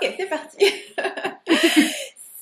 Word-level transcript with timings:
Ok, 0.00 0.14
c'est 0.18 0.26
parti. 0.26 0.58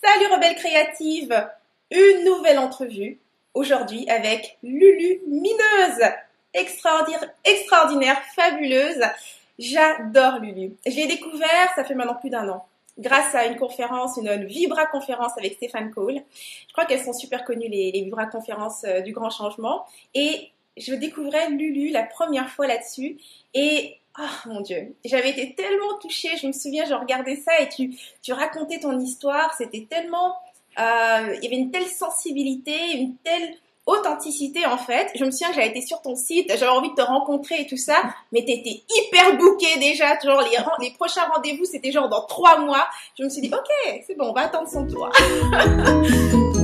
Salut 0.03 0.27
rebelle 0.33 0.57
créative, 0.57 1.49
une 1.91 2.25
nouvelle 2.25 2.59
entrevue 2.59 3.19
aujourd'hui 3.53 4.09
avec 4.09 4.59
Lulu 4.63 5.21
Mineuse, 5.29 6.03
extraordinaire, 6.53 7.31
extraordinaire 7.45 8.21
fabuleuse. 8.35 9.03
J'adore 9.59 10.41
Lulu. 10.41 10.73
Je 10.85 10.97
l'ai 10.97 11.07
découvert, 11.07 11.73
ça 11.77 11.85
fait 11.85 11.95
maintenant 11.95 12.17
plus 12.17 12.31
d'un 12.31 12.49
an, 12.49 12.67
grâce 12.99 13.35
à 13.35 13.47
une 13.47 13.57
conférence, 13.57 14.17
une 14.17 14.45
Vibra 14.47 14.87
conférence 14.87 15.39
avec 15.39 15.55
Stéphane 15.55 15.93
Cole. 15.93 16.23
Je 16.67 16.73
crois 16.73 16.87
qu'elles 16.87 17.05
sont 17.05 17.13
super 17.13 17.45
connues 17.45 17.69
les, 17.69 17.93
Vibra 17.93 18.27
conférences 18.27 18.85
euh, 18.85 19.01
du 19.01 19.13
grand 19.13 19.31
changement. 19.31 19.85
Et 20.15 20.51
je 20.77 20.95
découvrais 20.95 21.51
Lulu 21.51 21.91
la 21.91 22.03
première 22.03 22.49
fois 22.49 22.67
là-dessus 22.67 23.17
et 23.55 23.99
Oh 24.19 24.49
mon 24.49 24.61
Dieu, 24.61 24.95
j'avais 25.05 25.31
été 25.31 25.55
tellement 25.57 25.99
touchée, 26.01 26.37
je 26.41 26.47
me 26.47 26.53
souviens, 26.53 26.85
je 26.85 26.95
regardais 26.95 27.35
ça 27.35 27.59
et 27.61 27.69
tu, 27.69 27.91
tu 28.23 28.33
racontais 28.33 28.79
ton 28.79 28.99
histoire, 28.99 29.53
c'était 29.59 29.87
tellement... 29.91 30.37
Euh, 30.79 31.35
il 31.37 31.45
y 31.45 31.47
avait 31.47 31.57
une 31.57 31.71
telle 31.71 31.87
sensibilité, 31.87 32.75
une 32.95 33.17
telle 33.19 33.55
authenticité 33.87 34.67
en 34.67 34.79
fait. 34.79 35.11
Je 35.17 35.25
me 35.25 35.31
souviens 35.31 35.49
que 35.49 35.55
j'avais 35.57 35.69
été 35.69 35.81
sur 35.81 36.01
ton 36.01 36.15
site, 36.15 36.49
j'avais 36.49 36.69
envie 36.69 36.91
de 36.91 36.95
te 36.95 37.03
rencontrer 37.03 37.63
et 37.63 37.67
tout 37.67 37.77
ça, 37.77 37.97
mais 38.33 38.45
tu 38.45 38.53
étais 38.53 38.83
hyper 38.89 39.37
booké 39.37 39.79
déjà, 39.79 40.19
genre 40.21 40.43
les, 40.43 40.87
les 40.87 40.93
prochains 40.93 41.27
rendez-vous 41.35 41.65
c'était 41.65 41.91
genre 41.91 42.09
dans 42.09 42.25
trois 42.27 42.59
mois. 42.59 42.87
Je 43.19 43.25
me 43.25 43.29
suis 43.29 43.43
dit, 43.43 43.51
ok, 43.53 44.01
c'est 44.07 44.17
bon, 44.17 44.31
on 44.31 44.33
va 44.33 44.43
attendre 44.43 44.69
son 44.69 44.87
tour. 44.87 45.11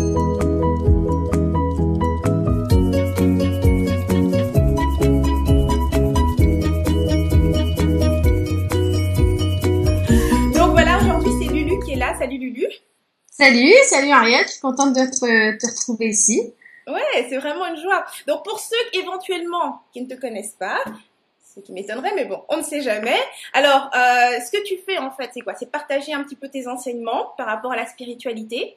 Salut 12.31 12.47
Lulu. 12.47 12.67
Salut, 13.29 13.75
salut 13.89 14.13
Ariette. 14.13 14.47
Je 14.47 14.53
suis 14.53 14.61
contente 14.61 14.95
de 14.95 15.01
te, 15.01 15.59
te 15.59 15.67
retrouver 15.67 16.11
ici. 16.11 16.53
Ouais, 16.87 17.27
c'est 17.29 17.39
vraiment 17.39 17.67
une 17.67 17.77
joie. 17.77 18.07
Donc 18.29 18.45
pour 18.45 18.61
ceux 18.61 18.77
éventuellement 19.01 19.83
qui 19.93 20.01
ne 20.03 20.07
te 20.07 20.15
connaissent 20.15 20.55
pas, 20.57 20.79
ce 21.53 21.59
qui 21.59 21.73
m'étonnerait, 21.73 22.13
mais 22.15 22.27
bon, 22.27 22.41
on 22.49 22.59
ne 22.59 22.63
sait 22.63 22.83
jamais. 22.83 23.19
Alors, 23.53 23.91
euh, 23.97 24.39
ce 24.47 24.53
que 24.53 24.63
tu 24.63 24.77
fais 24.87 24.97
en 24.99 25.11
fait, 25.11 25.31
c'est 25.35 25.41
quoi? 25.41 25.55
C'est 25.59 25.73
partager 25.73 26.13
un 26.15 26.23
petit 26.23 26.37
peu 26.37 26.49
tes 26.49 26.69
enseignements 26.69 27.33
par 27.37 27.49
rapport 27.49 27.73
à 27.73 27.77
la 27.77 27.87
spiritualité? 27.87 28.77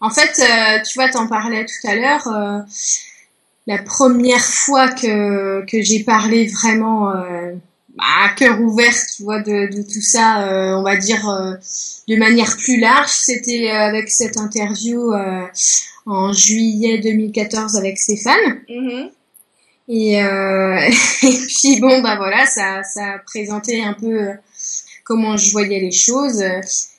En 0.00 0.08
fait, 0.08 0.40
euh, 0.40 0.82
tu 0.82 0.98
vois, 0.98 1.10
t'en 1.10 1.28
parlais 1.28 1.66
tout 1.66 1.86
à 1.86 1.94
l'heure. 1.94 2.26
Euh, 2.28 2.60
la 3.66 3.82
première 3.82 4.40
fois 4.40 4.88
que, 4.88 5.62
que 5.66 5.82
j'ai 5.82 6.04
parlé 6.04 6.46
vraiment 6.46 7.12
à 7.98 8.28
cœur 8.36 8.60
ouvert, 8.60 8.94
tu 9.14 9.22
vois, 9.22 9.40
de, 9.40 9.74
de 9.74 9.82
tout 9.82 10.00
ça, 10.00 10.48
euh, 10.48 10.76
on 10.76 10.82
va 10.82 10.96
dire 10.96 11.28
euh, 11.28 11.54
de 12.08 12.16
manière 12.16 12.56
plus 12.56 12.78
large. 12.78 13.10
C'était 13.10 13.70
euh, 13.70 13.88
avec 13.88 14.10
cette 14.10 14.36
interview 14.36 15.12
en 16.06 16.32
juillet 16.32 16.98
2014 16.98 17.76
avec 17.76 17.98
Stéphane. 17.98 18.60
Mm-hmm. 18.68 19.10
Et, 19.88 20.14
et 21.22 21.46
puis 21.46 21.80
bon, 21.80 22.00
bah 22.02 22.16
voilà, 22.16 22.44
ça, 22.46 22.82
ça 22.82 23.14
a 23.14 23.18
présenté 23.18 23.82
un 23.82 23.94
peu 23.94 24.30
comment 25.04 25.36
je 25.36 25.52
voyais 25.52 25.80
les 25.80 25.92
choses. 25.92 26.42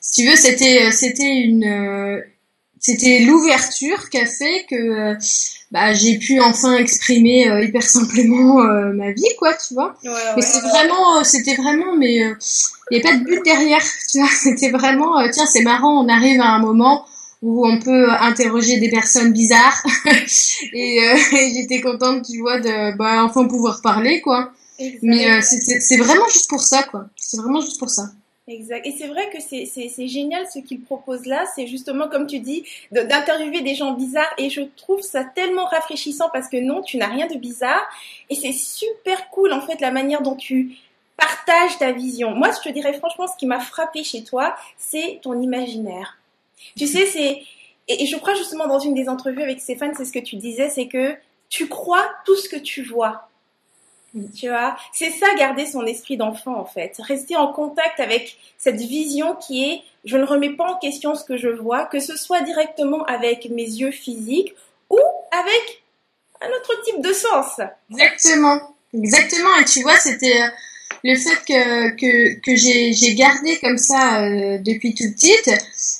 Si 0.00 0.22
tu 0.22 0.28
veux, 0.28 0.36
c'était, 0.36 0.90
c'était 0.90 1.36
une, 1.36 2.22
c'était 2.80 3.20
l'ouverture 3.20 4.10
qui 4.10 4.18
a 4.18 4.26
fait 4.26 4.66
que 4.68 5.16
bah, 5.70 5.92
j'ai 5.92 6.18
pu 6.18 6.40
enfin 6.40 6.76
exprimer 6.76 7.48
euh, 7.48 7.62
hyper 7.62 7.82
simplement 7.82 8.62
euh, 8.62 8.92
ma 8.92 9.12
vie, 9.12 9.28
quoi, 9.38 9.52
tu 9.54 9.74
vois. 9.74 9.94
Ouais, 10.02 10.10
mais 10.36 10.42
c'est 10.42 10.60
vraiment, 10.60 11.18
euh, 11.18 11.24
c'était 11.24 11.56
vraiment, 11.56 11.94
mais 11.96 12.16
il 12.16 12.36
n'y 12.90 12.98
a 12.98 13.00
pas 13.02 13.16
de 13.16 13.24
but 13.24 13.44
derrière, 13.44 13.82
tu 14.10 14.18
vois. 14.18 14.28
C'était 14.28 14.70
vraiment, 14.70 15.16
tiens, 15.30 15.46
c'est 15.46 15.62
marrant, 15.62 16.02
on 16.02 16.08
arrive 16.08 16.40
à 16.40 16.54
un 16.54 16.58
moment 16.58 17.04
où 17.42 17.66
on 17.66 17.78
peut 17.78 18.10
interroger 18.10 18.78
des 18.78 18.88
personnes 18.90 19.32
bizarres 19.32 19.80
et, 20.72 20.96
et 21.32 21.54
j'étais 21.54 21.80
contente, 21.80 22.24
tu 22.24 22.40
vois, 22.40 22.60
de 22.60 22.96
bah, 22.96 23.24
enfin 23.24 23.46
pouvoir 23.46 23.82
parler, 23.82 24.20
quoi. 24.22 24.50
Exactement. 24.78 25.16
Mais 25.16 25.40
c'est 25.42 25.96
vraiment 25.96 26.28
juste 26.28 26.48
pour 26.48 26.62
ça, 26.62 26.82
quoi. 26.84 27.06
C'est 27.16 27.36
vraiment 27.36 27.60
juste 27.60 27.78
pour 27.78 27.90
ça. 27.90 28.10
Exact. 28.48 28.86
Et 28.86 28.92
c'est 28.92 29.08
vrai 29.08 29.28
que 29.28 29.38
c'est 29.40 30.08
génial 30.08 30.46
ce 30.50 30.58
qu'il 30.60 30.80
propose 30.80 31.26
là. 31.26 31.44
C'est 31.54 31.66
justement, 31.66 32.08
comme 32.08 32.26
tu 32.26 32.40
dis, 32.40 32.64
d'interviewer 32.90 33.60
des 33.60 33.74
gens 33.74 33.92
bizarres. 33.92 34.32
Et 34.38 34.48
je 34.48 34.62
trouve 34.62 35.02
ça 35.02 35.22
tellement 35.22 35.66
rafraîchissant 35.66 36.30
parce 36.32 36.48
que 36.48 36.56
non, 36.56 36.80
tu 36.80 36.96
n'as 36.96 37.08
rien 37.08 37.26
de 37.26 37.36
bizarre. 37.36 37.86
Et 38.30 38.34
c'est 38.34 38.52
super 38.52 39.28
cool, 39.28 39.52
en 39.52 39.60
fait, 39.60 39.82
la 39.82 39.90
manière 39.90 40.22
dont 40.22 40.34
tu 40.34 40.78
partages 41.18 41.76
ta 41.78 41.92
vision. 41.92 42.30
Moi, 42.30 42.50
je 42.52 42.66
te 42.66 42.72
dirais 42.72 42.94
franchement, 42.94 43.26
ce 43.26 43.36
qui 43.36 43.44
m'a 43.44 43.60
frappé 43.60 44.02
chez 44.02 44.24
toi, 44.24 44.56
c'est 44.78 45.20
ton 45.22 45.38
imaginaire. 45.40 46.18
Tu 46.76 46.86
sais, 46.86 47.04
c'est... 47.04 47.42
Et 47.88 48.06
je 48.06 48.16
crois 48.16 48.34
justement 48.34 48.66
dans 48.66 48.78
une 48.78 48.94
des 48.94 49.08
entrevues 49.08 49.42
avec 49.42 49.60
Stéphane, 49.60 49.94
c'est 49.96 50.04
ce 50.04 50.12
que 50.12 50.18
tu 50.18 50.36
disais, 50.36 50.68
c'est 50.68 50.88
que 50.88 51.16
tu 51.48 51.68
crois 51.68 52.06
tout 52.24 52.36
ce 52.36 52.48
que 52.48 52.56
tu 52.56 52.82
vois. 52.82 53.27
Tu 54.34 54.48
vois, 54.48 54.76
c'est 54.92 55.10
ça 55.10 55.26
garder 55.36 55.66
son 55.66 55.84
esprit 55.84 56.16
d'enfant 56.16 56.58
en 56.58 56.64
fait, 56.64 56.96
rester 56.98 57.36
en 57.36 57.52
contact 57.52 58.00
avec 58.00 58.38
cette 58.56 58.80
vision 58.80 59.36
qui 59.36 59.64
est 59.64 59.82
je 60.04 60.16
ne 60.16 60.24
remets 60.24 60.54
pas 60.56 60.72
en 60.72 60.78
question 60.78 61.14
ce 61.14 61.24
que 61.24 61.36
je 61.36 61.48
vois, 61.48 61.84
que 61.84 62.00
ce 62.00 62.16
soit 62.16 62.40
directement 62.40 63.04
avec 63.04 63.50
mes 63.50 63.64
yeux 63.64 63.90
physiques 63.90 64.54
ou 64.88 64.98
avec 65.30 65.82
un 66.40 66.48
autre 66.48 66.82
type 66.84 67.02
de 67.02 67.12
sens. 67.12 67.60
Exactement, 67.90 68.74
exactement. 68.94 69.56
Et 69.60 69.64
tu 69.64 69.82
vois, 69.82 69.96
c'était 69.96 70.40
euh, 70.40 70.48
le 71.04 71.14
fait 71.14 71.44
que 71.46 71.90
que, 71.90 72.40
que 72.40 72.56
j'ai 72.56 73.14
gardé 73.14 73.58
comme 73.58 73.78
ça 73.78 74.22
euh, 74.22 74.58
depuis 74.58 74.94
toute 74.94 75.14
petite. 75.14 75.50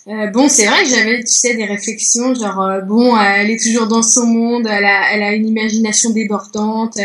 Euh, 0.07 0.29
bon, 0.29 0.49
c'est 0.49 0.67
vrai 0.67 0.85
que 0.85 0.89
j'avais, 0.89 1.21
tu 1.21 1.27
sais, 1.33 1.55
des 1.55 1.65
réflexions 1.65 2.35
genre 2.35 2.63
euh, 2.63 2.81
bon, 2.81 3.19
elle 3.21 3.51
est 3.51 3.63
toujours 3.63 3.87
dans 3.87 4.03
son 4.03 4.27
monde, 4.27 4.67
elle 4.67 4.85
a 4.85 5.13
elle 5.13 5.23
a 5.23 5.33
une 5.33 5.47
imagination 5.47 6.11
débordante 6.11 6.99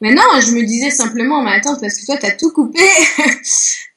mais 0.00 0.12
non, 0.12 0.22
je 0.40 0.50
me 0.50 0.62
disais 0.64 0.90
simplement, 0.90 1.42
mais 1.42 1.52
attends, 1.52 1.78
parce 1.80 1.94
que 1.98 2.06
toi, 2.06 2.16
t'as 2.16 2.32
tout 2.32 2.50
coupé, 2.52 2.80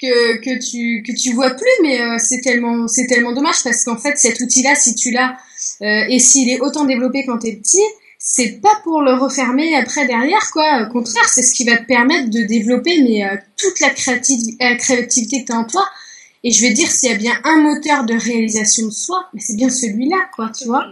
que, 0.02 0.38
que 0.38 0.60
tu, 0.60 1.04
que 1.04 1.18
tu 1.18 1.34
vois 1.34 1.52
plus, 1.52 1.70
mais 1.82 2.02
euh, 2.02 2.18
c'est 2.20 2.42
tellement, 2.42 2.88
c'est 2.88 3.08
tellement 3.08 3.34
dommage 3.34 3.64
parce 3.64 3.84
qu'en 3.84 3.98
fait, 3.98 4.18
cet 4.18 4.40
outil-là, 4.40 4.76
si 4.76 4.96
tu 4.96 5.12
l'as, 5.12 5.38
euh, 5.82 6.06
et 6.10 6.20
s'il 6.20 6.50
est 6.50 6.60
autant 6.62 6.86
développé 6.86 7.26
quand 7.26 7.40
t'es 7.40 7.54
petit, 7.54 7.84
c'est 8.20 8.62
pas 8.62 8.80
pour 8.84 9.02
le 9.02 9.14
refermer 9.14 9.76
après 9.76 10.06
derrière, 10.08 10.52
quoi. 10.52 10.88
Au 10.88 10.92
contraire, 10.92 11.28
c'est 11.30 11.44
ce 11.44 11.54
qui 11.54 11.64
va 11.64 11.78
te 11.78 11.86
permettre 11.86 12.30
de 12.30 12.42
développer, 12.42 13.02
mais 13.02 13.26
euh, 13.26 13.36
toute 13.58 13.80
la 13.80 13.90
créativité, 13.90 14.56
la 14.60 14.76
créativité 14.76 15.42
que 15.42 15.48
t'as 15.48 15.58
en 15.58 15.66
toi. 15.66 15.88
Et 16.44 16.52
je 16.52 16.62
vais 16.62 16.72
dire, 16.72 16.90
s'il 16.90 17.10
y 17.10 17.14
a 17.14 17.18
bien 17.18 17.40
un 17.44 17.58
moteur 17.58 18.06
de 18.06 18.14
réalisation 18.14 18.86
de 18.86 18.92
soi, 18.92 19.28
mais 19.34 19.42
c'est 19.42 19.56
bien 19.56 19.70
celui-là, 19.70 20.30
quoi, 20.36 20.52
tu 20.58 20.66
vois. 20.66 20.86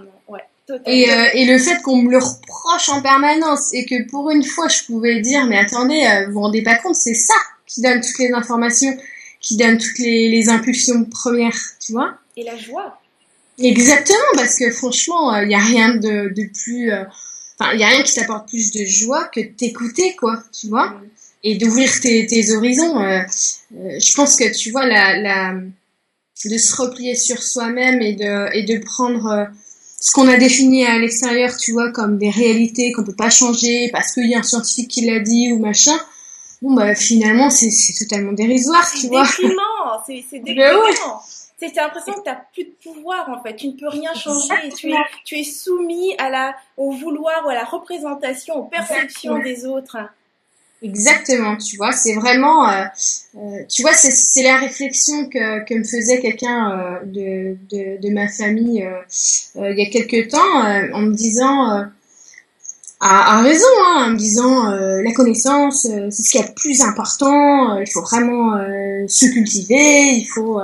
Et, 0.88 1.12
euh, 1.12 1.26
et, 1.36 1.46
le 1.46 1.60
fait 1.60 1.80
qu'on 1.84 1.98
me 1.98 2.10
le 2.10 2.18
reproche 2.18 2.90
en 2.90 3.00
permanence 3.00 3.72
et 3.74 3.86
que 3.86 4.10
pour 4.10 4.32
une 4.32 4.44
fois 4.44 4.68
je 4.68 4.84
pouvais 4.84 5.20
dire 5.20 5.46
mais 5.46 5.60
attendez 5.60 6.04
euh, 6.04 6.26
vous 6.26 6.34
vous 6.34 6.42
rendez 6.42 6.64
pas 6.64 6.76
compte 6.78 6.96
c'est 6.96 7.14
ça 7.14 7.36
qui 7.68 7.82
donne 7.82 8.02
toutes 8.02 8.18
les 8.18 8.32
informations 8.32 8.98
qui 9.42 9.58
donne 9.58 9.78
toutes 9.78 10.00
les, 10.00 10.28
les 10.28 10.50
impulsions 10.50 11.06
premières 11.06 11.60
tu 11.80 11.92
vois. 11.92 12.16
Et 12.36 12.44
la 12.44 12.58
joie. 12.58 13.00
Exactement 13.60 14.18
parce 14.34 14.56
que 14.56 14.72
franchement 14.72 15.36
il 15.36 15.46
euh, 15.46 15.52
y 15.52 15.54
a 15.54 15.60
rien 15.60 15.96
de, 15.96 16.34
de 16.34 16.50
plus 16.52 16.92
euh, 16.92 17.04
enfin 17.60 17.74
il 17.74 17.80
y 17.80 17.84
a 17.84 17.90
rien 17.90 18.02
qui 18.02 18.16
t'apporte 18.16 18.50
plus 18.50 18.72
de 18.72 18.84
joie 18.86 19.26
que 19.26 19.42
de 19.42 19.54
t'écouter 19.56 20.16
quoi 20.16 20.42
tu 20.52 20.68
vois. 20.68 20.88
Mm. 20.88 21.02
et 21.44 21.56
d'ouvrir 21.58 21.92
tes, 22.02 22.26
tes 22.26 22.52
horizons 22.54 22.96
je 23.70 24.16
pense 24.16 24.36
que 24.36 24.52
tu 24.52 24.72
vois 24.72 24.88
la, 24.88 25.16
la 25.20 25.54
de 25.54 26.58
se 26.58 26.76
replier 26.76 27.14
sur 27.16 27.44
soi-même 27.44 28.02
et 28.02 28.14
de 28.14 28.56
et 28.56 28.64
de 28.64 28.84
prendre 28.84 29.48
ce 30.06 30.12
qu'on 30.12 30.28
a 30.28 30.38
défini 30.38 30.86
à 30.86 31.00
l'extérieur, 31.00 31.58
tu 31.58 31.72
vois, 31.72 31.92
comme 31.92 32.20
des 32.20 32.30
réalités 32.30 32.92
qu'on 32.92 33.04
peut 33.04 33.16
pas 33.16 33.32
changer 33.32 33.90
parce 33.92 34.14
qu'il 34.14 34.30
y 34.30 34.36
a 34.36 34.38
un 34.38 34.44
scientifique 34.44 34.88
qui 34.88 35.04
l'a 35.04 35.20
dit 35.20 35.52
ou 35.52 35.58
machin, 35.58 35.98
bon 36.62 36.76
bah 36.76 36.94
finalement 36.94 37.50
c'est 37.50 37.72
totalement 37.98 38.32
dérisoire, 38.32 38.88
tu 38.92 39.08
vois. 39.08 39.26
C'est 40.06 40.24
c'est 40.30 40.40
déprimant. 40.44 41.24
C'est 41.58 41.76
l'impression 41.76 42.14
que 42.14 42.22
tu 42.22 42.30
n'as 42.30 42.40
plus 42.54 42.66
de 42.66 42.76
pouvoir 42.84 43.28
en 43.30 43.42
fait, 43.42 43.56
tu 43.56 43.70
ne 43.70 43.72
peux 43.72 43.88
rien 43.88 44.14
changer, 44.14 44.54
tu 44.78 44.92
es, 44.92 44.96
tu 45.24 45.40
es 45.40 45.44
soumis 45.44 46.14
à 46.20 46.30
la, 46.30 46.56
au 46.78 46.92
vouloir 46.92 47.44
ou 47.48 47.50
à 47.50 47.56
la 47.56 47.64
représentation, 47.64 48.58
aux 48.58 48.66
perceptions 48.66 49.40
des 49.40 49.66
autres. 49.66 49.98
Exactement, 50.86 51.58
tu 51.58 51.78
vois, 51.78 51.92
c'est 51.92 52.14
vraiment, 52.14 52.70
euh, 52.70 52.84
euh, 53.38 53.64
tu 53.68 53.82
vois, 53.82 53.94
c'est 53.94 54.44
la 54.44 54.58
réflexion 54.58 55.28
que, 55.30 55.66
que 55.66 55.74
me 55.74 55.84
faisait 55.84 56.22
quelqu'un 56.22 56.72
euh, 56.72 57.06
de, 57.06 57.58
de, 57.72 58.02
de, 58.08 58.14
ma 58.14 58.28
famille 58.28 58.84
euh, 58.84 58.92
euh, 59.56 59.72
il 59.72 59.80
y 59.80 59.88
a 59.88 59.90
quelques 59.90 60.30
temps, 60.30 60.62
en 60.94 61.02
me 61.02 61.14
disant, 61.14 61.88
à, 63.00 63.38
à, 63.40 63.42
raison, 63.42 63.66
hein, 63.88 64.06
en 64.06 64.10
me 64.12 64.16
disant, 64.16 64.70
la 64.70 65.12
connaissance, 65.14 65.88
c'est 66.12 66.12
ce 66.12 66.30
qui 66.30 66.38
est 66.38 66.48
le 66.48 66.54
plus 66.54 66.82
important, 66.82 67.80
il 67.80 67.90
faut 67.90 68.02
vraiment 68.02 68.54
se 69.08 69.26
cultiver, 69.26 70.12
il 70.12 70.26
faut, 70.26 70.62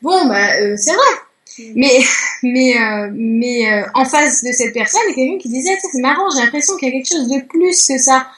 bon, 0.00 0.28
bah, 0.28 0.76
c'est 0.76 0.94
vrai. 0.94 1.74
Mais, 1.74 1.98
mais, 2.42 2.74
mais 3.12 3.84
en 3.94 4.06
face 4.06 4.42
de 4.44 4.52
cette 4.52 4.72
personne, 4.72 5.00
il 5.08 5.10
y 5.10 5.12
a 5.12 5.14
quelqu'un 5.16 5.42
qui 5.42 5.48
disait, 5.50 5.76
c'est 5.92 6.00
marrant, 6.00 6.30
j'ai 6.34 6.42
l'impression 6.42 6.74
qu'il 6.76 6.88
y 6.88 6.90
a 6.90 6.94
quelque 6.94 7.08
chose 7.08 7.28
de 7.28 7.40
plus 7.46 7.86
que 7.86 7.98
ça 7.98 8.28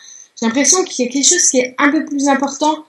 j'ai 0.41 0.47
l'impression 0.47 0.85
qu'il 0.85 1.05
y 1.05 1.09
a 1.09 1.13
quelque 1.13 1.29
chose 1.29 1.49
qui 1.49 1.59
est 1.59 1.75
un 1.79 1.91
peu 1.91 2.05
plus 2.05 2.29
important 2.29 2.85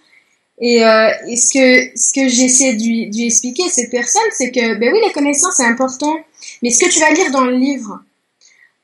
Et, 0.59 0.85
euh, 0.85 1.09
et 1.27 1.35
ce 1.35 1.49
que 1.53 1.97
ce 1.97 2.13
que 2.13 2.27
j'essaie 2.29 2.73
de 2.73 2.83
lui, 2.83 3.09
de 3.09 3.17
lui 3.17 3.25
expliquer 3.25 3.65
à 3.65 3.69
cette 3.69 3.89
personne, 3.89 4.29
c'est 4.37 4.51
que 4.51 4.75
ben 4.79 4.93
oui, 4.93 4.99
les 5.05 5.11
connaissances 5.11 5.55
c'est 5.57 5.65
important, 5.65 6.15
mais 6.61 6.69
ce 6.69 6.85
que 6.85 6.89
tu 6.89 6.99
vas 6.99 7.11
lire 7.11 7.31
dans 7.31 7.45
le 7.45 7.55
livre, 7.55 7.99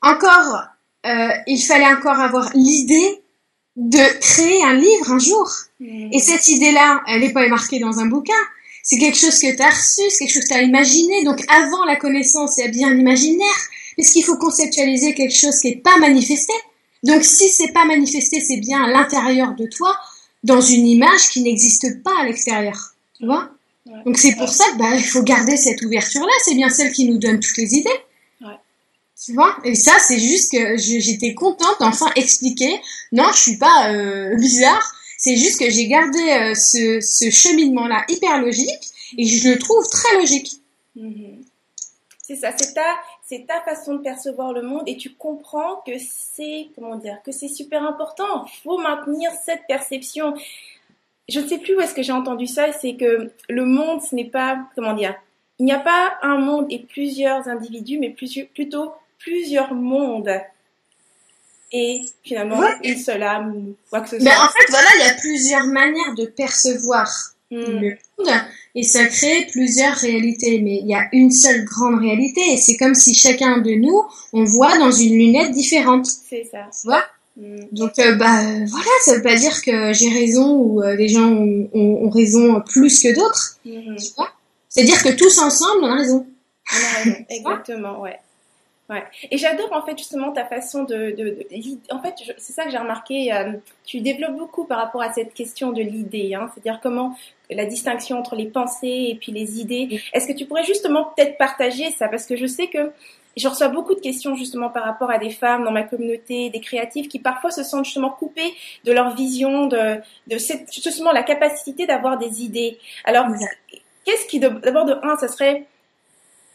encore, 0.01 0.63
euh, 1.05 1.29
il 1.45 1.61
fallait 1.61 1.93
encore 1.93 2.19
avoir 2.19 2.51
l'idée 2.55 3.21
de 3.75 4.19
créer 4.19 4.63
un 4.63 4.73
livre 4.73 5.11
un 5.11 5.19
jour. 5.19 5.47
Mhm. 5.79 6.09
Et 6.11 6.19
cette 6.19 6.47
idée-là, 6.47 7.01
elle 7.07 7.21
n'est 7.21 7.31
pas 7.31 7.47
marquée 7.47 7.79
dans 7.79 7.99
un 7.99 8.07
bouquin. 8.07 8.33
C'est 8.81 8.97
quelque 8.97 9.17
chose 9.17 9.37
que 9.37 9.55
tu 9.55 9.61
as 9.61 9.69
reçu, 9.69 10.01
c'est 10.09 10.25
quelque 10.25 10.33
chose 10.33 10.43
que 10.45 10.53
tu 10.53 10.59
as 10.59 10.63
imaginé. 10.63 11.23
Donc 11.25 11.39
avant 11.47 11.85
la 11.85 11.97
connaissance, 11.97 12.57
il 12.57 12.61
y 12.61 12.67
a 12.67 12.69
bien 12.69 12.93
l'imaginaire. 12.93 13.61
Puisqu'il 13.95 14.23
faut 14.23 14.37
conceptualiser 14.37 15.13
quelque 15.13 15.33
chose 15.35 15.59
qui 15.59 15.69
n'est 15.69 15.81
pas 15.81 15.97
manifesté. 15.97 16.53
Donc 17.07 17.23
si 17.23 17.49
c'est 17.49 17.71
pas 17.71 17.85
manifesté, 17.85 18.41
c'est 18.41 18.57
bien 18.57 18.83
à 18.83 18.87
l'intérieur 18.89 19.55
de 19.55 19.65
toi, 19.65 19.97
dans 20.43 20.61
une 20.61 20.85
image 20.85 21.29
qui 21.29 21.41
n'existe 21.41 22.03
pas 22.03 22.11
à 22.19 22.25
l'extérieur. 22.25 22.93
Tu 23.17 23.25
vois? 23.25 23.49
Ouais. 23.85 24.03
Donc 24.05 24.17
c'est 24.17 24.35
pour 24.35 24.49
ça 24.49 24.65
que 24.71 24.77
bah, 24.77 24.97
faut 24.99 25.23
garder 25.23 25.55
cette 25.55 25.81
ouverture-là. 25.81 26.31
C'est 26.43 26.55
bien 26.55 26.69
celle 26.69 26.91
qui 26.91 27.05
nous 27.05 27.17
donne 27.17 27.39
toutes 27.39 27.57
les 27.57 27.75
idées. 27.75 27.89
Ouais. 28.41 28.57
Tu 29.23 29.33
vois? 29.33 29.57
Et 29.63 29.75
ça, 29.75 29.93
c'est 30.05 30.19
juste 30.19 30.51
que 30.51 30.77
j'étais 30.77 31.33
contente 31.33 31.79
d'enfin 31.79 32.11
expliquer. 32.15 32.79
Non, 33.13 33.29
je 33.31 33.37
suis 33.39 33.57
pas 33.57 33.93
euh, 33.93 34.35
bizarre. 34.35 34.93
C'est 35.17 35.37
juste 35.37 35.59
que 35.59 35.69
j'ai 35.69 35.87
gardé 35.87 36.19
euh, 36.19 36.53
ce, 36.53 36.99
ce 37.01 37.29
cheminement-là 37.29 38.05
hyper 38.09 38.39
logique 38.41 38.91
et 39.17 39.25
je 39.25 39.49
le 39.49 39.57
trouve 39.57 39.87
très 39.89 40.17
logique. 40.19 40.61
Mhm. 40.95 41.43
C'est 42.27 42.35
ça, 42.35 42.51
c'est 42.57 42.73
ta, 42.73 42.97
c'est 43.29 43.45
ta 43.45 43.59
façon 43.61 43.95
de 43.95 43.99
percevoir 44.01 44.53
le 44.53 44.61
monde 44.61 44.83
et 44.87 44.95
tu 44.97 45.11
comprends 45.13 45.77
que 45.85 45.93
c'est, 45.99 46.69
comment 46.75 46.95
dire, 46.95 47.17
que 47.25 47.31
c'est 47.31 47.49
super 47.49 47.83
important. 47.83 48.45
Il 48.45 48.61
faut 48.63 48.77
maintenir 48.77 49.29
cette 49.45 49.67
perception. 49.67 50.33
Je 51.27 51.41
ne 51.41 51.47
sais 51.47 51.57
plus 51.57 51.75
où 51.75 51.81
est-ce 51.81 51.93
que 51.93 52.03
j'ai 52.03 52.13
entendu 52.13 52.47
ça, 52.47 52.71
c'est 52.71 52.95
que 52.95 53.31
le 53.49 53.65
monde, 53.65 54.01
ce 54.01 54.15
n'est 54.15 54.29
pas, 54.29 54.59
comment 54.75 54.93
dire, 54.93 55.13
il 55.59 55.65
n'y 55.65 55.73
a 55.73 55.79
pas 55.79 56.13
un 56.21 56.37
monde 56.37 56.67
et 56.69 56.79
plusieurs 56.79 57.47
individus, 57.49 57.99
mais 57.99 58.11
plus- 58.11 58.45
plutôt 58.53 58.93
plusieurs 59.19 59.73
mondes. 59.73 60.31
Et 61.73 62.01
finalement, 62.23 62.59
Ouais. 62.59 62.77
une 62.83 62.97
seule 62.97 63.23
âme 63.23 63.73
quoi 63.89 63.99
que 64.01 64.07
ce 64.09 64.19
soit. 64.19 64.23
Ben, 64.29 64.37
en 64.41 64.47
fait, 64.47 64.69
voilà, 64.69 64.87
il 64.99 65.05
y 65.05 65.09
a 65.09 65.13
plusieurs 65.15 65.65
manières 65.65 66.15
de 66.15 66.25
percevoir 66.27 67.09
monde 67.51 67.93
et 68.75 68.83
ça 68.83 69.05
crée 69.05 69.47
plusieurs 69.51 69.95
réalités. 69.95 70.59
Mais 70.61 70.79
il 70.81 70.87
y 70.87 70.93
a 70.95 71.07
une 71.13 71.31
seule 71.31 71.63
grande 71.65 71.99
réalité 71.99 72.41
et 72.53 72.57
c'est 72.57 72.77
comme 72.77 72.95
si 72.95 73.13
chacun 73.15 73.59
de 73.59 73.71
nous, 73.71 74.03
on 74.33 74.43
voit 74.43 74.77
dans 74.77 74.91
une 74.91 75.17
lunette 75.17 75.51
différente. 75.51 76.05
C'est 76.29 76.47
ça. 76.51 76.67
Tu 76.79 76.87
vois? 76.87 77.03
Hmm. 77.37 77.65
Donc, 77.71 77.99
euh, 77.99 78.15
bah 78.15 78.41
voilà, 78.67 78.89
ça 79.03 79.15
veut 79.15 79.21
pas 79.21 79.35
dire 79.35 79.61
que 79.61 79.93
j'ai 79.93 80.09
raison 80.09 80.53
ou 80.57 80.81
euh, 80.81 80.95
les 80.95 81.07
gens 81.07 81.29
ont, 81.31 81.69
ont- 81.73 82.05
ont 82.05 82.09
raison 82.09 82.61
plus 82.61 82.99
que 82.99 83.13
d'autres. 83.13 83.57
Mhm. 83.65 83.95
Tu 83.97 84.07
vois? 84.15 84.29
C'est-à-dire 84.69 85.01
que 85.03 85.09
tous 85.09 85.37
ensemble, 85.39 85.83
on 85.83 85.87
a 85.91 85.95
raison. 85.95 86.25
On 86.71 86.75
a 86.75 87.03
raison, 87.03 87.25
exactement, 87.29 88.01
ouais. 88.01 88.17
Ouais. 88.89 89.03
Et 89.31 89.37
j'adore 89.37 89.73
en 89.73 89.85
fait 89.85 89.97
justement 89.97 90.31
ta 90.31 90.45
façon 90.45 90.83
de, 90.83 91.11
de, 91.11 91.45
de- 91.51 91.93
en 91.93 92.01
fait 92.01 92.15
c'est 92.37 92.53
ça 92.53 92.63
que 92.63 92.71
j'ai 92.71 92.77
remarqué. 92.77 93.33
euh, 93.33 93.51
tu 93.85 93.99
développes 93.99 94.37
beaucoup 94.37 94.63
par 94.63 94.77
rapport 94.77 95.01
à 95.01 95.11
cette 95.11 95.33
question 95.33 95.73
de 95.73 95.81
l'idée, 95.81 96.35
hein, 96.35 96.49
c'est-à-dire 96.53 96.79
comment 96.81 97.13
la 97.49 97.65
distinction 97.65 98.17
entre 98.17 98.37
les 98.37 98.45
pensées 98.45 99.07
et 99.09 99.15
puis 99.19 99.33
les 99.33 99.59
idées. 99.59 100.01
Est-ce 100.13 100.25
que 100.25 100.31
tu 100.31 100.45
pourrais 100.45 100.63
justement 100.63 101.03
peut-être 101.03 101.37
partager 101.37 101.91
ça? 101.91 102.07
Parce 102.07 102.25
que 102.25 102.37
je 102.37 102.45
sais 102.45 102.67
que 102.67 102.91
je 103.35 103.47
reçois 103.49 103.67
beaucoup 103.67 103.93
de 103.93 103.99
questions 103.99 104.35
justement 104.35 104.69
par 104.69 104.85
rapport 104.85 105.11
à 105.11 105.17
des 105.17 105.31
femmes 105.31 105.65
dans 105.65 105.71
ma 105.71 105.83
communauté, 105.83 106.49
des 106.49 106.61
créatifs 106.61 107.09
qui 107.09 107.19
parfois 107.19 107.51
se 107.51 107.63
sentent 107.63 107.85
justement 107.85 108.09
coupés 108.09 108.53
de 108.85 108.91
leur 108.93 109.15
vision, 109.15 109.67
de, 109.67 109.97
de 110.27 110.37
cette, 110.37 110.73
justement 110.73 111.11
la 111.11 111.23
capacité 111.23 111.85
d'avoir 111.85 112.17
des 112.17 112.41
idées. 112.41 112.79
Alors, 113.03 113.27
qu'est-ce 114.05 114.25
qui, 114.27 114.39
d'abord 114.39 114.85
de 114.85 114.97
un, 115.03 115.17
ça 115.17 115.27
serait, 115.27 115.65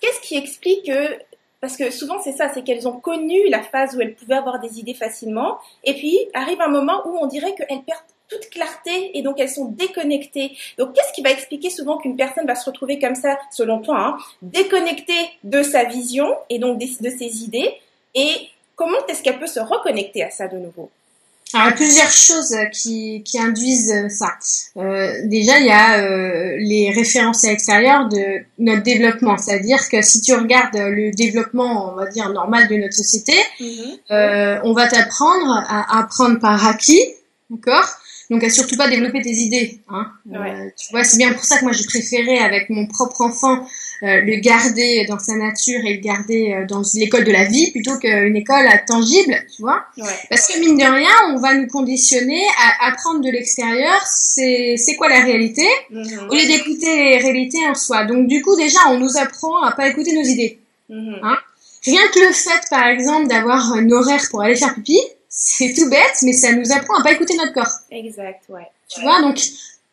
qu'est-ce 0.00 0.20
qui 0.22 0.36
explique 0.36 0.86
que, 0.86 1.18
parce 1.62 1.76
que 1.76 1.90
souvent 1.90 2.20
c'est 2.20 2.32
ça, 2.32 2.50
c'est 2.52 2.62
qu'elles 2.62 2.86
ont 2.88 2.98
connu 2.98 3.38
la 3.48 3.62
phase 3.62 3.96
où 3.96 4.00
elles 4.00 4.14
pouvaient 4.14 4.34
avoir 4.34 4.60
des 4.60 4.80
idées 4.80 4.94
facilement, 4.94 5.58
et 5.84 5.94
puis 5.94 6.18
arrive 6.34 6.60
un 6.60 6.68
moment 6.68 7.00
où 7.06 7.16
on 7.16 7.26
dirait 7.26 7.54
qu'elles 7.54 7.82
perdent 7.82 8.02
toute 8.28 8.50
clarté 8.50 9.16
et 9.16 9.22
donc 9.22 9.38
elles 9.38 9.48
sont 9.48 9.66
déconnectées. 9.66 10.56
Donc 10.76 10.94
qu'est-ce 10.94 11.12
qui 11.12 11.22
va 11.22 11.30
expliquer 11.30 11.70
souvent 11.70 11.98
qu'une 11.98 12.16
personne 12.16 12.46
va 12.46 12.56
se 12.56 12.68
retrouver 12.68 12.98
comme 12.98 13.14
ça, 13.14 13.38
selon 13.50 13.80
toi, 13.80 13.98
hein, 13.98 14.16
déconnectée 14.42 15.30
de 15.44 15.62
sa 15.62 15.84
vision 15.84 16.34
et 16.50 16.58
donc 16.58 16.78
de 16.78 17.10
ses 17.10 17.44
idées, 17.44 17.72
et 18.14 18.48
comment 18.74 18.98
est-ce 19.08 19.22
qu'elle 19.22 19.38
peut 19.38 19.46
se 19.46 19.60
reconnecter 19.60 20.24
à 20.24 20.30
ça 20.30 20.48
de 20.48 20.58
nouveau? 20.58 20.90
Alors, 21.54 21.74
plusieurs 21.74 22.10
choses 22.10 22.52
euh, 22.52 22.64
qui, 22.66 23.22
qui 23.24 23.38
induisent 23.38 23.92
euh, 23.92 24.08
ça. 24.08 24.30
Euh, 24.78 25.12
déjà, 25.24 25.58
il 25.58 25.66
y 25.66 25.70
a 25.70 25.98
euh, 25.98 26.56
les 26.58 26.90
références 26.90 27.44
à 27.44 27.48
l'extérieur 27.48 28.08
de 28.08 28.42
notre 28.58 28.82
développement. 28.82 29.36
C'est-à-dire 29.36 29.88
que 29.90 30.00
si 30.02 30.20
tu 30.20 30.34
regardes 30.34 30.76
le 30.76 31.12
développement, 31.12 31.92
on 31.92 31.96
va 31.96 32.06
dire, 32.06 32.30
normal 32.30 32.68
de 32.68 32.76
notre 32.76 32.94
société, 32.94 33.34
euh, 34.10 34.58
on 34.64 34.72
va 34.72 34.86
t'apprendre 34.88 35.62
à 35.68 35.98
apprendre 36.00 36.38
par 36.40 36.66
acquis, 36.66 37.04
d'accord? 37.50 37.86
Donc 38.30 38.42
à 38.44 38.50
surtout 38.50 38.76
pas 38.76 38.88
développer 38.88 39.20
tes 39.20 39.30
idées. 39.30 39.78
Hein 39.90 40.06
Euh, 40.32 40.38
Ouais. 40.38 40.74
tu 40.76 40.88
vois, 40.92 41.04
c'est 41.04 41.16
bien 41.18 41.32
pour 41.32 41.44
ça 41.44 41.58
que 41.58 41.64
moi 41.64 41.72
j'ai 41.72 41.84
préféré 41.84 42.38
avec 42.38 42.70
mon 42.70 42.86
propre 42.86 43.20
enfant 43.22 43.66
euh, 44.04 44.20
le 44.22 44.36
garder 44.40 45.04
dans 45.08 45.18
sa 45.18 45.34
nature 45.36 45.80
et 45.84 45.94
le 45.94 46.00
garder 46.00 46.52
euh, 46.54 46.66
dans 46.66 46.82
l'école 46.94 47.24
de 47.24 47.30
la 47.32 47.44
vie 47.44 47.70
plutôt 47.72 47.96
qu'une 47.98 48.34
école 48.36 48.66
tangible, 48.86 49.36
tu 49.54 49.62
vois 49.62 49.84
Ouais. 49.98 50.04
Parce 50.30 50.46
que 50.48 50.58
mine 50.60 50.76
de 50.78 50.84
rien, 50.84 51.10
on 51.34 51.38
va 51.40 51.54
nous 51.54 51.66
conditionner 51.66 52.42
à 52.58 52.88
apprendre 52.88 53.20
de 53.20 53.30
l'extérieur, 53.30 54.00
c'est 54.06 54.74
c'est 54.78 54.96
quoi 54.96 55.08
la 55.08 55.20
réalité, 55.20 55.66
Mhm. 55.90 56.28
au 56.30 56.34
lieu 56.34 56.46
d'écouter 56.46 56.96
les 57.04 57.18
réalités 57.18 57.64
en 57.68 57.74
soi. 57.74 58.04
Donc 58.04 58.28
du 58.28 58.40
coup 58.42 58.56
déjà, 58.56 58.78
on 58.88 58.98
nous 58.98 59.16
apprend 59.18 59.62
à 59.62 59.72
pas 59.72 59.88
écouter 59.88 60.12
nos 60.14 60.22
idées. 60.22 60.58
Mhm. 60.88 61.18
Hein 61.22 61.36
Rien 61.84 62.02
que 62.14 62.20
le 62.20 62.32
fait, 62.32 62.60
par 62.70 62.86
exemple, 62.86 63.26
d'avoir 63.26 63.72
un 63.72 63.90
horaire 63.90 64.22
pour 64.30 64.40
aller 64.42 64.54
faire 64.54 64.72
pipi, 64.76 64.98
c'est 65.34 65.72
tout 65.74 65.88
bête, 65.88 66.16
mais 66.22 66.32
ça 66.34 66.52
nous 66.52 66.70
apprend 66.72 66.98
à 67.00 67.02
pas 67.02 67.12
écouter 67.12 67.34
notre 67.36 67.52
corps. 67.54 67.72
Exact, 67.90 68.42
ouais. 68.50 68.68
Tu 68.88 69.00
vois, 69.00 69.20
donc 69.22 69.40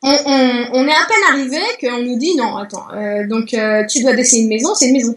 on, 0.04 0.12
on, 0.26 0.66
on 0.74 0.88
est 0.88 0.92
à 0.94 1.06
peine 1.08 1.24
arrivé 1.30 1.60
qu'on 1.82 2.02
nous 2.04 2.18
dit 2.18 2.36
non, 2.36 2.58
attends, 2.58 2.86
euh, 2.94 3.26
donc 3.28 3.54
euh, 3.54 3.86
tu 3.86 4.02
dois 4.02 4.14
dessiner 4.14 4.44
une 4.44 4.50
maison, 4.50 4.76
c'est 4.76 4.88
une 4.88 4.94
maison. 4.94 5.16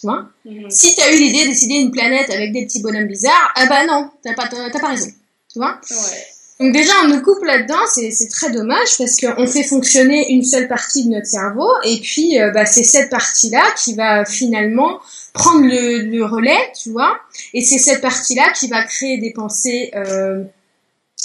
Tu 0.00 0.06
vois 0.06 0.26
Mhm. 0.44 0.70
Si 0.70 0.94
t'as 0.94 1.10
eu 1.12 1.16
l'idée 1.18 1.44
de 1.44 1.48
dessiner 1.48 1.80
une 1.80 1.90
planète 1.90 2.28
avec 2.30 2.52
des 2.52 2.66
petits 2.66 2.82
bonhommes 2.82 3.06
bizarres, 3.06 3.52
ah 3.56 3.66
bah 3.66 3.86
non, 3.86 4.10
t'as 4.22 4.34
pas, 4.34 4.46
t'as 4.48 4.78
pas 4.78 4.88
raison. 4.88 5.08
Tu 5.52 5.58
vois 5.58 5.80
Ouais. 5.90 6.26
donc 6.60 6.72
déjà, 6.74 6.92
on 7.04 7.08
nous 7.08 7.22
coupe 7.22 7.42
là-dedans, 7.42 7.78
c'est 7.92 8.10
c'est 8.10 8.28
très 8.28 8.50
dommage 8.50 8.98
parce 8.98 9.16
qu'on 9.18 9.46
fait 9.46 9.62
fonctionner 9.64 10.30
une 10.32 10.44
seule 10.44 10.68
partie 10.68 11.04
de 11.06 11.10
notre 11.10 11.26
cerveau 11.26 11.68
et 11.84 11.98
puis 12.00 12.38
euh, 12.40 12.50
bah, 12.50 12.66
c'est 12.66 12.82
cette 12.84 13.08
partie-là 13.08 13.62
qui 13.82 13.94
va 13.94 14.24
finalement 14.26 15.00
prendre 15.34 15.66
le, 15.66 16.02
le 16.02 16.24
relais, 16.24 16.72
tu 16.80 16.90
vois, 16.90 17.18
et 17.52 17.60
c'est 17.60 17.78
cette 17.78 18.00
partie-là 18.00 18.52
qui 18.52 18.68
va 18.68 18.82
créer 18.84 19.18
des 19.18 19.32
pensées 19.32 19.90
euh, 19.94 20.44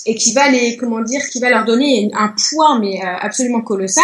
et 0.05 0.15
qui 0.15 0.33
va 0.33 0.49
les, 0.49 0.75
comment 0.77 1.01
dire, 1.01 1.21
qui 1.29 1.39
va 1.39 1.49
leur 1.49 1.63
donner 1.63 2.09
un 2.13 2.33
poids 2.49 2.79
mais 2.79 3.01
euh, 3.01 3.15
absolument 3.21 3.61
colossal 3.61 4.03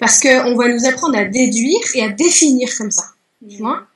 parce 0.00 0.18
qu'on 0.18 0.56
va 0.56 0.68
nous 0.68 0.86
apprendre 0.86 1.16
à 1.16 1.24
déduire 1.24 1.80
et 1.94 2.02
à 2.02 2.08
définir 2.08 2.68
comme 2.76 2.90
ça. 2.90 3.04
Tu 3.48 3.58
vois 3.58 3.86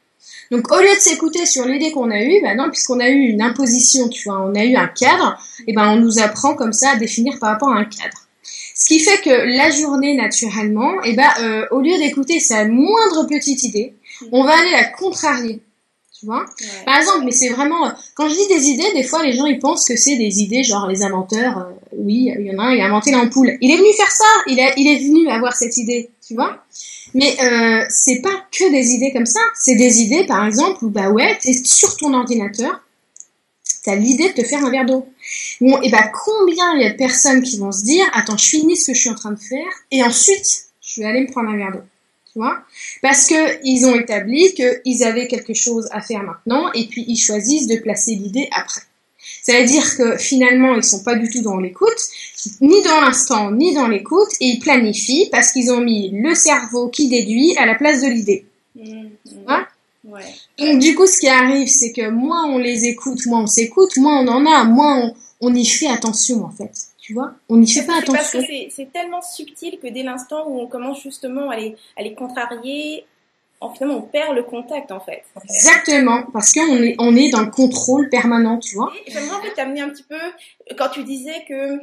donc 0.51 0.71
au 0.73 0.81
lieu 0.81 0.95
de 0.95 1.01
s'écouter 1.01 1.45
sur 1.45 1.67
l'idée 1.67 1.93
qu'on 1.93 2.11
a 2.11 2.23
eue, 2.23 2.41
bah 2.43 2.55
non, 2.55 2.71
puisqu'on 2.71 3.01
a 3.01 3.09
eu 3.11 3.21
une 3.21 3.43
imposition, 3.43 4.09
tu 4.09 4.29
vois, 4.29 4.41
on 4.41 4.55
a 4.55 4.65
eu 4.65 4.77
un 4.77 4.87
cadre, 4.87 5.39
et 5.67 5.75
ben 5.75 5.91
on 5.91 5.97
nous 5.97 6.21
apprend 6.21 6.55
comme 6.55 6.73
ça 6.73 6.93
à 6.93 6.97
définir 6.97 7.39
par 7.39 7.51
rapport 7.51 7.69
à 7.69 7.77
un 7.77 7.85
cadre. 7.85 8.27
Ce 8.75 8.87
qui 8.87 9.01
fait 9.01 9.21
que 9.21 9.29
la 9.29 9.71
journée, 9.71 10.15
naturellement, 10.15 11.03
et 11.03 11.15
ben 11.15 11.29
euh, 11.43 11.67
au 11.71 11.81
lieu 11.81 11.99
d'écouter 11.99 12.41
sa 12.41 12.65
moindre 12.65 13.27
petite 13.29 13.63
idée, 13.63 13.95
on 14.33 14.45
va 14.45 14.59
aller 14.59 14.71
la 14.73 14.85
contrarier. 14.85 15.63
Tu 16.19 16.27
vois 16.27 16.45
Ouais. 16.61 16.85
Par 16.85 16.99
exemple, 16.99 17.25
mais 17.25 17.31
c'est 17.31 17.49
vraiment 17.51 17.93
quand 18.15 18.29
je 18.29 18.35
dis 18.35 18.49
des 18.49 18.69
idées, 18.71 18.93
des 18.93 19.05
fois 19.05 19.23
les 19.23 19.33
gens 19.35 19.47
ils 19.47 19.61
pensent 19.61 19.87
que 19.87 19.97
c'est 19.97 20.17
des 20.17 20.41
idées 20.41 20.65
genre 20.65 20.89
les 20.89 21.03
inventeurs. 21.03 21.59
euh, 21.59 21.73
oui, 21.97 22.33
il 22.37 22.47
y 22.47 22.55
en 22.55 22.59
a 22.59 22.67
un, 22.67 22.75
il 22.75 22.81
a 22.81 22.87
inventé 22.87 23.13
l'ampoule. 23.13 23.57
Il 23.61 23.71
est 23.71 23.77
venu 23.77 23.93
faire 23.97 24.11
ça. 24.11 24.25
Il 24.47 24.59
a, 24.61 24.73
il 24.77 24.89
est 24.89 24.99
venu 24.99 25.29
avoir 25.29 25.55
cette 25.55 25.77
idée. 25.77 26.11
Tu 26.27 26.35
vois 26.35 26.63
Mais 27.15 27.37
euh, 27.41 27.85
c'est 27.89 28.21
pas 28.21 28.45
que 28.51 28.71
des 28.71 28.91
idées 28.91 29.13
comme 29.13 29.27
ça. 29.27 29.41
C'est 29.55 29.77
des 29.77 30.03
idées, 30.03 30.27
par 30.27 30.45
exemple, 30.45 30.85
où 30.85 30.91
bah 30.91 31.09
ouais, 31.11 31.39
t'es 31.41 31.53
sur 31.53 31.97
ton 31.97 32.13
ordinateur, 32.13 32.81
t'as 33.85 33.95
l'idée 33.95 34.31
de 34.31 34.43
te 34.43 34.47
faire 34.47 34.65
un 34.65 34.71
verre 34.71 34.85
d'eau. 34.87 35.07
Bon, 35.61 35.81
et 35.83 35.91
bah 35.91 36.11
combien 36.25 36.75
il 36.75 36.83
y 36.83 36.85
a 36.85 36.91
de 36.91 36.97
personnes 36.97 37.43
qui 37.43 37.59
vont 37.59 37.73
se 37.73 37.85
dire, 37.85 38.05
attends, 38.13 38.37
je 38.37 38.49
finis 38.49 38.77
ce 38.77 38.89
que 38.89 38.95
je 38.95 39.01
suis 39.01 39.11
en 39.11 39.15
train 39.15 39.33
de 39.33 39.39
faire, 39.39 39.67
et 39.91 40.03
ensuite 40.03 40.47
je 40.83 41.01
vais 41.01 41.07
aller 41.07 41.21
me 41.23 41.31
prendre 41.31 41.49
un 41.49 41.57
verre 41.57 41.73
d'eau. 41.73 41.83
Tu 42.39 42.45
vois 42.45 42.63
Parce 43.03 43.27
que 43.27 43.59
ils 43.65 43.85
ont 43.87 43.97
établi 43.97 44.55
qu'ils 44.55 45.03
avaient 45.03 45.27
quelque 45.27 45.55
chose 45.55 45.89
à 45.91 46.01
faire 46.01 46.23
maintenant, 46.23 46.71
et 46.73 46.87
puis 46.87 47.05
ils 47.09 47.17
choisissent 47.17 47.67
de 47.67 47.79
placer 47.79 48.15
l'idée 48.15 48.49
après. 48.53 48.83
Ça 49.43 49.59
veut 49.59 49.67
dire 49.67 49.97
que 49.97 50.17
finalement, 50.19 50.77
ils 50.77 50.85
sont 50.85 51.03
pas 51.03 51.17
du 51.17 51.29
tout 51.29 51.43
dans 51.43 51.57
l'écoute, 51.57 51.99
ni 52.61 52.81
dans 52.83 53.01
l'instant, 53.01 53.51
ni 53.51 53.75
dans 53.75 53.89
l'écoute, 53.89 54.29
et 54.41 54.47
ils 54.47 54.61
planifient 54.61 55.29
parce 55.33 55.51
qu'ils 55.51 55.73
ont 55.73 55.81
mis 55.81 56.11
le 56.13 56.33
cerveau 56.37 56.89
qui 56.91 57.09
déduit 57.09 57.57
à 57.57 57.67
la 57.67 57.75
place 57.75 58.03
de 58.03 58.07
l'idée. 58.07 58.47
Ouais. 60.05 60.35
Donc 60.61 60.79
du 60.79 60.95
coup, 60.95 61.09
ce 61.09 61.19
qui 61.19 61.27
arrive, 61.27 61.67
c'est 61.67 61.93
que 61.93 62.09
moins 62.09 62.45
on 62.45 62.59
les 62.59 62.85
écoute, 62.85 63.27
moins 63.27 63.43
on 63.43 63.47
s'écoute, 63.49 63.97
moins 63.97 64.25
on 64.25 64.29
en 64.29 64.47
a, 64.47 64.63
moins 64.63 64.97
on, 65.03 65.15
on 65.41 65.55
y 65.55 65.67
fait 65.67 65.89
attention 65.89 66.45
en 66.45 66.51
fait. 66.51 66.88
Tu 67.09 67.15
vois 67.15 67.33
On 67.49 67.57
n'y 67.57 67.67
fait 67.67 67.87
pas 67.87 67.95
attention. 67.95 68.13
Parce 68.13 68.33
que 68.33 68.41
c'est 68.69 68.93
tellement 68.93 69.23
subtil 69.23 69.79
que 69.83 69.89
dès 69.89 70.03
l'instant 70.03 70.47
où 70.47 70.61
on 70.61 70.67
commence 70.67 71.03
justement 71.03 71.49
à 71.49 71.57
les, 71.57 71.75
à 71.97 72.03
les 72.03 72.13
contrarier, 72.13 73.07
en, 73.63 73.73
finalement, 73.73 73.97
on 73.97 74.03
perd 74.03 74.37
le 74.37 74.43
contact 74.43 74.93
en 74.93 75.01
fait. 75.01 75.23
Exactement, 75.43 76.25
parce 76.35 76.53
qu'on 76.53 76.83
est, 76.83 76.97
on 76.99 77.17
est 77.17 77.31
dans 77.31 77.41
le 77.41 77.51
contrôle 77.51 78.11
permanent, 78.11 78.59
tu 78.59 78.75
vois. 78.75 78.93
J'aimerais 79.07 79.37
en 79.37 79.41
fait 79.41 79.55
t'amener 79.55 79.81
un 79.81 79.89
petit 79.89 80.03
peu, 80.03 80.19
quand 80.77 80.91
tu 80.91 81.03
disais 81.03 81.47
que 81.49 81.79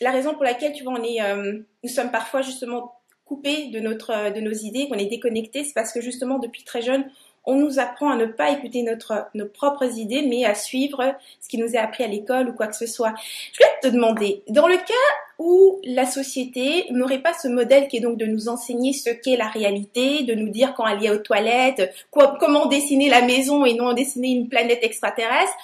la 0.00 0.12
raison 0.12 0.32
pour 0.32 0.44
laquelle, 0.44 0.72
tu 0.72 0.82
vois, 0.82 0.94
on 0.94 1.04
est, 1.04 1.20
euh, 1.20 1.58
nous 1.84 1.90
sommes 1.90 2.10
parfois 2.10 2.40
justement 2.40 2.94
coupés 3.26 3.66
de, 3.66 3.80
notre, 3.80 4.32
de 4.32 4.40
nos 4.40 4.50
idées, 4.50 4.88
qu'on 4.88 4.96
est 4.96 5.10
déconnectés, 5.10 5.62
c'est 5.64 5.74
parce 5.74 5.92
que 5.92 6.00
justement, 6.00 6.38
depuis 6.38 6.64
très 6.64 6.80
jeune, 6.80 7.04
on 7.44 7.56
nous 7.56 7.78
apprend 7.78 8.10
à 8.10 8.16
ne 8.16 8.26
pas 8.26 8.50
écouter 8.50 8.82
notre, 8.82 9.26
nos 9.34 9.46
propres 9.46 9.98
idées, 9.98 10.22
mais 10.22 10.44
à 10.44 10.54
suivre 10.54 11.14
ce 11.40 11.48
qui 11.48 11.58
nous 11.58 11.74
est 11.74 11.78
appris 11.78 12.04
à 12.04 12.06
l'école 12.06 12.48
ou 12.48 12.52
quoi 12.52 12.66
que 12.66 12.76
ce 12.76 12.86
soit. 12.86 13.14
Je 13.52 13.58
voulais 13.58 13.80
te 13.82 13.88
demander, 13.88 14.42
dans 14.48 14.68
le 14.68 14.76
cas 14.76 14.94
où 15.38 15.80
la 15.84 16.04
société 16.04 16.86
n'aurait 16.90 17.22
pas 17.22 17.32
ce 17.32 17.48
modèle 17.48 17.88
qui 17.88 17.96
est 17.96 18.00
donc 18.00 18.18
de 18.18 18.26
nous 18.26 18.48
enseigner 18.48 18.92
ce 18.92 19.08
qu'est 19.08 19.36
la 19.36 19.48
réalité, 19.48 20.22
de 20.24 20.34
nous 20.34 20.50
dire 20.50 20.74
quand 20.74 20.84
aller 20.84 21.08
aux 21.10 21.18
toilettes, 21.18 21.94
comment 22.10 22.66
dessiner 22.66 23.08
la 23.08 23.22
maison 23.22 23.64
et 23.64 23.72
non 23.74 23.94
dessiner 23.94 24.28
une 24.28 24.48
planète 24.50 24.80
extraterrestre, 24.82 25.54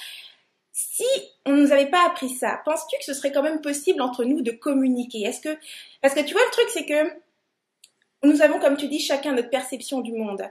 si 0.73 1.05
on 1.45 1.53
nous 1.53 1.73
avait 1.73 1.91
pas 1.91 2.07
appris 2.07 2.31
ça, 2.31 2.61
penses-tu 2.65 2.97
que 2.99 3.05
ce 3.05 3.15
serait 3.15 3.33
quand 3.33 3.43
même 3.43 3.61
possible 3.61 4.01
entre 4.01 4.25
nous 4.25 4.41
de 4.41 4.51
communiquer? 4.51 5.23
Est-ce 5.23 5.41
que 5.41 5.57
parce 6.01 6.15
que 6.15 6.21
tu 6.21 6.33
vois 6.33 6.45
le 6.45 6.51
truc 6.53 6.67
c'est 6.71 6.87
que 6.87 7.13
nous 8.23 8.41
avons 8.41 8.59
comme 8.59 8.77
tu 8.77 8.89
dis 8.89 8.99
chacun 8.99 9.33
notre 9.33 9.51
perception 9.51 10.01
du 10.01 10.13
monde 10.13 10.43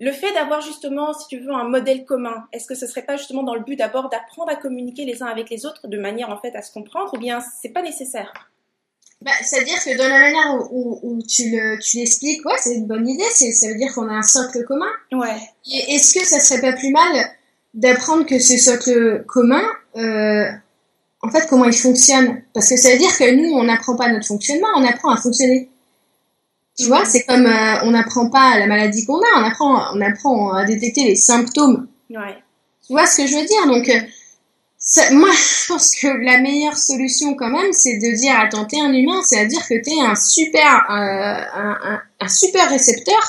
le 0.00 0.12
fait 0.12 0.32
d'avoir 0.32 0.60
justement, 0.60 1.12
si 1.12 1.28
tu 1.28 1.38
veux, 1.38 1.52
un 1.52 1.68
modèle 1.68 2.04
commun, 2.04 2.46
est-ce 2.52 2.66
que 2.66 2.74
ce 2.74 2.86
serait 2.86 3.02
pas 3.02 3.16
justement 3.16 3.42
dans 3.42 3.54
le 3.54 3.62
but 3.62 3.76
d'abord 3.76 4.08
d'apprendre 4.08 4.50
à 4.50 4.56
communiquer 4.56 5.04
les 5.04 5.22
uns 5.22 5.26
avec 5.26 5.50
les 5.50 5.66
autres 5.66 5.86
de 5.86 5.98
manière 5.98 6.30
en 6.30 6.38
fait 6.38 6.54
à 6.56 6.62
se 6.62 6.72
comprendre, 6.72 7.14
ou 7.14 7.18
bien 7.18 7.42
c'est 7.62 7.68
pas 7.68 7.82
nécessaire? 7.82 8.32
Bah, 9.22 9.30
C'est-à-dire 9.42 9.82
que 9.82 9.96
dans 9.96 10.08
la 10.08 10.18
manière 10.18 10.72
où, 10.72 11.22
tu, 11.22 11.50
le, 11.50 11.78
tu 11.80 11.98
l'expliques, 11.98 12.44
ouais, 12.44 12.56
c'est 12.58 12.74
une 12.74 12.86
bonne 12.86 13.08
idée, 13.08 13.24
c'est, 13.32 13.52
ça 13.52 13.68
veut 13.68 13.76
dire 13.76 13.94
qu'on 13.94 14.08
a 14.08 14.14
un 14.14 14.22
socle 14.22 14.64
commun. 14.64 14.90
Ouais. 15.12 15.38
Et 15.70 15.94
est-ce 15.94 16.12
que 16.12 16.24
ça 16.24 16.40
serait 16.40 16.60
pas 16.60 16.76
plus 16.76 16.90
mal 16.90 17.30
d'apprendre 17.72 18.26
que 18.26 18.38
ce 18.38 18.58
socle 18.58 19.24
commun, 19.26 19.64
euh, 19.96 20.50
en 21.22 21.30
fait, 21.30 21.46
comment 21.48 21.64
il 21.64 21.72
fonctionne? 21.72 22.42
Parce 22.52 22.68
que 22.68 22.76
ça 22.76 22.90
veut 22.90 22.98
dire 22.98 23.16
que 23.16 23.30
nous, 23.34 23.56
on 23.56 23.62
n'apprend 23.62 23.96
pas 23.96 24.12
notre 24.12 24.26
fonctionnement, 24.26 24.68
on 24.76 24.84
apprend 24.84 25.10
à 25.10 25.16
fonctionner. 25.16 25.70
Tu 26.76 26.86
vois, 26.86 27.04
c'est 27.04 27.24
comme 27.24 27.46
euh, 27.46 27.84
on 27.84 27.92
n'apprend 27.92 28.28
pas 28.28 28.58
la 28.58 28.66
maladie 28.66 29.06
qu'on 29.06 29.18
a, 29.18 29.38
on 29.38 29.44
apprend, 29.44 29.94
on 29.94 30.00
apprend 30.00 30.52
à 30.54 30.64
détecter 30.64 31.04
les 31.04 31.16
symptômes. 31.16 31.86
Ouais. 32.10 32.36
Tu 32.86 32.92
vois 32.92 33.06
ce 33.06 33.18
que 33.18 33.26
je 33.26 33.36
veux 33.36 33.44
dire? 33.44 33.66
Donc, 33.66 33.88
euh, 33.88 35.14
moi, 35.14 35.30
je 35.32 35.68
pense 35.68 35.94
que 35.94 36.08
la 36.08 36.40
meilleure 36.40 36.76
solution 36.76 37.34
quand 37.34 37.50
même, 37.50 37.72
c'est 37.72 37.98
de 37.98 38.16
dire, 38.16 38.38
attends, 38.38 38.64
t'es 38.64 38.80
un 38.80 38.92
humain, 38.92 39.22
c'est-à-dire 39.22 39.66
que 39.66 39.74
t'es 39.74 40.00
un 40.00 40.16
super, 40.16 40.84
euh, 40.90 41.58
un, 41.60 41.78
un, 41.92 42.02
super 42.28 42.68
récepteur, 42.68 43.20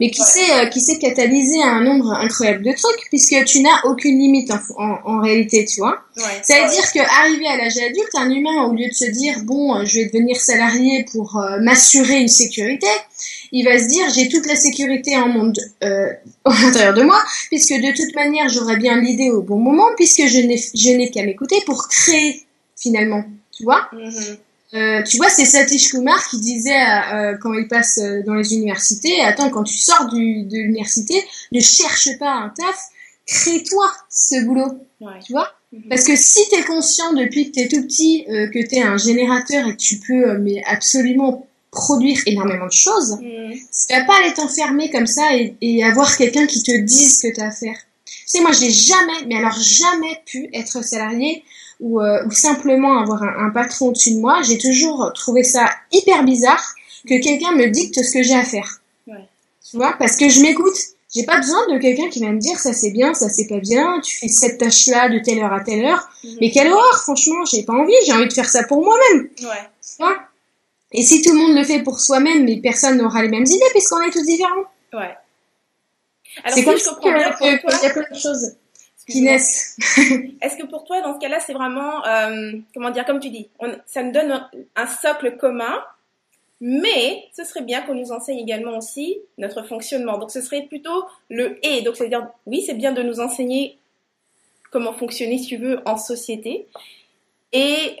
mais 0.00 0.10
qui 0.10 0.22
sait, 0.22 0.50
euh, 0.52 0.66
qui 0.66 0.80
sait 0.80 0.98
catalyser 0.98 1.62
un 1.62 1.80
nombre 1.82 2.12
incroyable 2.12 2.64
de 2.64 2.72
trucs, 2.72 3.08
puisque 3.08 3.44
tu 3.44 3.60
n'as 3.60 3.82
aucune 3.84 4.18
limite 4.18 4.50
en, 4.76 4.98
en, 5.04 5.20
réalité, 5.20 5.64
tu 5.64 5.80
vois. 5.80 5.98
C'est-à-dire 6.42 6.92
que 6.92 7.00
arrivé 7.20 7.46
à 7.46 7.56
l'âge 7.56 7.78
adulte, 7.78 8.14
un 8.14 8.30
humain, 8.30 8.64
au 8.64 8.72
lieu 8.72 8.88
de 8.88 8.94
se 8.94 9.10
dire, 9.10 9.36
bon, 9.44 9.84
je 9.84 10.00
vais 10.00 10.06
devenir 10.06 10.36
salarié 10.36 11.04
pour 11.12 11.36
euh, 11.36 11.60
m'assurer 11.60 12.20
une 12.20 12.28
sécurité, 12.28 12.86
il 13.52 13.64
va 13.64 13.78
se 13.78 13.86
dire 13.86 14.08
j'ai 14.14 14.28
toute 14.28 14.46
la 14.46 14.56
sécurité 14.56 15.16
en 15.16 15.28
monde 15.28 15.58
euh, 15.82 16.12
à 16.44 16.62
l'intérieur 16.62 16.94
de 16.94 17.02
moi, 17.02 17.22
puisque 17.48 17.72
de 17.72 17.94
toute 17.94 18.14
manière 18.14 18.48
j'aurai 18.48 18.76
bien 18.76 19.00
l'idée 19.00 19.30
au 19.30 19.42
bon 19.42 19.58
moment, 19.58 19.88
puisque 19.96 20.26
je 20.26 20.38
n'ai 20.38 20.56
je 20.56 20.96
n'ai 20.96 21.10
qu'à 21.10 21.22
m'écouter 21.22 21.56
pour 21.66 21.88
créer 21.88 22.44
finalement, 22.76 23.24
tu 23.52 23.64
vois. 23.64 23.88
Mm-hmm. 23.92 24.38
Euh, 24.74 25.02
tu 25.02 25.16
vois, 25.16 25.30
c'est 25.30 25.46
Satish 25.46 25.88
Kumar 25.88 26.28
qui 26.28 26.40
disait 26.40 26.82
euh, 27.12 27.36
quand 27.40 27.54
il 27.54 27.68
passe 27.68 27.98
euh, 27.98 28.22
dans 28.26 28.34
les 28.34 28.52
universités, 28.52 29.20
attends, 29.22 29.48
quand 29.48 29.64
tu 29.64 29.78
sors 29.78 30.08
du, 30.08 30.42
de 30.42 30.56
l'université, 30.56 31.24
ne 31.52 31.60
cherche 31.60 32.18
pas 32.18 32.30
un 32.30 32.50
taf, 32.50 32.78
crée-toi 33.26 33.90
ce 34.10 34.44
boulot, 34.44 34.78
tu 35.24 35.32
vois? 35.32 35.48
Mm-hmm. 35.72 35.88
Parce 35.88 36.04
que 36.04 36.16
si 36.16 36.40
tu 36.50 36.58
es 36.58 36.64
conscient 36.64 37.14
depuis 37.14 37.50
que 37.50 37.54
tu 37.54 37.60
es 37.60 37.68
tout 37.68 37.82
petit 37.82 38.26
euh, 38.28 38.48
que 38.48 38.58
tu 38.66 38.76
es 38.76 38.82
un 38.82 38.98
générateur 38.98 39.66
et 39.68 39.72
que 39.72 39.80
tu 39.80 39.98
peux 39.98 40.36
mais 40.38 40.62
absolument 40.66 41.46
produire 41.70 42.18
énormément 42.26 42.66
de 42.66 42.72
choses, 42.72 43.12
mmh. 43.12 43.52
tu 43.52 43.94
vas 43.94 44.04
pas 44.04 44.16
aller 44.22 44.32
t'enfermer 44.32 44.90
comme 44.90 45.06
ça 45.06 45.36
et, 45.36 45.54
et 45.60 45.84
avoir 45.84 46.16
quelqu'un 46.16 46.46
qui 46.46 46.62
te 46.62 46.74
dise 46.78 47.18
ce 47.18 47.28
que 47.28 47.34
tu 47.34 47.40
as 47.42 47.48
à 47.48 47.50
faire. 47.50 47.76
Tu 48.06 48.22
sais, 48.26 48.40
moi, 48.40 48.52
j'ai 48.52 48.70
jamais, 48.70 49.26
mais 49.26 49.36
alors 49.36 49.58
jamais 49.58 50.22
pu 50.24 50.48
être 50.54 50.82
salarié 50.82 51.44
ou, 51.80 52.00
euh, 52.00 52.24
ou 52.26 52.30
simplement 52.30 52.98
avoir 52.98 53.22
un, 53.22 53.50
patron 53.50 53.88
au-dessus 53.88 54.14
de 54.14 54.20
moi. 54.20 54.42
J'ai 54.42 54.58
toujours 54.58 55.12
trouvé 55.14 55.42
ça 55.42 55.70
hyper 55.92 56.24
bizarre 56.24 56.64
que 57.06 57.20
quelqu'un 57.22 57.52
me 57.52 57.66
dicte 57.68 58.02
ce 58.02 58.12
que 58.12 58.22
j'ai 58.22 58.34
à 58.34 58.44
faire. 58.44 58.80
Ouais. 59.06 59.26
Tu 59.68 59.76
vois, 59.76 59.94
parce 59.98 60.16
que 60.16 60.28
je 60.28 60.40
m'écoute. 60.40 60.76
J'ai 61.14 61.24
pas 61.24 61.40
besoin 61.40 61.66
de 61.72 61.78
quelqu'un 61.78 62.10
qui 62.10 62.20
va 62.20 62.30
me 62.30 62.38
dire 62.38 62.58
ça 62.58 62.74
c'est 62.74 62.90
bien, 62.90 63.14
ça 63.14 63.30
c'est 63.30 63.46
pas 63.46 63.60
bien, 63.60 63.98
tu 64.00 64.18
fais 64.18 64.28
cette 64.28 64.58
tâche-là 64.58 65.08
de 65.08 65.18
telle 65.20 65.38
heure 65.38 65.54
à 65.54 65.60
telle 65.60 65.82
heure. 65.82 66.06
Mmh. 66.22 66.28
Mais 66.42 66.50
quelle 66.50 66.70
horreur, 66.70 67.00
franchement, 67.00 67.46
j'ai 67.46 67.62
pas 67.62 67.72
envie, 67.72 67.94
j'ai 68.04 68.12
envie 68.12 68.28
de 68.28 68.32
faire 68.32 68.48
ça 68.48 68.64
pour 68.64 68.84
moi-même. 68.84 69.22
Ouais. 69.40 69.68
Tu 69.80 69.96
vois? 69.98 70.18
Et 70.92 71.02
si 71.02 71.22
tout 71.22 71.32
le 71.32 71.38
monde 71.38 71.56
le 71.56 71.64
fait 71.64 71.82
pour 71.82 71.98
soi-même, 72.00 72.44
mais 72.44 72.60
personne 72.60 72.98
n'aura 72.98 73.22
les 73.22 73.30
mêmes 73.30 73.46
idées 73.46 73.70
puisqu'on 73.70 74.02
est 74.02 74.10
tous 74.10 74.24
différents. 74.24 74.64
Ouais. 74.92 75.16
C'est 76.50 76.64
comme 76.64 76.78
je 76.78 76.84
comprends 76.84 77.12
bien, 77.12 77.34
il 77.40 77.46
y 77.46 77.86
a 77.86 77.90
plein 77.90 78.02
de 78.10 78.18
choses 78.18 78.52
naissent. 79.16 79.76
Est-ce 80.40 80.56
que 80.56 80.66
pour 80.66 80.84
toi, 80.84 81.00
dans 81.00 81.14
ce 81.14 81.18
cas-là, 81.20 81.40
c'est 81.40 81.52
vraiment, 81.52 82.04
euh, 82.06 82.52
comment 82.74 82.90
dire, 82.90 83.04
comme 83.04 83.20
tu 83.20 83.30
dis, 83.30 83.48
on, 83.58 83.72
ça 83.86 84.02
nous 84.02 84.12
donne 84.12 84.48
un, 84.76 84.86
socle 84.86 85.36
commun, 85.36 85.82
mais 86.60 87.24
ce 87.36 87.44
serait 87.44 87.62
bien 87.62 87.82
qu'on 87.82 87.94
nous 87.94 88.12
enseigne 88.12 88.38
également 88.38 88.76
aussi 88.76 89.18
notre 89.38 89.62
fonctionnement. 89.62 90.18
Donc 90.18 90.30
ce 90.30 90.40
serait 90.40 90.62
plutôt 90.62 91.04
le 91.30 91.58
et. 91.66 91.82
Donc 91.82 91.96
c'est-à-dire, 91.96 92.28
oui, 92.46 92.62
c'est 92.66 92.74
bien 92.74 92.92
de 92.92 93.02
nous 93.02 93.20
enseigner 93.20 93.78
comment 94.70 94.92
fonctionner, 94.92 95.38
si 95.38 95.46
tu 95.46 95.56
veux, 95.56 95.80
en 95.86 95.96
société. 95.96 96.66
Et 97.52 97.96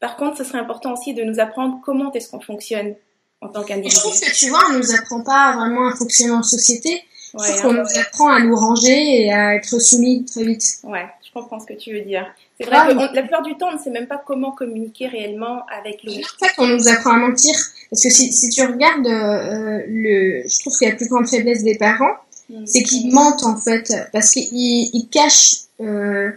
par 0.00 0.16
contre, 0.16 0.38
ce 0.38 0.44
serait 0.44 0.58
important 0.58 0.92
aussi 0.92 1.14
de 1.14 1.22
nous 1.22 1.40
apprendre 1.40 1.80
comment 1.84 2.12
est-ce 2.12 2.30
qu'on 2.30 2.40
fonctionne 2.40 2.94
en 3.40 3.48
tant 3.48 3.62
qu'individu. 3.64 3.94
Je 3.94 4.00
trouve 4.00 4.20
que 4.20 4.34
tu 4.34 4.48
vois, 4.48 4.62
on 4.70 4.78
nous 4.78 4.94
apprend 4.94 5.22
pas 5.22 5.52
vraiment 5.56 5.88
à 5.88 5.96
fonctionner 5.96 6.32
en 6.32 6.42
société. 6.42 7.04
Ouais, 7.34 7.56
trouve 7.56 7.62
qu'on 7.62 7.72
nous 7.74 7.98
apprend 7.98 8.28
à 8.30 8.40
nous 8.40 8.56
ranger 8.56 9.24
et 9.24 9.32
à 9.32 9.54
être 9.54 9.78
soumis 9.80 10.24
très 10.24 10.44
vite. 10.44 10.64
Ouais, 10.84 11.06
je 11.26 11.32
comprends 11.32 11.60
ce 11.60 11.66
que 11.66 11.74
tu 11.74 11.92
veux 11.92 12.00
dire. 12.00 12.26
C'est 12.58 12.66
vrai 12.66 12.88
que 12.88 13.14
la 13.14 13.22
plupart 13.22 13.42
du 13.42 13.56
temps, 13.56 13.68
on 13.70 13.74
ne 13.74 13.78
sait 13.78 13.90
même 13.90 14.06
pas 14.06 14.22
comment 14.24 14.52
communiquer 14.52 15.06
réellement 15.06 15.64
avec 15.66 16.02
l'autre. 16.04 16.36
En 16.40 16.46
fait, 16.46 16.52
on 16.58 16.66
nous 16.66 16.88
apprend 16.88 17.12
à 17.12 17.18
mentir. 17.18 17.54
Parce 17.90 18.02
que 18.02 18.10
si, 18.10 18.32
si 18.32 18.48
tu 18.50 18.62
regardes 18.62 19.06
euh, 19.06 19.82
le, 19.88 20.42
je 20.48 20.60
trouve 20.60 20.76
que 20.78 20.84
la 20.84 20.92
plus 20.92 21.08
grande 21.08 21.28
faiblesse 21.28 21.62
des 21.62 21.76
parents, 21.76 22.16
mm. 22.50 22.66
c'est 22.66 22.82
qu'ils 22.82 23.12
mentent 23.12 23.44
en 23.44 23.56
fait, 23.56 23.92
parce 24.12 24.30
qu'ils 24.30 24.48
ils 24.52 25.08
cachent, 25.10 25.54
euh, 25.80 26.32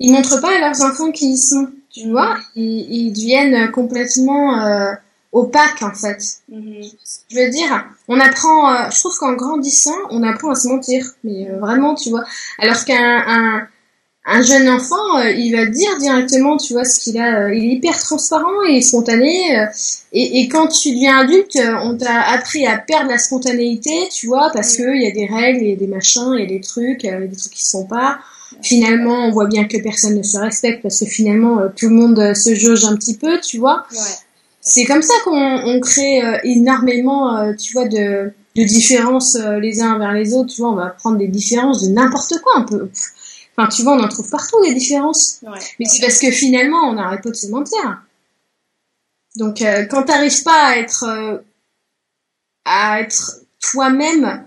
ils 0.00 0.12
montrent 0.12 0.40
pas 0.40 0.56
à 0.56 0.60
leurs 0.60 0.82
enfants 0.82 1.12
qui 1.12 1.32
ils 1.32 1.38
sont 1.38 1.68
tu 1.96 2.10
vois, 2.10 2.36
ils, 2.54 3.12
deviennent 3.12 3.70
complètement 3.70 4.60
euh, 4.60 4.92
opaques 5.36 5.82
en 5.82 5.94
fait. 5.94 6.18
Mm-hmm. 6.50 6.92
Je 7.30 7.36
veux 7.38 7.50
dire, 7.50 7.84
on 8.08 8.18
apprend, 8.18 8.72
euh, 8.72 8.90
je 8.90 8.98
trouve 9.00 9.16
qu'en 9.18 9.34
grandissant, 9.34 9.96
on 10.10 10.22
apprend 10.22 10.50
à 10.50 10.54
se 10.54 10.68
mentir, 10.68 11.04
mais 11.24 11.48
euh, 11.50 11.58
vraiment, 11.58 11.94
tu 11.94 12.10
vois. 12.10 12.24
Alors 12.58 12.84
qu'un 12.84 13.68
un, 14.28 14.42
jeune 14.42 14.68
enfant, 14.68 15.20
il 15.20 15.52
va 15.52 15.66
dire 15.66 15.96
directement, 15.98 16.56
tu 16.56 16.72
vois, 16.72 16.84
ce 16.84 16.98
qu'il 16.98 17.20
a, 17.20 17.52
il 17.52 17.64
est 17.64 17.74
hyper 17.76 17.96
transparent 17.96 18.64
et 18.68 18.80
spontané. 18.80 19.68
Et, 20.12 20.40
et, 20.40 20.48
quand 20.48 20.66
tu 20.66 20.90
deviens 20.90 21.18
adulte, 21.18 21.56
on 21.84 21.96
t'a 21.96 22.22
appris 22.22 22.66
à 22.66 22.76
perdre 22.76 23.10
la 23.10 23.18
spontanéité, 23.18 23.92
tu 24.12 24.26
vois, 24.26 24.50
parce 24.52 24.72
mm. 24.72 24.76
qu'il 24.76 25.02
y 25.02 25.06
a 25.06 25.12
des 25.12 25.32
règles, 25.32 25.62
il 25.62 25.70
y 25.70 25.72
a 25.74 25.76
des 25.76 25.86
machins, 25.86 26.32
il 26.34 26.40
y 26.40 26.42
a 26.42 26.46
des 26.46 26.60
trucs, 26.60 27.04
il 27.04 27.06
y 27.06 27.10
a 27.10 27.20
des 27.20 27.36
trucs 27.36 27.52
qui 27.52 27.64
se 27.64 27.70
font 27.70 27.84
pas. 27.84 28.18
Finalement, 28.62 29.26
on 29.26 29.32
voit 29.32 29.46
bien 29.46 29.64
que 29.64 29.76
personne 29.78 30.16
ne 30.16 30.22
se 30.22 30.38
respecte 30.38 30.82
parce 30.82 31.00
que 31.00 31.06
finalement, 31.06 31.60
euh, 31.60 31.68
tout 31.74 31.88
le 31.88 31.94
monde 31.94 32.18
euh, 32.18 32.34
se 32.34 32.54
jauge 32.54 32.84
un 32.84 32.96
petit 32.96 33.16
peu, 33.16 33.40
tu 33.40 33.58
vois. 33.58 33.86
C'est 34.68 34.84
comme 34.84 35.02
ça 35.02 35.14
qu'on 35.24 35.80
crée 35.80 36.24
euh, 36.24 36.38
énormément, 36.42 37.54
tu 37.54 37.72
vois, 37.72 37.86
de, 37.86 38.32
de 38.56 38.64
différences 38.64 39.36
les 39.36 39.80
uns 39.80 39.96
vers 39.98 40.12
les 40.12 40.34
autres. 40.34 40.52
Tu 40.52 40.60
vois, 40.60 40.70
on 40.70 40.74
va 40.74 40.88
prendre 40.88 41.18
des 41.18 41.28
différences 41.28 41.82
de 41.84 41.92
n'importe 41.92 42.34
quoi. 42.42 42.58
Un 42.58 42.62
peu. 42.62 42.90
Enfin, 43.56 43.68
tu 43.68 43.82
vois, 43.82 43.92
on 43.92 44.00
en 44.00 44.08
trouve 44.08 44.28
partout 44.28 44.60
des 44.64 44.74
différences. 44.74 45.40
Mais 45.78 45.86
c'est 45.86 46.02
parce 46.02 46.18
que 46.18 46.30
finalement, 46.30 46.88
on 46.88 46.94
n'arrête 46.94 47.22
pas 47.22 47.30
de 47.30 47.36
se 47.36 47.46
mentir. 47.46 48.02
Donc, 49.36 49.62
quand 49.90 50.02
t'arrives 50.02 50.42
pas 50.42 50.70
à 50.70 50.76
être, 50.78 51.44
à 52.64 53.00
être 53.00 53.42
toi-même 53.60 54.44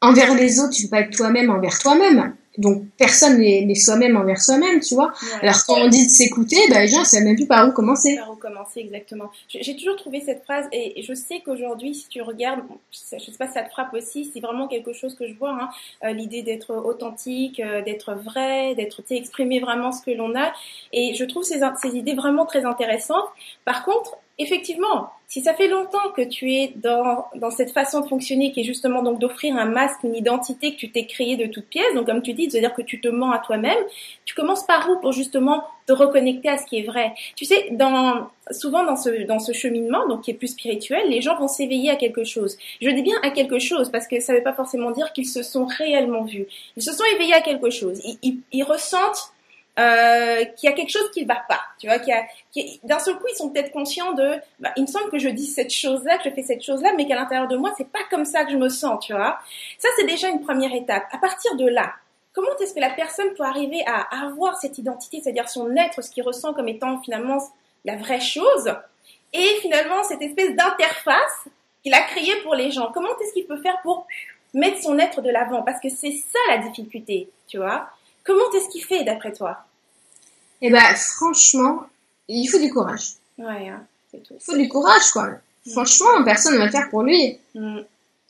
envers 0.00 0.34
les 0.34 0.60
autres, 0.60 0.72
tu 0.72 0.84
peux 0.84 0.90
pas 0.90 1.00
être 1.00 1.14
toi-même 1.14 1.50
envers 1.50 1.78
toi-même 1.78 2.34
donc 2.58 2.82
personne 2.96 3.38
n'est 3.38 3.74
soi-même 3.74 4.16
envers 4.16 4.40
soi-même, 4.40 4.80
tu 4.80 4.94
vois. 4.94 5.12
Alors 5.40 5.64
quand 5.66 5.80
on 5.80 5.88
dit 5.88 6.06
de 6.06 6.10
s'écouter, 6.10 6.56
bah, 6.68 6.80
les 6.80 6.88
gens 6.88 7.00
ne 7.00 7.04
savent 7.04 7.22
même 7.22 7.36
plus 7.36 7.46
par 7.46 7.68
où 7.68 7.72
commencer. 7.72 8.16
Par 8.16 8.30
où 8.30 8.36
commencer, 8.36 8.80
exactement. 8.80 9.30
J'ai 9.48 9.76
toujours 9.76 9.96
trouvé 9.96 10.20
cette 10.20 10.44
phrase 10.44 10.66
et 10.72 11.02
je 11.02 11.14
sais 11.14 11.40
qu'aujourd'hui, 11.44 11.94
si 11.94 12.08
tu 12.08 12.22
regardes, 12.22 12.60
je 12.92 13.14
ne 13.16 13.20
sais 13.20 13.32
pas 13.38 13.46
si 13.46 13.54
ça 13.54 13.62
te 13.62 13.70
frappe 13.70 13.94
aussi, 13.94 14.30
c'est 14.32 14.40
vraiment 14.40 14.68
quelque 14.68 14.92
chose 14.92 15.14
que 15.14 15.26
je 15.26 15.34
vois, 15.34 15.52
hein, 15.52 15.68
euh, 16.04 16.12
l'idée 16.12 16.42
d'être 16.42 16.74
authentique, 16.74 17.60
euh, 17.60 17.82
d'être 17.82 18.14
vrai, 18.14 18.74
d'être 18.74 19.02
exprimer 19.10 19.60
vraiment 19.60 19.92
ce 19.92 20.02
que 20.02 20.10
l'on 20.10 20.34
a. 20.34 20.52
Et 20.92 21.14
je 21.14 21.24
trouve 21.24 21.44
ces, 21.44 21.60
ces 21.80 21.96
idées 21.96 22.14
vraiment 22.14 22.46
très 22.46 22.64
intéressantes. 22.64 23.28
Par 23.64 23.84
contre, 23.84 24.16
effectivement, 24.38 25.10
si 25.28 25.42
ça 25.42 25.52
fait 25.52 25.68
longtemps 25.68 26.10
que 26.16 26.22
tu 26.22 26.54
es 26.54 26.72
dans, 26.76 27.26
dans 27.34 27.50
cette 27.50 27.72
façon 27.72 28.00
de 28.00 28.08
fonctionner 28.08 28.50
qui 28.50 28.60
est 28.60 28.64
justement 28.64 29.02
donc 29.02 29.18
d'offrir 29.18 29.56
un 29.56 29.66
masque, 29.66 30.02
une 30.02 30.14
identité 30.14 30.72
que 30.72 30.78
tu 30.78 30.90
t'es 30.90 31.04
créée 31.04 31.36
de 31.36 31.44
toutes 31.44 31.66
pièces, 31.66 31.94
donc 31.94 32.06
comme 32.06 32.22
tu 32.22 32.32
dis, 32.32 32.50
c'est-à-dire 32.50 32.72
que 32.72 32.80
tu 32.80 32.98
te 32.98 33.08
mens 33.08 33.30
à 33.30 33.38
toi-même, 33.38 33.76
tu 34.24 34.34
commences 34.34 34.64
par 34.64 34.88
où 34.88 34.98
pour 35.00 35.12
justement 35.12 35.64
te 35.86 35.92
reconnecter 35.92 36.48
à 36.48 36.56
ce 36.56 36.64
qui 36.64 36.78
est 36.78 36.82
vrai? 36.82 37.12
Tu 37.36 37.44
sais, 37.44 37.68
dans, 37.72 38.28
souvent 38.52 38.84
dans 38.84 38.96
ce, 38.96 39.26
dans 39.26 39.38
ce 39.38 39.52
cheminement, 39.52 40.08
donc 40.08 40.22
qui 40.22 40.30
est 40.30 40.34
plus 40.34 40.48
spirituel, 40.48 41.10
les 41.10 41.20
gens 41.20 41.36
vont 41.38 41.48
s'éveiller 41.48 41.90
à 41.90 41.96
quelque 41.96 42.24
chose. 42.24 42.56
Je 42.80 42.88
dis 42.88 43.02
bien 43.02 43.16
à 43.22 43.30
quelque 43.30 43.58
chose 43.58 43.90
parce 43.90 44.06
que 44.08 44.20
ça 44.20 44.32
ne 44.32 44.38
veut 44.38 44.44
pas 44.44 44.54
forcément 44.54 44.92
dire 44.92 45.12
qu'ils 45.12 45.28
se 45.28 45.42
sont 45.42 45.66
réellement 45.66 46.24
vus. 46.24 46.46
Ils 46.78 46.82
se 46.82 46.92
sont 46.92 47.04
éveillés 47.14 47.34
à 47.34 47.42
quelque 47.42 47.68
chose. 47.68 48.00
ils, 48.22 48.38
ils 48.50 48.62
ressentent 48.62 49.32
euh, 49.78 50.44
qu'il 50.56 50.68
y 50.68 50.72
a 50.72 50.74
quelque 50.74 50.90
chose 50.90 51.10
qui 51.12 51.22
ne 51.22 51.28
va 51.28 51.42
pas, 51.48 51.60
tu 51.78 51.86
vois, 51.86 51.98
qu'il 51.98 52.12
a, 52.12 52.26
d'un 52.82 52.98
seul 52.98 53.16
coup 53.16 53.26
ils 53.30 53.36
sont 53.36 53.50
peut-être 53.50 53.70
conscients 53.70 54.12
de, 54.12 54.34
bah, 54.58 54.72
il 54.76 54.82
me 54.82 54.88
semble 54.88 55.10
que 55.10 55.18
je 55.18 55.28
dis 55.28 55.46
cette 55.46 55.70
chose-là, 55.70 56.18
que 56.18 56.28
je 56.28 56.34
fais 56.34 56.42
cette 56.42 56.62
chose-là, 56.62 56.92
mais 56.96 57.06
qu'à 57.06 57.14
l'intérieur 57.14 57.46
de 57.46 57.56
moi 57.56 57.72
c'est 57.76 57.88
pas 57.88 58.02
comme 58.10 58.24
ça 58.24 58.44
que 58.44 58.50
je 58.50 58.56
me 58.56 58.68
sens, 58.68 59.04
tu 59.04 59.12
vois. 59.12 59.38
Ça 59.78 59.88
c'est 59.96 60.06
déjà 60.06 60.28
une 60.28 60.40
première 60.40 60.74
étape. 60.74 61.04
À 61.12 61.18
partir 61.18 61.54
de 61.56 61.68
là, 61.68 61.92
comment 62.32 62.48
est-ce 62.60 62.74
que 62.74 62.80
la 62.80 62.90
personne 62.90 63.32
peut 63.34 63.44
arriver 63.44 63.84
à 63.86 64.24
avoir 64.24 64.56
cette 64.56 64.78
identité, 64.78 65.20
c'est-à-dire 65.22 65.48
son 65.48 65.74
être, 65.76 66.02
ce 66.02 66.10
qu'il 66.10 66.24
ressent 66.24 66.52
comme 66.54 66.68
étant 66.68 67.00
finalement 67.00 67.38
la 67.84 67.96
vraie 67.96 68.20
chose, 68.20 68.74
et 69.32 69.46
finalement 69.60 70.02
cette 70.02 70.22
espèce 70.22 70.56
d'interface 70.56 71.48
qu'il 71.82 71.94
a 71.94 72.00
créée 72.02 72.34
pour 72.42 72.54
les 72.54 72.70
gens? 72.70 72.90
Comment 72.92 73.16
est-ce 73.20 73.32
qu'il 73.32 73.46
peut 73.46 73.60
faire 73.60 73.80
pour 73.82 74.06
mettre 74.54 74.82
son 74.82 74.98
être 74.98 75.22
de 75.22 75.30
l'avant? 75.30 75.62
Parce 75.62 75.80
que 75.80 75.88
c'est 75.88 76.12
ça 76.12 76.38
la 76.48 76.58
difficulté, 76.58 77.30
tu 77.46 77.58
vois. 77.58 77.90
Comment 78.24 78.50
est-ce 78.54 78.68
qu'il 78.68 78.84
fait 78.84 79.04
d'après 79.04 79.32
toi? 79.32 79.64
Eh 80.60 80.70
ben, 80.70 80.94
franchement, 80.96 81.82
il 82.28 82.46
faut 82.46 82.58
du 82.58 82.70
courage. 82.70 83.14
Ouais, 83.38 83.68
hein, 83.68 83.84
c'est 84.10 84.22
tout. 84.22 84.34
Il 84.34 84.44
faut 84.44 84.56
du 84.56 84.68
courage, 84.68 85.10
quoi. 85.12 85.28
Mm. 85.28 85.70
Franchement, 85.70 86.24
personne 86.24 86.54
ne 86.54 86.58
va 86.58 86.66
le 86.66 86.70
faire 86.70 86.88
pour 86.90 87.02
lui. 87.02 87.38
Mm. 87.54 87.80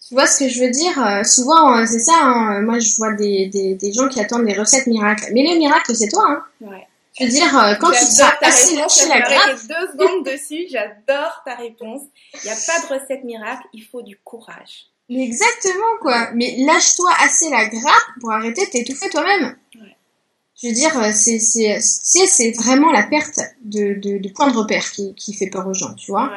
Tu 0.07 0.15
vois 0.15 0.27
ce 0.27 0.39
que 0.41 0.49
je 0.49 0.61
veux 0.61 0.71
dire 0.71 1.05
euh, 1.05 1.25
Souvent, 1.25 1.77
euh, 1.77 1.87
c'est 1.87 1.99
ça. 1.99 2.19
Hein, 2.21 2.63
moi, 2.63 2.79
je 2.79 2.95
vois 2.97 3.13
des, 3.13 3.47
des, 3.47 3.75
des, 3.75 3.93
gens 3.93 4.09
qui 4.09 4.21
attendent 4.21 4.47
des 4.47 4.59
recettes 4.59 4.87
miracles. 4.87 5.31
Mais 5.33 5.43
le 5.43 5.59
miracle, 5.59 5.95
c'est 5.95 6.09
toi. 6.09 6.25
Hein. 6.29 6.45
Ouais. 6.61 6.87
Je 7.19 7.25
veux 7.25 7.31
dire, 7.31 7.59
euh, 7.59 7.75
quand 7.75 7.91
tu 7.91 8.05
seras 8.05 8.35
assez 8.43 8.77
lâché 8.77 9.09
la 9.09 9.21
grappe... 9.21 9.59
deux 9.67 9.93
secondes 9.93 10.25
dessus, 10.25 10.67
j'adore 10.71 11.43
ta 11.45 11.57
réponse. 11.57 12.03
Il 12.35 12.47
n'y 12.47 12.51
a 12.51 12.55
pas 12.55 12.81
de 12.81 13.01
recette 13.01 13.25
miracle, 13.25 13.67
il 13.73 13.83
faut 13.83 14.03
du 14.03 14.17
courage. 14.23 14.87
exactement, 15.11 15.99
quoi. 16.01 16.31
Mais 16.35 16.55
lâche-toi 16.59 17.11
assez 17.21 17.51
la 17.51 17.67
grappe 17.67 18.09
pour 18.21 18.31
arrêter 18.31 18.67
de 18.67 18.71
t'étouffer 18.71 19.09
toi-même. 19.11 19.57
Ouais 19.75 19.97
je 20.61 20.67
veux 20.67 20.75
dire, 20.75 20.99
euh, 20.99 21.11
c'est 21.15 21.39
c'est 21.39 21.79
c'est 21.81 22.51
vraiment 22.51 22.91
la 22.91 23.05
perte 23.05 23.39
de, 23.63 23.95
de, 23.95 24.19
de 24.19 24.29
point 24.31 24.51
de 24.51 24.57
repère 24.57 24.91
qui, 24.91 25.15
qui 25.15 25.33
fait 25.33 25.47
peur 25.47 25.67
aux 25.67 25.75
gens, 25.75 25.95
tu 25.95 26.11
vois. 26.11 26.33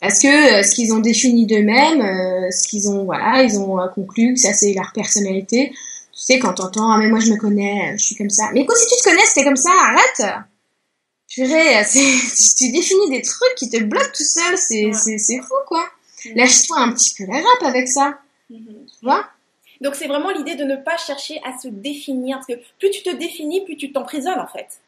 Parce 0.00 0.18
que 0.18 0.26
euh, 0.28 0.62
ce 0.62 0.74
qu'ils 0.74 0.92
ont 0.92 0.98
défini 0.98 1.46
d'eux-mêmes, 1.46 2.02
euh, 2.02 2.50
ce 2.50 2.68
qu'ils 2.68 2.88
ont, 2.88 3.04
voilà, 3.04 3.42
ils 3.42 3.58
ont 3.58 3.78
conclu 3.94 4.34
que 4.34 4.40
ça 4.40 4.52
c'est 4.52 4.74
leur 4.74 4.92
personnalité. 4.92 5.70
Tu 5.70 6.20
sais, 6.20 6.38
quand 6.38 6.54
t'entends, 6.54 6.92
ah 6.92 6.98
mais 6.98 7.08
moi 7.08 7.20
je 7.20 7.32
me 7.32 7.36
connais, 7.36 7.96
je 7.96 8.04
suis 8.04 8.14
comme 8.14 8.28
ça. 8.28 8.50
Mais 8.52 8.60
écoute, 8.60 8.76
si 8.76 8.86
tu 8.94 9.02
te 9.02 9.08
connais, 9.08 9.24
c'est 9.24 9.44
comme 9.44 9.56
ça, 9.56 9.70
arrête. 9.70 10.34
Purée, 11.28 11.82
tu 12.56 12.72
définis 12.72 13.10
des 13.10 13.22
trucs 13.22 13.54
qui 13.56 13.70
te 13.70 13.82
bloquent 13.82 14.12
tout 14.14 14.22
seul, 14.22 14.58
c'est 14.58 14.90
c'est 14.92 15.38
fou 15.38 15.54
quoi. 15.66 15.88
Lâche-toi 16.34 16.78
un 16.78 16.92
petit 16.92 17.14
peu 17.16 17.24
la 17.24 17.40
grappe 17.40 17.62
avec 17.62 17.88
ça. 17.88 18.18
Mm-hmm. 18.50 18.86
Tu 18.86 19.04
vois? 19.04 19.26
Donc 19.82 19.96
c'est 19.96 20.06
vraiment 20.06 20.30
l'idée 20.30 20.54
de 20.54 20.64
ne 20.64 20.76
pas 20.76 20.96
chercher 20.96 21.40
à 21.44 21.58
se 21.58 21.68
définir, 21.68 22.38
parce 22.38 22.46
que 22.46 22.64
plus 22.78 22.90
tu 22.90 23.02
te 23.02 23.14
définis, 23.14 23.64
plus 23.64 23.76
tu 23.76 23.92
t'emprisonnes 23.92 24.40
en 24.40 24.46
fait. 24.46 24.80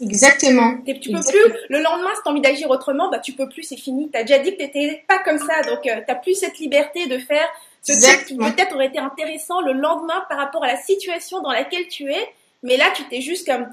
Exactement. 0.00 0.76
Tu 0.86 1.10
peux 1.10 1.20
plus, 1.20 1.54
le 1.68 1.82
lendemain, 1.82 2.10
si 2.14 2.22
tu 2.22 2.28
as 2.28 2.30
envie 2.30 2.40
d'agir 2.40 2.70
autrement, 2.70 3.10
bah 3.10 3.18
tu 3.18 3.32
peux 3.32 3.48
plus, 3.48 3.64
c'est 3.64 3.76
fini. 3.76 4.08
Tu 4.10 4.16
as 4.16 4.22
déjà 4.22 4.38
dit 4.38 4.52
que 4.52 4.56
tu 4.56 4.62
n'étais 4.62 5.04
pas 5.08 5.18
comme 5.18 5.38
ça, 5.38 5.62
donc 5.62 5.86
euh, 5.86 5.96
tu 5.96 6.04
n'as 6.06 6.14
plus 6.14 6.34
cette 6.34 6.58
liberté 6.58 7.06
de 7.06 7.18
faire 7.18 7.48
ce 7.82 8.26
qui 8.26 8.36
peut-être 8.36 8.74
aurait 8.74 8.86
été 8.86 8.98
intéressant 8.98 9.60
le 9.60 9.72
lendemain 9.72 10.24
par 10.28 10.38
rapport 10.38 10.62
à 10.62 10.68
la 10.68 10.76
situation 10.76 11.40
dans 11.40 11.52
laquelle 11.52 11.88
tu 11.88 12.12
es. 12.12 12.28
Mais 12.64 12.76
là, 12.76 12.92
tu 12.94 13.04
t'es 13.08 13.20
juste 13.20 13.46
comme 13.46 13.66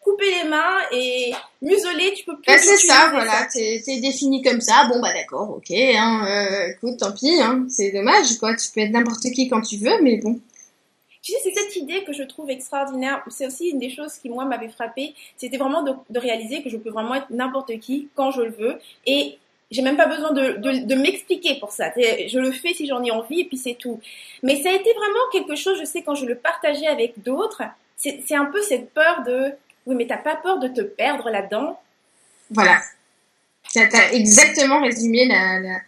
coupé 0.00 0.24
les 0.42 0.48
mains 0.48 0.76
et 0.92 1.32
muselé, 1.60 2.14
tu 2.14 2.24
peux 2.24 2.36
plus. 2.36 2.46
Bah, 2.46 2.58
c'est 2.58 2.76
ça, 2.76 3.08
voilà, 3.10 3.48
t'es 3.52 4.00
défini 4.00 4.42
comme 4.42 4.60
ça. 4.60 4.88
Bon 4.88 5.00
bah 5.00 5.12
d'accord, 5.12 5.50
ok. 5.56 5.70
Hein, 5.70 6.24
euh, 6.28 6.72
écoute, 6.72 6.98
tant 6.98 7.12
pis. 7.12 7.40
Hein, 7.40 7.66
c'est 7.68 7.90
dommage, 7.90 8.38
quoi. 8.38 8.54
Tu 8.54 8.70
peux 8.70 8.80
être 8.80 8.92
n'importe 8.92 9.22
qui 9.34 9.48
quand 9.48 9.62
tu 9.62 9.76
veux, 9.78 10.00
mais 10.02 10.18
bon. 10.18 10.38
Tu 11.20 11.32
sais, 11.32 11.38
c'est 11.42 11.52
cette 11.52 11.76
idée 11.76 12.04
que 12.04 12.12
je 12.12 12.22
trouve 12.22 12.48
extraordinaire. 12.48 13.24
C'est 13.28 13.48
aussi 13.48 13.70
une 13.70 13.80
des 13.80 13.90
choses 13.90 14.14
qui 14.14 14.30
moi 14.30 14.44
m'avait 14.44 14.68
frappé. 14.68 15.14
C'était 15.36 15.58
vraiment 15.58 15.82
de, 15.82 15.92
de, 16.08 16.20
réaliser 16.20 16.62
que 16.62 16.70
je 16.70 16.76
peux 16.76 16.90
vraiment 16.90 17.16
être 17.16 17.30
n'importe 17.30 17.76
qui 17.80 18.08
quand 18.14 18.30
je 18.30 18.42
le 18.42 18.50
veux 18.50 18.78
et 19.04 19.36
j'ai 19.70 19.82
même 19.82 19.96
pas 19.96 20.06
besoin 20.06 20.32
de, 20.32 20.52
de, 20.52 20.86
de 20.86 20.94
m'expliquer 20.94 21.56
pour 21.58 21.72
ça. 21.72 21.90
Je 21.96 22.38
le 22.38 22.52
fais 22.52 22.72
si 22.72 22.86
j'en 22.86 23.02
ai 23.02 23.10
envie 23.10 23.40
et 23.40 23.44
puis 23.44 23.58
c'est 23.58 23.74
tout. 23.74 24.00
Mais 24.44 24.62
ça 24.62 24.70
a 24.70 24.72
été 24.72 24.92
vraiment 24.94 25.20
quelque 25.32 25.56
chose, 25.56 25.78
je 25.78 25.84
sais, 25.84 26.02
quand 26.02 26.14
je 26.14 26.24
le 26.24 26.36
partageais 26.36 26.86
avec 26.86 27.22
d'autres, 27.22 27.62
c'est 27.98 28.34
un 28.34 28.46
peu 28.46 28.62
cette 28.62 28.94
peur 28.94 29.22
de 29.24 29.52
oui, 29.86 29.94
mais 29.94 30.06
t'as 30.06 30.18
pas 30.18 30.36
peur 30.36 30.58
de 30.58 30.68
te 30.68 30.82
perdre 30.82 31.30
là-dedans? 31.30 31.80
Voilà. 32.50 32.82
Tu 33.72 33.78
as 33.78 34.12
exactement 34.12 34.82
résumé 34.82 35.26
la, 35.26 35.60
la, 35.60 35.80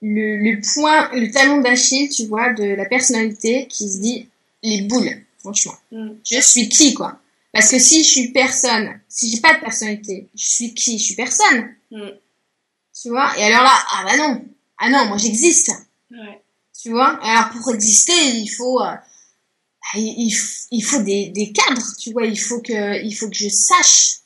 le, 0.00 0.36
le, 0.38 0.60
point, 0.74 1.10
le 1.12 1.30
talon 1.30 1.60
d'Achille, 1.60 2.08
tu 2.08 2.26
vois, 2.26 2.52
de 2.54 2.64
la 2.64 2.86
personnalité 2.86 3.66
qui 3.68 3.90
se 3.90 4.00
dit 4.00 4.28
les 4.62 4.82
boules, 4.82 5.22
franchement. 5.38 5.74
Mm. 5.92 6.12
Je 6.24 6.40
suis 6.40 6.68
qui, 6.68 6.94
quoi? 6.94 7.20
Parce 7.52 7.70
que 7.70 7.78
si 7.78 8.04
je 8.04 8.08
suis 8.08 8.28
personne, 8.28 9.00
si 9.08 9.30
j'ai 9.30 9.40
pas 9.40 9.54
de 9.54 9.60
personnalité, 9.60 10.28
je 10.34 10.46
suis 10.46 10.74
qui? 10.74 10.98
Je 10.98 11.04
suis 11.04 11.14
personne. 11.14 11.74
Mm. 11.90 12.08
Tu 13.02 13.08
vois? 13.10 13.36
Et 13.38 13.44
alors 13.44 13.62
là, 13.62 13.78
ah 13.92 14.04
bah 14.06 14.16
non, 14.16 14.44
ah 14.78 14.88
non, 14.88 15.06
moi 15.06 15.18
j'existe. 15.18 15.72
Ouais. 16.10 16.40
Tu 16.80 16.90
vois? 16.90 17.18
Alors 17.22 17.50
pour 17.50 17.74
exister, 17.74 18.12
il 18.14 18.48
faut. 18.48 18.80
Euh, 18.80 18.94
il, 19.94 20.32
il 20.70 20.82
faut 20.82 21.02
des, 21.02 21.28
des, 21.28 21.52
cadres, 21.52 21.82
tu 21.98 22.12
vois, 22.12 22.26
il 22.26 22.38
faut 22.38 22.60
que, 22.60 23.02
il 23.04 23.12
faut 23.12 23.28
que 23.28 23.36
je 23.36 23.48
sache. 23.48 24.20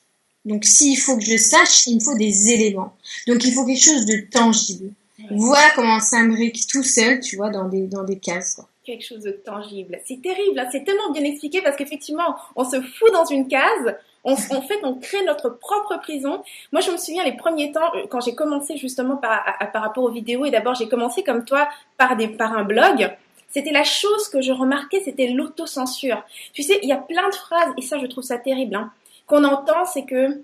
Donc 0.45 0.63
s'il 0.63 0.97
faut 0.97 1.17
que 1.17 1.23
je 1.23 1.37
sache, 1.37 1.87
il 1.87 1.95
me 1.95 1.99
faut 1.99 2.15
des 2.15 2.49
éléments. 2.49 2.95
Donc 3.27 3.43
il 3.45 3.53
faut 3.53 3.65
quelque 3.65 3.83
chose 3.83 4.05
de 4.05 4.29
tangible. 4.29 4.93
Voilà 5.31 5.71
comment 5.75 5.95
on 5.95 5.99
s'imbrique 5.99 6.67
tout 6.67 6.83
seul, 6.83 7.19
tu 7.19 7.35
vois, 7.35 7.49
dans 7.49 7.67
des, 7.67 7.87
dans 7.87 8.03
des 8.03 8.19
cases. 8.19 8.55
Quoi. 8.55 8.67
Quelque 8.83 9.05
chose 9.05 9.21
de 9.21 9.31
tangible. 9.31 9.99
C'est 10.05 10.21
terrible, 10.21 10.59
hein. 10.59 10.67
c'est 10.71 10.83
tellement 10.83 11.11
bien 11.11 11.23
expliqué 11.23 11.61
parce 11.61 11.75
qu'effectivement, 11.75 12.35
on 12.55 12.63
se 12.63 12.79
fout 12.81 13.11
dans 13.11 13.25
une 13.25 13.47
case, 13.47 13.95
on, 14.23 14.33
en 14.33 14.61
fait, 14.61 14.79
on 14.83 14.95
crée 14.95 15.23
notre 15.25 15.49
propre 15.49 15.97
prison. 16.01 16.43
Moi, 16.71 16.81
je 16.81 16.91
me 16.91 16.97
souviens 16.97 17.23
les 17.23 17.37
premiers 17.37 17.71
temps, 17.71 17.95
euh, 17.95 18.05
quand 18.09 18.21
j'ai 18.21 18.35
commencé 18.35 18.77
justement 18.77 19.17
par, 19.17 19.43
par 19.71 19.81
rapport 19.81 20.03
aux 20.03 20.11
vidéos, 20.11 20.45
et 20.45 20.51
d'abord 20.51 20.75
j'ai 20.75 20.87
commencé 20.87 21.23
comme 21.23 21.45
toi 21.45 21.67
par, 21.97 22.15
des, 22.17 22.27
par 22.27 22.53
un 22.53 22.63
blog, 22.63 23.09
c'était 23.55 23.71
la 23.71 23.85
chose 23.85 24.27
que 24.27 24.41
je 24.41 24.51
remarquais, 24.51 25.01
c'était 25.05 25.27
l'autocensure. 25.27 26.21
Tu 26.51 26.61
sais, 26.61 26.77
il 26.83 26.89
y 26.89 26.91
a 26.91 26.97
plein 26.97 27.29
de 27.29 27.35
phrases, 27.35 27.71
et 27.77 27.81
ça 27.81 27.97
je 27.97 28.05
trouve 28.05 28.25
ça 28.25 28.37
terrible, 28.37 28.75
hein, 28.75 28.91
qu'on 29.27 29.45
entend, 29.45 29.85
c'est 29.85 30.03
que 30.03 30.41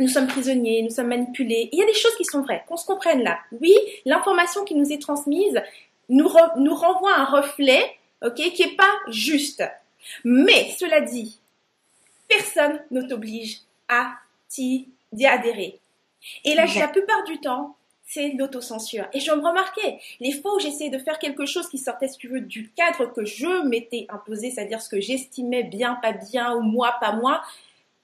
nous 0.00 0.08
sommes 0.08 0.28
prisonniers, 0.28 0.82
nous 0.82 0.88
sommes 0.88 1.08
manipulés. 1.08 1.68
Il 1.72 1.78
y 1.78 1.82
a 1.82 1.84
des 1.86 1.92
choses 1.92 2.16
qui 2.16 2.24
sont 2.24 2.40
vraies, 2.40 2.64
qu'on 2.66 2.78
se 2.78 2.86
comprenne 2.86 3.22
là. 3.22 3.38
Oui, 3.60 3.74
l'information 4.06 4.64
qui 4.64 4.74
nous 4.76 4.90
est 4.90 5.02
transmise 5.02 5.60
nous, 6.08 6.30
nous 6.56 6.74
renvoie 6.74 7.14
un 7.16 7.26
reflet, 7.26 7.84
ok, 8.24 8.36
qui 8.36 8.62
est 8.62 8.76
pas 8.76 8.94
juste. 9.08 9.62
Mais 10.24 10.74
cela 10.78 11.02
dit, 11.02 11.38
personne 12.28 12.80
ne 12.90 13.02
t'oblige 13.02 13.58
à 13.88 14.12
t'y 14.48 14.88
adhérer. 15.22 15.78
Et 16.46 16.54
là, 16.54 16.64
la 16.64 16.88
plupart 16.88 17.24
du 17.24 17.40
temps, 17.40 17.76
c'est 18.08 18.30
l'autocensure. 18.30 19.04
Et 19.12 19.20
je 19.20 19.30
me 19.30 19.46
remarquais, 19.46 19.98
les 20.20 20.32
fois 20.32 20.54
où 20.54 20.58
j'essayais 20.58 20.90
de 20.90 20.98
faire 20.98 21.18
quelque 21.18 21.44
chose 21.44 21.68
qui 21.68 21.78
sortait, 21.78 22.08
si 22.08 22.16
tu 22.16 22.28
veux, 22.28 22.40
du 22.40 22.70
cadre 22.70 23.12
que 23.12 23.24
je 23.24 23.66
m'étais 23.66 24.06
imposé, 24.08 24.50
c'est-à-dire 24.50 24.80
ce 24.80 24.88
que 24.88 25.00
j'estimais 25.00 25.62
bien, 25.62 25.98
pas 26.00 26.12
bien, 26.12 26.54
ou 26.54 26.62
moi, 26.62 26.96
pas 27.00 27.12
moi, 27.12 27.42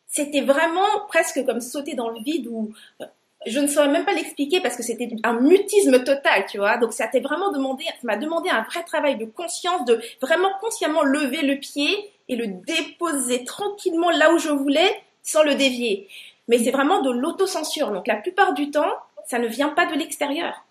c'était 0.06 0.42
vraiment 0.42 1.06
presque 1.08 1.44
comme 1.46 1.60
sauter 1.60 1.94
dans 1.94 2.10
le 2.10 2.20
vide 2.20 2.46
où 2.48 2.72
euh, 3.00 3.06
je 3.46 3.58
ne 3.58 3.66
saurais 3.66 3.88
même 3.88 4.04
pas 4.04 4.12
l'expliquer 4.12 4.60
parce 4.60 4.76
que 4.76 4.82
c'était 4.82 5.08
un 5.22 5.40
mutisme 5.40 6.04
total, 6.04 6.44
tu 6.48 6.58
vois. 6.58 6.76
Donc 6.76 6.92
ça 6.92 7.08
t'a 7.08 7.20
vraiment 7.20 7.50
demandé, 7.50 7.84
ça 7.84 7.92
m'a 8.02 8.16
demandé 8.16 8.50
un 8.50 8.62
vrai 8.62 8.84
travail 8.84 9.16
de 9.16 9.24
conscience, 9.24 9.84
de 9.86 10.00
vraiment 10.20 10.50
consciemment 10.60 11.02
lever 11.02 11.42
le 11.42 11.58
pied 11.58 12.10
et 12.28 12.36
le 12.36 12.46
déposer 12.46 13.44
tranquillement 13.44 14.10
là 14.10 14.32
où 14.32 14.38
je 14.38 14.50
voulais 14.50 15.02
sans 15.22 15.42
le 15.42 15.54
dévier. 15.54 16.08
Mais 16.48 16.58
c'est 16.58 16.70
vraiment 16.70 17.00
de 17.00 17.10
l'autocensure. 17.10 17.90
Donc 17.90 18.06
la 18.06 18.16
plupart 18.16 18.54
du 18.54 18.70
temps, 18.70 18.92
ça 19.28 19.38
ne 19.38 19.46
vient 19.48 19.70
pas 19.70 19.86
de 19.86 19.94
l'extérieur. 19.94 20.64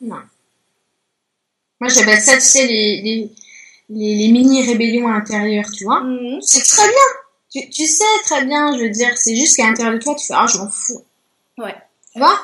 Non. 0.00 0.20
Moi, 1.80 1.90
j'appelle 1.90 2.20
ça, 2.20 2.34
tu 2.34 2.40
sais, 2.40 2.66
les, 2.66 3.02
les, 3.02 3.30
les 3.90 4.32
mini 4.32 4.64
rébellions 4.66 5.08
intérieures, 5.08 5.70
tu 5.76 5.84
vois. 5.84 6.00
Mhm. 6.00 6.40
C'est 6.42 6.64
très 6.64 6.88
bien. 6.88 6.96
Tu, 7.50 7.70
tu 7.70 7.86
sais 7.86 8.04
très 8.24 8.44
bien, 8.44 8.76
je 8.76 8.82
veux 8.82 8.90
dire, 8.90 9.16
c'est 9.16 9.34
juste 9.34 9.56
qu'à 9.56 9.66
l'intérieur 9.66 9.94
de 9.94 10.02
toi, 10.02 10.14
tu 10.14 10.26
fais 10.26 10.34
ah 10.36 10.46
je 10.46 10.58
m'en 10.58 10.68
fous. 10.68 11.02
Ouais. 11.56 11.74
Tu 12.12 12.18
vois? 12.18 12.38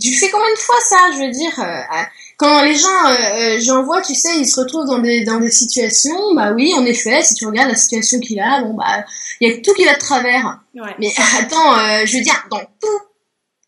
Tu 0.00 0.14
fais 0.14 0.28
combien 0.30 0.50
de 0.52 0.58
fois 0.58 0.76
ça 0.80 0.96
Je 1.12 1.18
veux 1.24 1.30
dire, 1.30 1.58
euh, 1.58 2.02
quand 2.36 2.62
les 2.62 2.74
gens, 2.74 3.06
euh, 3.06 3.56
euh, 3.56 3.60
j'en 3.60 3.82
vois, 3.84 4.02
tu 4.02 4.14
sais, 4.14 4.36
ils 4.36 4.46
se 4.46 4.60
retrouvent 4.60 4.86
dans 4.86 4.98
des 4.98 5.24
dans 5.24 5.40
des 5.40 5.50
situations. 5.50 6.34
Bah 6.34 6.52
oui, 6.52 6.74
en 6.76 6.84
effet, 6.84 7.22
si 7.22 7.34
tu 7.34 7.46
regardes 7.46 7.70
la 7.70 7.76
situation 7.76 8.20
qu'il 8.20 8.40
a, 8.40 8.62
bon 8.62 8.74
bah 8.74 9.04
il 9.40 9.48
y 9.48 9.52
a 9.52 9.58
tout 9.62 9.72
qui 9.74 9.84
va 9.84 9.94
de 9.94 9.98
travers. 9.98 10.60
Ouais. 10.74 10.94
Mais 10.98 11.12
attends, 11.38 11.78
euh, 11.78 12.04
je 12.04 12.16
veux 12.16 12.22
dire, 12.22 12.46
dans 12.50 12.60
tout, 12.60 13.00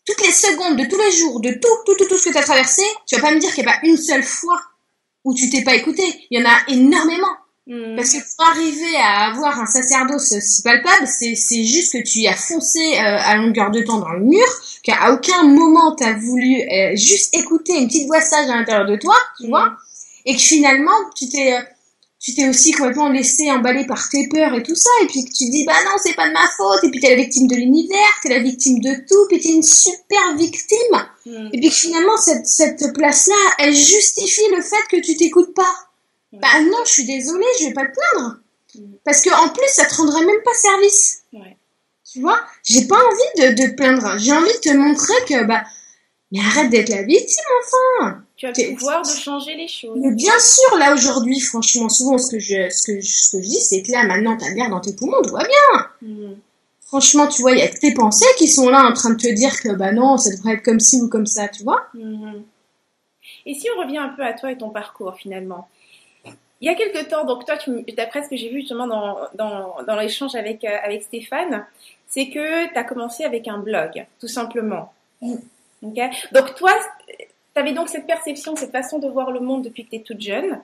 toutes 0.08 0.26
les 0.26 0.32
secondes 0.32 0.78
de 0.78 0.84
tous 0.86 0.96
les 0.96 1.12
jours, 1.12 1.40
de 1.40 1.50
tout, 1.50 1.68
tout, 1.84 1.94
tout, 1.96 2.06
tout 2.06 2.16
ce 2.16 2.30
que 2.30 2.32
tu 2.32 2.38
as 2.38 2.42
traversé, 2.42 2.82
tu 3.06 3.14
vas 3.16 3.20
pas 3.20 3.34
me 3.34 3.38
dire 3.38 3.52
qu'il 3.52 3.62
n'y 3.64 3.70
a 3.70 3.74
pas 3.74 3.86
une 3.86 3.98
seule 3.98 4.22
fois 4.22 4.58
où 5.24 5.34
tu 5.34 5.50
t'es 5.50 5.62
pas 5.62 5.74
écouté. 5.74 6.02
Il 6.30 6.40
y 6.40 6.42
en 6.42 6.48
a 6.48 6.56
énormément. 6.68 7.36
Mhm. 7.66 7.96
Parce 7.96 8.12
que 8.14 8.18
pour 8.36 8.46
arriver 8.46 8.96
à 8.96 9.26
avoir 9.26 9.60
un 9.60 9.66
sacerdoce 9.66 10.32
si 10.40 10.62
palpable, 10.62 11.06
c'est, 11.06 11.34
juste 11.64 11.92
que 11.92 12.02
tu 12.02 12.20
y 12.20 12.28
as 12.28 12.36
foncé 12.36 12.80
euh, 12.80 13.18
à 13.20 13.36
longueur 13.36 13.70
de 13.70 13.82
temps 13.82 13.98
dans 13.98 14.12
le 14.12 14.20
mur, 14.20 14.46
qu'à 14.82 15.12
aucun 15.12 15.42
moment 15.42 15.94
tu 15.94 16.04
as 16.04 16.14
voulu 16.14 16.62
euh, 16.62 16.96
juste 16.96 17.36
écouter 17.36 17.76
une 17.76 17.88
petite 17.88 18.06
voix 18.06 18.22
sage 18.22 18.48
à 18.48 18.56
l'intérieur 18.56 18.86
de 18.86 18.96
toi, 18.96 19.16
tu 19.36 19.44
Mhm. 19.44 19.50
vois, 19.50 19.72
et 20.24 20.34
que 20.34 20.40
finalement 20.40 20.98
tu 21.14 21.28
t'es, 21.28 21.52
euh, 21.52 21.60
tu 22.20 22.34
t'es 22.34 22.48
aussi 22.48 22.72
complètement 22.72 23.08
laissé 23.10 23.50
emballer 23.50 23.86
par 23.86 24.08
tes 24.08 24.28
peurs 24.28 24.54
et 24.54 24.62
tout 24.62 24.74
ça, 24.74 24.90
et 25.02 25.06
puis 25.06 25.24
que 25.24 25.30
tu 25.30 25.48
dis 25.50 25.64
bah 25.64 25.76
non 25.84 25.92
c'est 26.02 26.14
pas 26.14 26.26
de 26.28 26.32
ma 26.32 26.48
faute, 26.56 26.82
et 26.84 26.90
puis 26.90 26.98
t'es 27.00 27.10
la 27.10 27.16
victime 27.16 27.46
de 27.46 27.54
l'univers, 27.54 27.96
t'es 28.22 28.28
la 28.30 28.40
victime 28.40 28.80
de 28.80 28.94
tout, 29.08 29.26
puis 29.28 29.38
t'es 29.40 29.50
une 29.50 29.62
super 29.62 30.34
victime, 30.36 31.06
Mhm. 31.26 31.50
et 31.52 31.60
puis 31.60 31.68
que 31.70 31.74
finalement 31.76 32.16
cette, 32.16 32.46
cette 32.46 32.92
place-là, 32.94 33.36
elle 33.58 33.74
justifie 33.74 34.48
le 34.56 34.62
fait 34.62 34.82
que 34.90 35.00
tu 35.00 35.16
t'écoutes 35.16 35.54
pas. 35.54 35.74
Ouais. 36.32 36.40
Bah 36.40 36.60
non, 36.62 36.78
je 36.84 36.90
suis 36.90 37.04
désolée, 37.06 37.44
je 37.60 37.66
vais 37.66 37.72
pas 37.72 37.86
te 37.86 37.92
plaindre. 37.92 38.36
Mhm. 38.74 38.94
Parce 39.04 39.20
que 39.22 39.30
en 39.30 39.48
plus, 39.50 39.68
ça 39.68 39.84
te 39.86 39.94
rendrait 39.94 40.24
même 40.26 40.42
pas 40.44 40.54
service. 40.54 41.22
Ouais. 41.32 41.56
Tu 42.10 42.20
vois 42.20 42.40
J'ai 42.64 42.86
pas 42.86 42.96
envie 42.96 43.42
de, 43.54 43.62
de 43.62 43.68
te 43.70 43.74
plaindre. 43.76 44.18
J'ai 44.18 44.32
envie 44.32 44.52
de 44.52 44.58
te 44.70 44.74
montrer 44.74 45.14
que, 45.28 45.44
bah, 45.44 45.62
mais 46.32 46.40
arrête 46.40 46.70
d'être 46.70 46.88
la 46.88 47.02
victime, 47.02 47.44
enfin. 47.62 48.24
Tu 48.38 48.46
as 48.46 48.52
le 48.52 48.76
pouvoir 48.76 49.02
de 49.02 49.08
changer 49.08 49.56
les 49.56 49.66
choses. 49.66 49.98
Mais 50.00 50.14
bien 50.14 50.38
sûr, 50.38 50.78
là, 50.78 50.94
aujourd'hui, 50.94 51.40
franchement, 51.40 51.88
souvent, 51.88 52.18
ce 52.18 52.30
que 52.30 52.38
je, 52.38 52.70
ce 52.70 52.86
que, 52.86 53.00
ce 53.00 53.36
que 53.36 53.42
je 53.42 53.48
dis, 53.48 53.60
c'est 53.60 53.82
que 53.82 53.90
là, 53.90 54.04
maintenant, 54.04 54.36
t'as 54.36 54.50
l'air 54.50 54.70
dans 54.70 54.80
tes 54.80 54.94
poumons, 54.94 55.20
tout 55.24 55.32
va 55.32 55.42
bien. 55.42 55.86
Mhm. 56.02 56.36
Franchement, 56.86 57.26
tu 57.26 57.42
vois, 57.42 57.50
il 57.50 57.58
y 57.58 57.62
a 57.62 57.68
tes 57.68 57.92
pensées 57.92 58.24
qui 58.38 58.46
sont 58.46 58.70
là 58.70 58.88
en 58.88 58.92
train 58.92 59.10
de 59.10 59.16
te 59.16 59.26
dire 59.26 59.60
que, 59.60 59.70
bah 59.70 59.90
non, 59.90 60.16
ça 60.16 60.30
devrait 60.30 60.54
être 60.54 60.62
comme 60.62 60.78
ci 60.78 61.02
ou 61.02 61.08
comme 61.08 61.26
ça, 61.26 61.48
tu 61.48 61.64
vois 61.64 61.88
Mhm. 61.94 62.44
Et 63.44 63.54
si 63.54 63.66
on 63.76 63.80
revient 63.82 63.98
un 63.98 64.10
peu 64.10 64.22
à 64.22 64.32
toi 64.34 64.52
et 64.52 64.56
ton 64.56 64.70
parcours 64.70 65.16
finalement? 65.16 65.68
Il 66.60 66.66
y 66.66 66.68
a 66.68 66.74
quelque 66.76 67.08
temps, 67.08 67.24
donc 67.24 67.44
toi, 67.44 67.56
tu, 67.56 67.82
d'après 67.96 68.22
ce 68.22 68.28
que 68.28 68.36
j'ai 68.36 68.50
vu 68.50 68.60
justement 68.60 68.86
dans, 68.86 69.18
dans, 69.34 69.76
dans 69.86 69.96
l'échange 69.96 70.34
avec, 70.36 70.64
euh, 70.64 70.76
avec 70.84 71.02
Stéphane, 71.02 71.66
c'est 72.06 72.30
que 72.30 72.68
tu 72.68 72.78
as 72.78 72.84
commencé 72.84 73.24
avec 73.24 73.48
un 73.48 73.58
blog, 73.58 74.06
tout 74.20 74.28
simplement. 74.28 74.92
Mm. 75.20 75.36
Donc 76.32 76.54
toi, 76.56 76.72
tu 77.58 77.64
avais 77.64 77.74
donc 77.74 77.88
cette 77.88 78.06
perception, 78.06 78.54
cette 78.54 78.72
façon 78.72 78.98
de 78.98 79.08
voir 79.08 79.32
le 79.32 79.40
monde 79.40 79.64
depuis 79.64 79.84
que 79.84 79.90
tu 79.90 79.96
es 79.96 80.02
toute 80.02 80.20
jeune. 80.20 80.60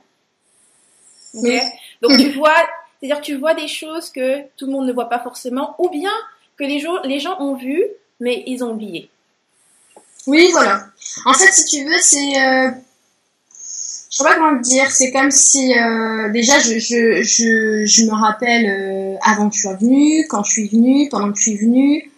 Oui. 1.35 1.59
Donc 2.01 2.19
tu 2.19 2.31
vois, 2.39 2.55
c'est-à-dire 3.01 3.21
tu 3.21 3.37
vois 3.37 3.55
des 3.55 3.69
choses 3.69 4.11
que 4.11 4.43
tout 4.57 4.67
le 4.67 4.73
monde 4.73 4.87
ne 4.87 4.93
voit 4.93 5.09
pas 5.09 5.19
forcément, 5.19 5.75
ou 5.79 5.89
bien 5.89 6.13
que 6.57 6.65
les, 6.65 6.79
gens 6.79 7.03
les 7.03 7.19
gens 7.19 7.41
ont 7.41 7.57
vu, 7.57 7.83
mais 8.21 8.45
ils 8.47 8.63
ont 8.63 8.73
oublié. 8.73 9.11
Oui, 10.27 10.49
voilà. 10.53 10.87
En 11.27 11.35
fait, 11.35 11.51
si 11.53 11.65
tu 11.65 11.85
veux, 11.85 11.99
c'est... 12.01 12.17
Euh... 12.17 12.71
Je 14.11 14.19
sais 14.19 14.25
pas 14.25 14.37
comment 14.37 14.57
te 14.57 14.63
dire. 14.63 14.91
C'est 14.91 15.11
comme 15.11 15.33
si... 15.33 15.77
Euh... 15.77 16.31
Déjà, 16.31 16.61
je, 16.61 16.79
je, 16.79 17.23
je, 17.23 17.85
je 17.85 18.05
me 18.05 18.13
rappelle 18.13 18.67
euh, 18.67 19.17
avant 19.23 19.51
que 19.51 19.57
je 19.57 19.63
sois 19.63 19.75
venue, 19.75 20.27
quand 20.29 20.45
je 20.45 20.53
suis 20.53 20.69
venue, 20.69 21.09
pendant 21.11 21.33
que 21.33 21.39
je 21.39 21.43
suis 21.43 21.57
venue. 21.57 22.11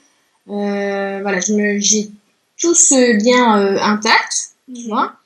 Voilà, 0.46 1.40
j'ai 1.40 2.10
tout 2.58 2.74
ce 2.74 3.24
lien 3.24 3.76
intact, 3.82 4.56
tu. 4.68 5.16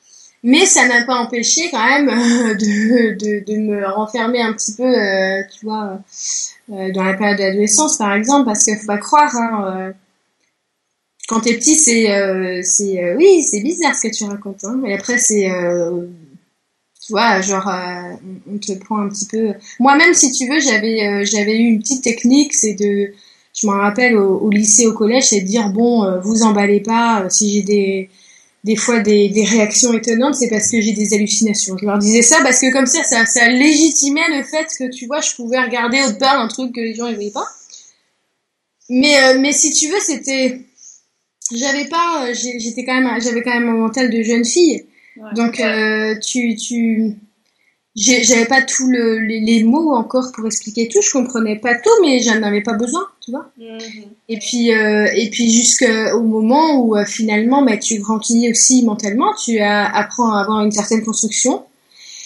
Mais 0.43 0.65
ça 0.65 0.87
n'a 0.87 1.03
pas 1.05 1.15
empêché 1.15 1.69
quand 1.69 1.85
même 1.85 2.09
euh, 2.09 2.55
de, 2.55 3.13
de, 3.13 3.45
de 3.45 3.57
me 3.57 3.87
renfermer 3.87 4.41
un 4.41 4.53
petit 4.53 4.73
peu, 4.73 4.83
euh, 4.83 5.43
tu 5.53 5.65
vois, 5.65 5.99
euh, 6.71 6.91
dans 6.91 7.03
la 7.03 7.13
période 7.13 7.37
de 7.37 7.43
l'adolescence, 7.43 7.97
par 7.97 8.13
exemple, 8.13 8.45
parce 8.45 8.63
qu'il 8.63 8.75
faut 8.77 8.87
pas 8.87 8.97
croire, 8.97 9.35
hein, 9.35 9.77
euh, 9.77 9.93
quand 11.27 11.41
t'es 11.41 11.53
petit, 11.53 11.75
c'est, 11.75 12.11
euh, 12.11 12.61
c'est, 12.63 13.03
euh, 13.03 13.15
oui, 13.17 13.43
c'est 13.43 13.61
bizarre 13.61 13.95
ce 13.95 14.07
que 14.07 14.13
tu 14.13 14.23
racontes, 14.23 14.63
hein, 14.63 14.79
mais 14.81 14.95
après 14.95 15.19
c'est, 15.19 15.49
euh, 15.51 16.07
tu 17.05 17.13
vois, 17.13 17.41
genre, 17.41 17.67
euh, 17.67 18.15
on, 18.51 18.57
te 18.57 18.73
prend 18.73 18.97
un 18.99 19.09
petit 19.09 19.27
peu. 19.27 19.53
Moi-même, 19.79 20.13
si 20.13 20.31
tu 20.31 20.47
veux, 20.49 20.59
j'avais, 20.59 21.07
euh, 21.07 21.25
j'avais 21.25 21.57
eu 21.57 21.65
une 21.65 21.79
petite 21.79 22.03
technique, 22.03 22.53
c'est 22.53 22.73
de, 22.73 23.13
je 23.59 23.67
m'en 23.67 23.73
rappelle 23.73 24.17
au, 24.17 24.39
au 24.39 24.49
lycée, 24.49 24.87
au 24.87 24.93
collège, 24.93 25.25
c'est 25.25 25.41
de 25.41 25.45
dire 25.45 25.69
bon, 25.69 26.03
euh, 26.03 26.19
vous 26.19 26.43
emballez 26.43 26.79
pas, 26.79 27.23
euh, 27.23 27.29
si 27.29 27.53
j'ai 27.53 27.61
des 27.61 28.09
des 28.63 28.75
fois 28.75 28.99
des, 28.99 29.29
des 29.29 29.43
réactions 29.43 29.91
étonnantes, 29.93 30.35
c'est 30.35 30.49
parce 30.49 30.69
que 30.69 30.79
j'ai 30.81 30.93
des 30.93 31.13
hallucinations. 31.15 31.77
Je 31.77 31.85
leur 31.85 31.97
disais 31.97 32.21
ça 32.21 32.37
parce 32.43 32.59
que 32.59 32.71
comme 32.71 32.85
ça, 32.85 33.03
ça, 33.03 33.25
ça 33.25 33.47
légitimait 33.49 34.29
le 34.37 34.43
fait 34.43 34.67
que, 34.77 34.89
tu 34.91 35.07
vois, 35.07 35.21
je 35.21 35.33
pouvais 35.35 35.59
regarder 35.59 36.01
autre 36.03 36.19
part 36.19 36.39
un 36.39 36.47
truc 36.47 36.75
que 36.75 36.81
les 36.81 36.93
gens 36.93 37.09
ne 37.09 37.15
voyaient 37.15 37.31
pas. 37.31 37.47
Mais, 38.89 39.17
euh, 39.23 39.39
mais 39.39 39.51
si 39.51 39.73
tu 39.73 39.87
veux, 39.87 39.99
c'était... 39.99 40.61
J'avais 41.53 41.85
pas... 41.85 42.27
euh, 42.27 42.33
J'étais 42.33 42.85
quand 42.85 43.01
même... 43.01 43.19
J'avais 43.21 43.41
quand 43.41 43.53
même 43.53 43.69
un 43.69 43.77
mental 43.77 44.09
de 44.11 44.21
jeune 44.21 44.45
fille. 44.45 44.85
Ouais. 45.17 45.33
Donc, 45.33 45.59
euh, 45.59 46.15
tu... 46.19 46.55
tu 46.55 47.15
j'avais 47.93 48.45
pas 48.45 48.61
tous 48.61 48.89
le, 48.89 49.19
les, 49.19 49.41
les 49.41 49.63
mots 49.63 49.93
encore 49.93 50.31
pour 50.33 50.45
expliquer 50.45 50.87
tout. 50.87 51.01
Je 51.01 51.11
comprenais 51.11 51.57
pas 51.59 51.75
tout, 51.75 51.89
mais 52.01 52.19
j'en 52.19 52.41
avais 52.41 52.61
pas 52.61 52.73
besoin, 52.73 53.05
tu 53.31 53.37
vois. 53.37 53.51
Mhm. 53.57 53.79
Et 54.29 54.37
puis, 54.37 54.73
euh, 54.73 55.07
et 55.15 55.29
puis 55.29 55.51
jusqu'au 55.51 56.21
moment 56.21 56.79
où 56.79 56.95
euh, 56.95 57.05
finalement, 57.05 57.63
bah, 57.63 57.77
tu 57.77 57.99
grandis 57.99 58.49
aussi 58.49 58.83
mentalement, 58.83 59.33
tu 59.33 59.59
as, 59.59 59.85
apprends 59.85 60.33
à 60.33 60.41
avoir 60.41 60.63
une 60.63 60.71
certaine 60.71 61.03
construction. 61.03 61.63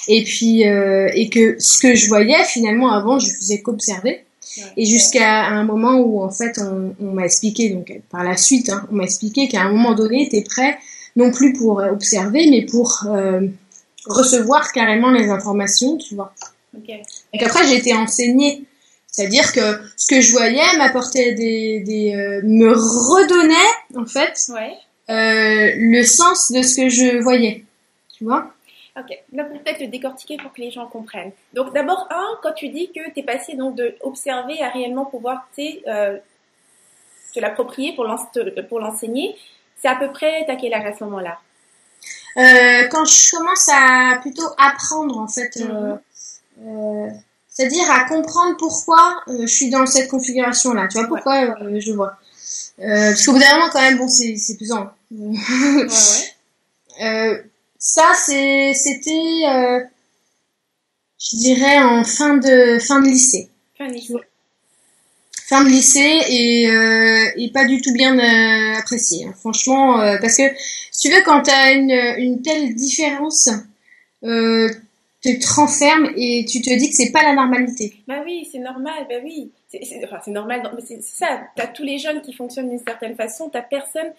Et 0.08 0.24
puis, 0.24 0.68
euh, 0.68 1.10
et 1.13 1.30
que 1.30 1.56
ce 1.60 1.80
que 1.80 1.96
je 1.96 2.08
voyais 2.08 2.44
finalement 2.46 2.91
avant, 2.91 3.20
je 3.20 3.28
faisais 3.39 3.62
qu'observer. 3.62 4.24
Ouais. 4.58 4.63
Et 4.78 4.86
jusqu'à 4.86 5.46
un 5.48 5.63
moment 5.63 5.96
où 6.00 6.22
en 6.22 6.30
fait, 6.30 6.60
on, 6.60 6.96
on 7.00 7.12
m'a 7.12 7.26
expliqué, 7.26 7.70
donc 7.70 7.91
par 8.10 8.24
la 8.24 8.38
suite, 8.38 8.70
hein, 8.70 8.88
on 8.91 8.96
m'a 8.96 9.04
expliqué 9.04 9.48
qu'à 9.48 9.62
un 9.62 9.72
moment 9.72 9.96
donné, 9.96 10.28
tu 10.30 10.38
es 10.38 10.41
prêt 10.44 10.78
non 11.15 11.32
plus 11.32 11.54
pour 11.54 11.78
observer, 11.78 12.48
mais 12.50 12.65
pour 12.65 13.08
recevoir 14.06 14.72
carrément 14.74 15.12
les 15.12 15.30
informations, 15.30 15.98
tu 15.98 16.15
vois. 16.15 16.34
Ok. 16.78 16.89
Et 17.34 17.38
qu'après, 17.38 17.65
j'ai 17.68 17.78
été 17.78 17.94
enseignée. 17.94 18.65
C'est-à-dire 19.15 19.54
que 19.54 19.80
ce 19.95 20.08
que 20.13 20.19
je 20.19 20.34
voyais 20.34 20.78
m'apportait 20.78 21.32
des, 21.32 21.80
des 21.80 22.13
euh, 22.13 22.41
me 22.43 22.73
redonnait 22.73 23.71
en 23.95 24.06
fait 24.06 24.38
Ouais. 24.49 24.73
euh, 25.10 25.71
le 25.78 26.04
sens 26.04 26.51
de 26.51 26.62
ce 26.62 26.75
que 26.82 26.89
je 26.89 27.21
voyais. 27.23 27.63
Tu 28.17 28.25
vois? 28.25 28.51
Ok, 28.99 29.17
donc 29.32 29.47
peut-être 29.63 29.80
le 29.80 29.88
décortiquer 29.88 30.36
pour 30.36 30.51
que 30.51 30.60
les 30.60 30.69
gens 30.69 30.88
comprennent. 30.88 31.32
Donc 31.54 31.73
d'abord, 31.73 32.08
un, 32.12 32.28
quand 32.43 32.51
tu 32.51 32.67
dis 32.67 32.91
que 32.91 33.10
tu 33.13 33.19
es 33.21 33.23
passé 33.23 33.56
donc 33.56 33.75
de 33.75 33.95
observer 34.01 34.62
à 34.62 34.67
réellement 34.69 35.06
pouvoir 35.06 35.47
euh, 35.60 36.17
te 37.34 37.39
l'approprier 37.39 37.95
pour 37.95 38.06
pour 38.67 38.80
l'enseigner, 38.82 39.34
c'est 39.82 39.88
à 39.88 39.95
peu 39.95 40.12
près, 40.12 40.43
t'as 40.45 40.58
quel 40.58 40.73
âge 40.73 40.86
à 40.93 40.97
ce 40.97 41.06
moment-là? 41.06 41.38
Quand 42.91 43.06
je 43.06 43.32
commence 43.38 43.69
à 43.71 44.17
plutôt 44.21 44.49
apprendre 44.58 45.17
en 45.19 45.28
fait, 45.30 45.51
euh, 45.62 47.08
c'est-à-dire 47.56 47.89
à 47.89 48.04
comprendre 48.06 48.56
pourquoi 48.58 49.24
euh, 49.30 49.41
je 49.41 49.48
suis 49.48 49.70
dans 49.72 49.86
cette 49.88 50.10
configuration-là. 50.10 50.88
Tu 50.89 50.98
vois 51.00 51.08
pourquoi 51.08 51.56
euh, 51.63 51.80
je 51.80 51.91
vois. 51.94 52.18
Euh, 52.80 53.12
parce 53.12 53.26
qu'au 53.26 53.32
bout 53.34 53.39
d'un 53.39 53.54
moment 53.56 53.70
quand 53.72 53.82
même, 53.82 53.98
bon, 53.98 54.08
c'est 54.10 54.36
c'est 54.38 54.58
pesant. 54.58 54.91
Ouais, 55.12 55.38
ouais. 55.88 57.06
Euh, 57.06 57.41
ça, 57.80 58.13
c'est, 58.15 58.74
c'était, 58.74 59.41
euh, 59.48 59.80
je 61.20 61.38
dirais 61.38 61.80
en 61.80 62.04
fin 62.04 62.36
de 62.38 62.78
fin 62.80 63.02
de 63.02 63.08
lycée, 63.08 63.50
Fin 63.78 63.88
de 63.88 63.94
lycée. 63.94 64.13
fin 65.48 65.63
de 65.63 65.70
lycée 65.70 66.22
et 66.30 66.70
euh, 66.70 67.32
et 67.38 67.52
pas 67.52 67.65
du 67.65 67.82
tout 67.82 67.94
bien 67.94 68.18
apprécié. 68.78 69.26
hein. 69.26 69.34
Franchement, 69.39 70.00
euh, 70.02 70.18
parce 70.22 70.38
que 70.38 70.44
si 70.91 71.08
tu 71.10 71.15
veux, 71.15 71.22
quand 71.24 71.41
t'as 71.44 71.74
une 71.74 71.91
une 72.18 72.41
telle 72.41 72.74
différence, 72.76 73.50
euh, 74.24 74.70
tu 74.70 74.85
te 75.33 75.53
renfermes 75.53 76.11
et 76.15 76.45
tu 76.47 76.61
te 76.61 76.69
dis 76.77 76.89
que 76.89 76.95
c'est 76.95 77.11
pas 77.11 77.23
la 77.23 77.33
normalité. 77.33 77.95
Bah 78.07 78.21
oui, 78.25 78.47
c'est 78.51 78.59
normal, 78.59 79.05
bah 79.09 79.15
oui. 79.23 79.51
C'est 79.69 79.81
enfin, 80.03 80.19
normal, 80.31 80.61
mais 80.75 80.81
c'est 80.85 81.01
ça. 81.01 81.41
T'as 81.55 81.67
tous 81.67 81.83
les 81.83 81.97
jeunes 81.97 82.21
qui 82.21 82.33
fonctionnent 82.33 82.69
d'une 82.69 82.79
certaine 82.85 83.15
façon, 83.15 83.49
t'as 83.49 83.61
personne. 83.61 84.13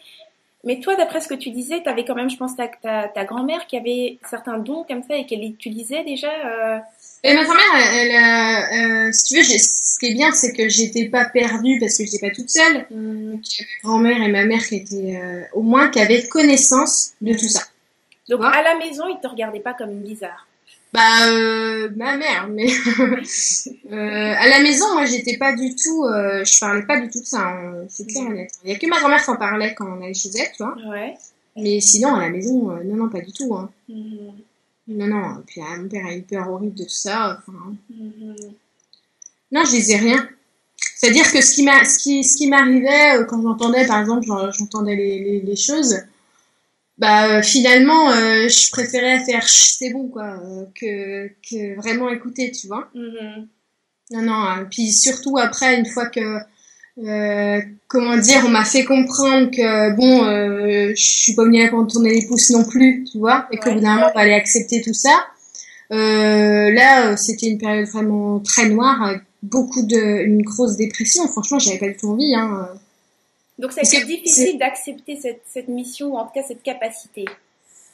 Mais 0.64 0.80
toi, 0.80 0.96
d'après 0.96 1.20
ce 1.20 1.28
que 1.28 1.34
tu 1.34 1.50
disais, 1.50 1.82
t'avais 1.82 2.04
quand 2.04 2.16
même, 2.16 2.28
je 2.30 2.36
pense, 2.36 2.56
ta, 2.56 2.66
ta, 2.66 3.06
ta 3.08 3.24
grand-mère 3.24 3.66
qui 3.68 3.76
avait 3.76 4.18
certains 4.28 4.58
dons 4.58 4.84
comme 4.88 5.02
ça 5.04 5.16
et 5.16 5.24
qu'elle 5.24 5.44
utilisait 5.44 6.02
déjà. 6.02 6.26
euh, 6.28 6.78
Et 7.22 7.34
ma 7.34 7.44
grand-mère, 7.44 7.62
elle, 7.76 8.10
elle, 8.10 8.16
euh, 8.16 9.06
euh, 9.08 9.12
si 9.12 9.34
tu 9.34 9.36
veux, 9.40 9.44
ce 9.44 9.98
qui 10.00 10.06
est 10.06 10.14
bien, 10.14 10.32
c'est 10.32 10.52
que 10.52 10.68
j'étais 10.68 11.08
pas 11.08 11.26
perdue 11.26 11.78
parce 11.78 11.96
que 11.96 12.04
j'étais 12.04 12.18
pas 12.28 12.34
toute 12.34 12.50
seule. 12.50 12.84
hum, 12.90 13.34
ma 13.34 13.38
grand-mère 13.84 14.20
et 14.22 14.28
ma 14.28 14.44
mère 14.44 14.66
qui 14.66 14.76
étaient 14.76 15.16
euh, 15.22 15.42
au 15.52 15.62
moins 15.62 15.88
qui 15.88 16.00
avaient 16.00 16.26
connaissance 16.26 17.12
de 17.20 17.32
tout 17.34 17.48
ça. 17.48 17.62
Donc 18.28 18.40
à 18.42 18.60
la 18.62 18.76
maison, 18.76 19.04
ils 19.08 19.20
te 19.22 19.28
regardaient 19.28 19.60
pas 19.60 19.74
comme 19.74 19.90
une 19.92 20.02
bizarre. 20.02 20.45
Bah, 20.96 21.28
euh, 21.28 21.90
ma 21.94 22.16
mère, 22.16 22.48
mais 22.48 22.66
euh, 23.92 24.34
à 24.38 24.48
la 24.48 24.60
maison, 24.62 24.94
moi, 24.94 25.04
j'étais 25.04 25.36
pas 25.36 25.54
du 25.54 25.74
tout, 25.76 26.04
euh, 26.04 26.42
je 26.42 26.58
parlais 26.58 26.86
pas 26.86 26.98
du 27.00 27.10
tout 27.10 27.20
de 27.20 27.26
ça, 27.26 27.40
hein, 27.48 27.84
c'est 27.90 28.06
clair. 28.06 28.24
Il 28.64 28.70
y 28.70 28.74
a 28.74 28.78
que 28.78 28.86
ma 28.88 28.98
grand-mère 28.98 29.22
qui 29.22 29.30
en 29.30 29.36
parlait 29.36 29.74
quand 29.74 29.86
on 29.86 30.02
allait 30.02 30.14
chez 30.14 30.30
elle, 30.38 30.48
tu 30.56 30.62
vois. 30.62 30.74
Ouais. 30.88 31.14
Mais 31.56 31.80
sinon, 31.80 32.14
à 32.14 32.22
la 32.22 32.30
maison, 32.30 32.70
non, 32.82 32.96
non, 32.96 33.08
pas 33.10 33.20
du 33.20 33.30
tout. 33.32 33.54
Hein. 33.54 33.70
Mhm. 33.90 34.32
Non, 34.88 35.06
non. 35.06 35.42
Puis 35.46 35.60
ah, 35.62 35.76
mon 35.78 35.88
père 35.88 36.06
a 36.06 36.14
eu 36.14 36.22
peur 36.22 36.48
horrible 36.50 36.74
de 36.74 36.84
tout 36.84 36.88
ça. 36.90 37.38
Enfin, 37.46 37.58
Mhm. 37.90 38.34
non, 39.52 39.64
je 39.66 39.70
disais 39.72 39.96
rien. 39.96 40.26
C'est-à-dire 40.96 41.30
que 41.30 41.42
ce 41.42 41.52
qui 41.54 41.62
m'a, 41.62 41.84
ce 41.84 41.98
qui, 41.98 42.24
ce 42.24 42.36
qui 42.38 42.48
m'arrivait 42.48 43.18
quand 43.28 43.42
j'entendais, 43.42 43.86
par 43.86 44.00
exemple, 44.00 44.24
j'en- 44.26 44.50
j'entendais 44.50 44.96
les, 44.96 45.18
les, 45.18 45.40
les 45.40 45.56
choses, 45.56 45.96
bah 46.98 47.38
euh, 47.38 47.42
finalement, 47.42 48.10
euh, 48.10 48.48
je 48.48 48.70
préférais 48.70 49.24
faire 49.24 49.46
c'est 49.48 49.90
bon 49.90 50.08
quoi, 50.08 50.38
euh, 50.44 50.64
que 50.80 51.28
que 51.48 51.76
vraiment 51.76 52.08
écouter, 52.10 52.50
tu 52.52 52.66
vois. 52.68 52.88
Mhm. 52.94 53.48
Non, 54.12 54.22
non. 54.22 54.32
hein. 54.34 54.66
Puis 54.70 54.92
surtout 54.92 55.36
après, 55.38 55.78
une 55.78 55.86
fois 55.86 56.06
que, 56.06 56.38
euh, 57.04 57.60
comment 57.88 58.16
dire, 58.16 58.42
on 58.46 58.48
m'a 58.50 58.64
fait 58.64 58.84
comprendre 58.84 59.50
que 59.50 59.94
bon, 59.96 60.24
euh, 60.24 60.92
je 60.96 61.02
suis 61.02 61.34
pas 61.34 61.44
venue 61.44 61.62
là 61.62 61.68
pour 61.68 61.82
me 61.82 61.88
tourner 61.88 62.12
les 62.14 62.26
pouces 62.26 62.50
non 62.50 62.64
plus, 62.64 63.04
tu 63.10 63.18
vois, 63.18 63.46
et 63.52 63.56
qu'au 63.58 63.68
Ouais. 63.70 63.74
bout 63.74 63.80
d'un 63.80 63.94
moment, 63.96 64.12
fallait 64.12 64.34
accepter 64.34 64.80
tout 64.82 64.94
ça. 64.94 65.26
Euh, 65.92 66.70
là, 66.72 67.16
c'était 67.16 67.46
une 67.46 67.58
période 67.58 67.86
vraiment 67.88 68.40
très 68.40 68.68
noire, 68.68 69.02
avec 69.02 69.22
beaucoup 69.42 69.82
de, 69.82 70.22
une 70.24 70.42
grosse 70.42 70.76
dépression. 70.76 71.28
Franchement, 71.28 71.58
j'avais 71.58 71.78
pas 71.78 71.88
du 71.88 71.96
tout 71.96 72.08
envie. 72.10 72.34
Hein. 72.34 72.68
Donc 73.58 73.72
ça 73.72 73.80
a 73.80 73.84
C'est- 73.84 73.96
été 73.98 74.06
difficile 74.06 74.58
d'accepter 74.58 75.18
cette, 75.20 75.42
cette 75.52 75.68
mission, 75.68 76.08
ou 76.08 76.18
en 76.18 76.24
tout 76.26 76.32
cas 76.34 76.42
cette 76.46 76.62
capacité. 76.62 77.24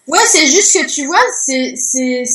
Ouais, 0.08 0.18
c'est 0.26 0.46
juste 0.48 0.72
que 0.72 0.86
tu 0.86 1.06
vois, 1.06 1.22
c'est 1.44 1.74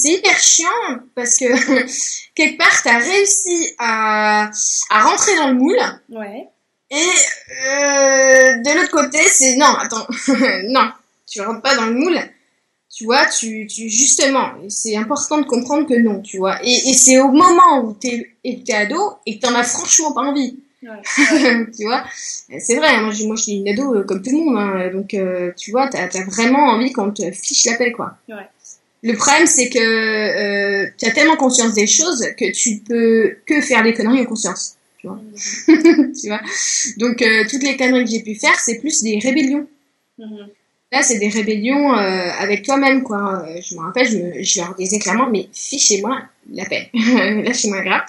hyper 0.05 0.39
chiant 0.39 0.99
parce 1.15 1.35
que 1.37 1.45
quelque 2.35 2.57
part, 2.57 2.81
t'as 2.83 2.99
réussi 2.99 3.73
à 3.77 4.49
à 4.89 5.03
rentrer 5.03 5.35
dans 5.35 5.49
le 5.49 5.55
moule. 5.55 5.79
Ouais. 6.09 6.47
Et 6.89 6.95
euh, 6.95 8.61
de 8.63 8.77
l'autre 8.79 8.91
côté, 8.91 9.19
c'est 9.27 9.57
non, 9.57 9.65
attends, 9.77 10.07
non, 10.69 10.89
tu 11.29 11.41
rentres 11.41 11.61
pas 11.61 11.75
dans 11.75 11.87
le 11.87 11.93
moule. 11.95 12.17
Tu 12.89 13.03
vois, 13.03 13.25
tu, 13.25 13.67
tu 13.67 13.89
justement, 13.89 14.53
c'est 14.69 14.95
important 14.95 15.37
de 15.39 15.43
comprendre 15.45 15.85
que 15.87 15.93
non, 15.99 16.21
tu 16.21 16.37
vois. 16.37 16.59
Et, 16.63 16.89
et 16.89 16.93
c'est 16.93 17.19
au 17.19 17.27
moment 17.27 17.81
où 17.83 17.93
t'es 17.93 18.31
t'es 18.65 18.73
ado 18.73 19.17
et 19.25 19.37
que 19.37 19.45
t'en 19.45 19.53
as 19.55 19.65
franchement 19.65 20.13
pas 20.13 20.21
envie, 20.21 20.57
ouais. 20.87 21.65
tu 21.77 21.83
vois. 21.85 22.03
C'est 22.59 22.75
vrai, 22.75 22.99
moi, 23.01 23.11
je 23.11 23.35
suis 23.35 23.53
une 23.53 23.67
ado 23.67 23.95
euh, 23.95 24.03
comme 24.03 24.21
tout 24.21 24.31
le 24.31 24.37
monde, 24.37 24.57
hein, 24.57 24.89
donc 24.91 25.13
euh, 25.13 25.51
tu 25.57 25.71
vois, 25.71 25.87
t'as 25.87 26.05
as 26.05 26.25
vraiment 26.25 26.67
envie 26.67 26.91
qu'on 26.91 27.11
te 27.11 27.29
fiche 27.31 27.65
la 27.65 27.75
paix, 27.75 27.91
quoi. 27.91 28.17
Ouais. 28.29 28.35
Le 29.03 29.13
problème, 29.13 29.45
c'est 29.45 29.69
que 29.69 29.79
euh, 29.79 30.89
tu 30.97 31.05
as 31.05 31.11
tellement 31.11 31.35
conscience 31.35 31.73
des 31.73 31.87
choses 31.87 32.25
que 32.37 32.51
tu 32.51 32.77
peux 32.79 33.37
que 33.45 33.61
faire 33.61 33.83
des 33.83 33.93
conneries 33.93 34.21
en 34.21 34.25
conscience 34.25 34.77
tu 36.21 36.27
vois. 36.27 36.41
Donc 36.97 37.21
euh, 37.21 37.45
toutes 37.49 37.63
les 37.63 37.77
conneries 37.77 38.03
que 38.03 38.09
j'ai 38.09 38.23
pu 38.23 38.35
faire, 38.35 38.59
c'est 38.59 38.79
plus 38.79 39.03
des 39.03 39.19
rébellions. 39.19 39.67
Mhm. 40.17 40.47
Là, 40.91 41.03
c'est 41.03 41.19
des 41.19 41.27
rébellions 41.27 41.93
euh, 41.97 42.29
avec 42.39 42.63
toi-même, 42.63 43.03
quoi. 43.03 43.43
Euh, 43.45 43.59
je 43.61 43.75
me 43.75 43.81
rappelle, 43.81 44.07
je, 44.09 44.17
me, 44.17 44.43
je 44.43 44.61
leur 44.61 44.73
disais 44.75 44.99
clairement, 44.99 45.27
mais 45.29 45.49
fichez-moi 45.53 46.21
la 46.53 46.65
paix, 46.65 46.89
lâchez-moi 46.93 47.81
grappe. 47.81 48.05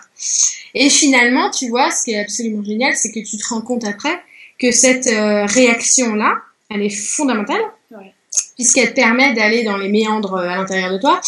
Et 0.75 0.89
finalement, 0.89 1.51
tu 1.51 1.69
vois, 1.69 1.91
ce 1.91 2.05
qui 2.05 2.13
est 2.13 2.21
absolument 2.21 2.63
génial, 2.63 2.95
c'est 2.95 3.11
que 3.11 3.19
tu 3.19 3.37
te 3.37 3.47
rends 3.49 3.63
compte 3.63 3.85
après 3.85 4.17
que 4.61 4.71
cette 4.71 5.09
euh, 5.09 5.45
réaction-là, 5.47 6.37
elle 6.71 6.83
est 6.83 6.91
fondamentale, 6.91 7.61
Ouais. 7.91 8.13
puisqu'elle 8.57 8.91
te 8.91 8.95
permet 8.97 9.33
d'aller 9.35 9.65
dans 9.65 9.77
les 9.79 9.89
méandres 9.89 10.35
euh, 10.35 10.49
à 10.49 10.57
l'intérieur 10.57 10.93
de 10.93 10.99
toi 10.99 11.21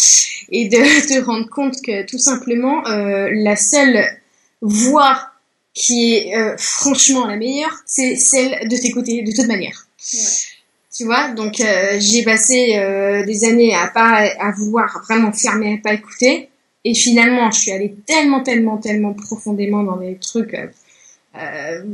et 0.52 0.68
de 0.68 0.76
te 1.08 1.24
rendre 1.24 1.48
compte 1.48 1.80
que 1.82 2.06
tout 2.06 2.18
simplement, 2.18 2.86
euh, 2.86 3.28
la 3.32 3.56
seule 3.56 4.04
voie 4.60 5.30
qui 5.74 6.14
est 6.16 6.36
euh, 6.36 6.54
franchement 6.58 7.26
la 7.26 7.36
meilleure, 7.36 7.74
c'est 7.86 8.16
celle 8.16 8.68
de 8.68 8.76
t'écouter 8.76 9.22
de 9.22 9.32
toute 9.32 9.46
manière. 9.46 9.86
Ouais. 10.12 10.20
Tu 11.00 11.06
vois, 11.06 11.28
donc 11.32 11.58
euh, 11.60 11.96
j'ai 11.98 12.22
passé 12.24 12.76
euh, 12.76 13.24
des 13.24 13.44
années 13.44 13.74
à 13.74 13.88
pas 13.88 14.18
à 14.38 14.52
vouloir 14.52 15.00
vraiment 15.08 15.32
fermer, 15.32 15.78
à 15.78 15.82
pas 15.82 15.94
écouter, 15.94 16.50
et 16.84 16.92
finalement 16.92 17.50
je 17.50 17.58
suis 17.58 17.70
allée 17.72 17.94
tellement, 18.06 18.42
tellement, 18.42 18.76
tellement 18.76 19.14
profondément 19.14 19.82
dans 19.82 19.96
des 19.96 20.16
trucs 20.18 20.54
euh, 20.54 21.84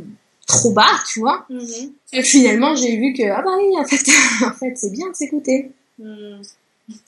trop 0.48 0.72
bas, 0.72 0.90
tu 1.08 1.20
vois, 1.20 1.46
Mhm. 1.48 1.92
que 2.12 2.20
finalement 2.22 2.74
j'ai 2.74 2.96
vu 2.96 3.12
que 3.12 3.22
ah 3.30 3.42
bah 3.42 3.52
oui, 3.56 3.78
en 3.78 3.84
fait, 3.84 4.02
en 4.44 4.52
fait 4.54 4.74
c'est 4.74 4.90
bien 4.90 5.08
de 5.08 5.14
s'écouter, 5.14 5.70
Mhm. 6.00 6.42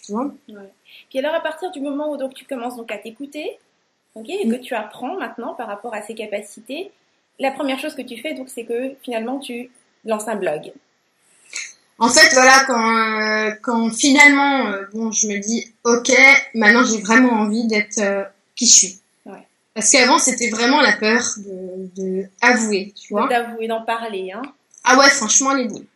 tu 0.06 0.12
vois. 0.12 0.26
Ouais. 0.48 0.70
Puis 1.10 1.18
alors 1.18 1.34
à 1.34 1.40
partir 1.40 1.72
du 1.72 1.80
moment 1.80 2.12
où 2.12 2.16
donc 2.16 2.32
tu 2.34 2.44
commences 2.44 2.76
donc 2.76 2.92
à 2.92 2.98
t'écouter, 2.98 3.58
ok, 4.14 4.28
et 4.28 4.48
que 4.48 4.54
tu 4.54 4.74
apprends 4.74 5.18
maintenant 5.18 5.54
par 5.54 5.66
rapport 5.66 5.94
à 5.94 6.02
ses 6.02 6.14
capacités, 6.14 6.92
la 7.40 7.50
première 7.50 7.80
chose 7.80 7.96
que 7.96 8.02
tu 8.02 8.16
fais 8.18 8.34
donc 8.34 8.48
c'est 8.50 8.62
que 8.64 8.92
finalement 9.02 9.40
tu 9.40 9.68
lances 10.04 10.28
un 10.28 10.36
blog. 10.36 10.70
En 12.00 12.08
fait, 12.08 12.32
voilà, 12.32 12.64
quand, 12.66 12.96
euh, 12.96 13.50
quand 13.60 13.90
finalement, 13.90 14.66
euh, 14.68 14.84
bon, 14.92 15.10
je 15.10 15.26
me 15.26 15.38
dis, 15.38 15.72
ok, 15.84 16.12
maintenant 16.54 16.84
j'ai 16.84 17.00
vraiment 17.00 17.32
envie 17.32 17.66
d'être 17.66 17.98
euh, 17.98 18.22
qui 18.54 18.66
je 18.66 18.72
suis. 18.72 19.00
Ouais. 19.26 19.44
Parce 19.74 19.90
qu'avant, 19.90 20.18
c'était 20.18 20.48
vraiment 20.48 20.80
la 20.80 20.92
peur 20.92 21.22
de, 21.38 21.90
de 22.00 22.26
avouer, 22.40 22.94
tu 23.00 23.12
vois. 23.12 23.26
D'avouer, 23.28 23.66
d'en 23.66 23.82
parler. 23.82 24.30
Hein. 24.32 24.42
Ah 24.84 24.96
ouais, 24.96 25.10
franchement, 25.10 25.54
les 25.54 25.64
boules. 25.64 25.86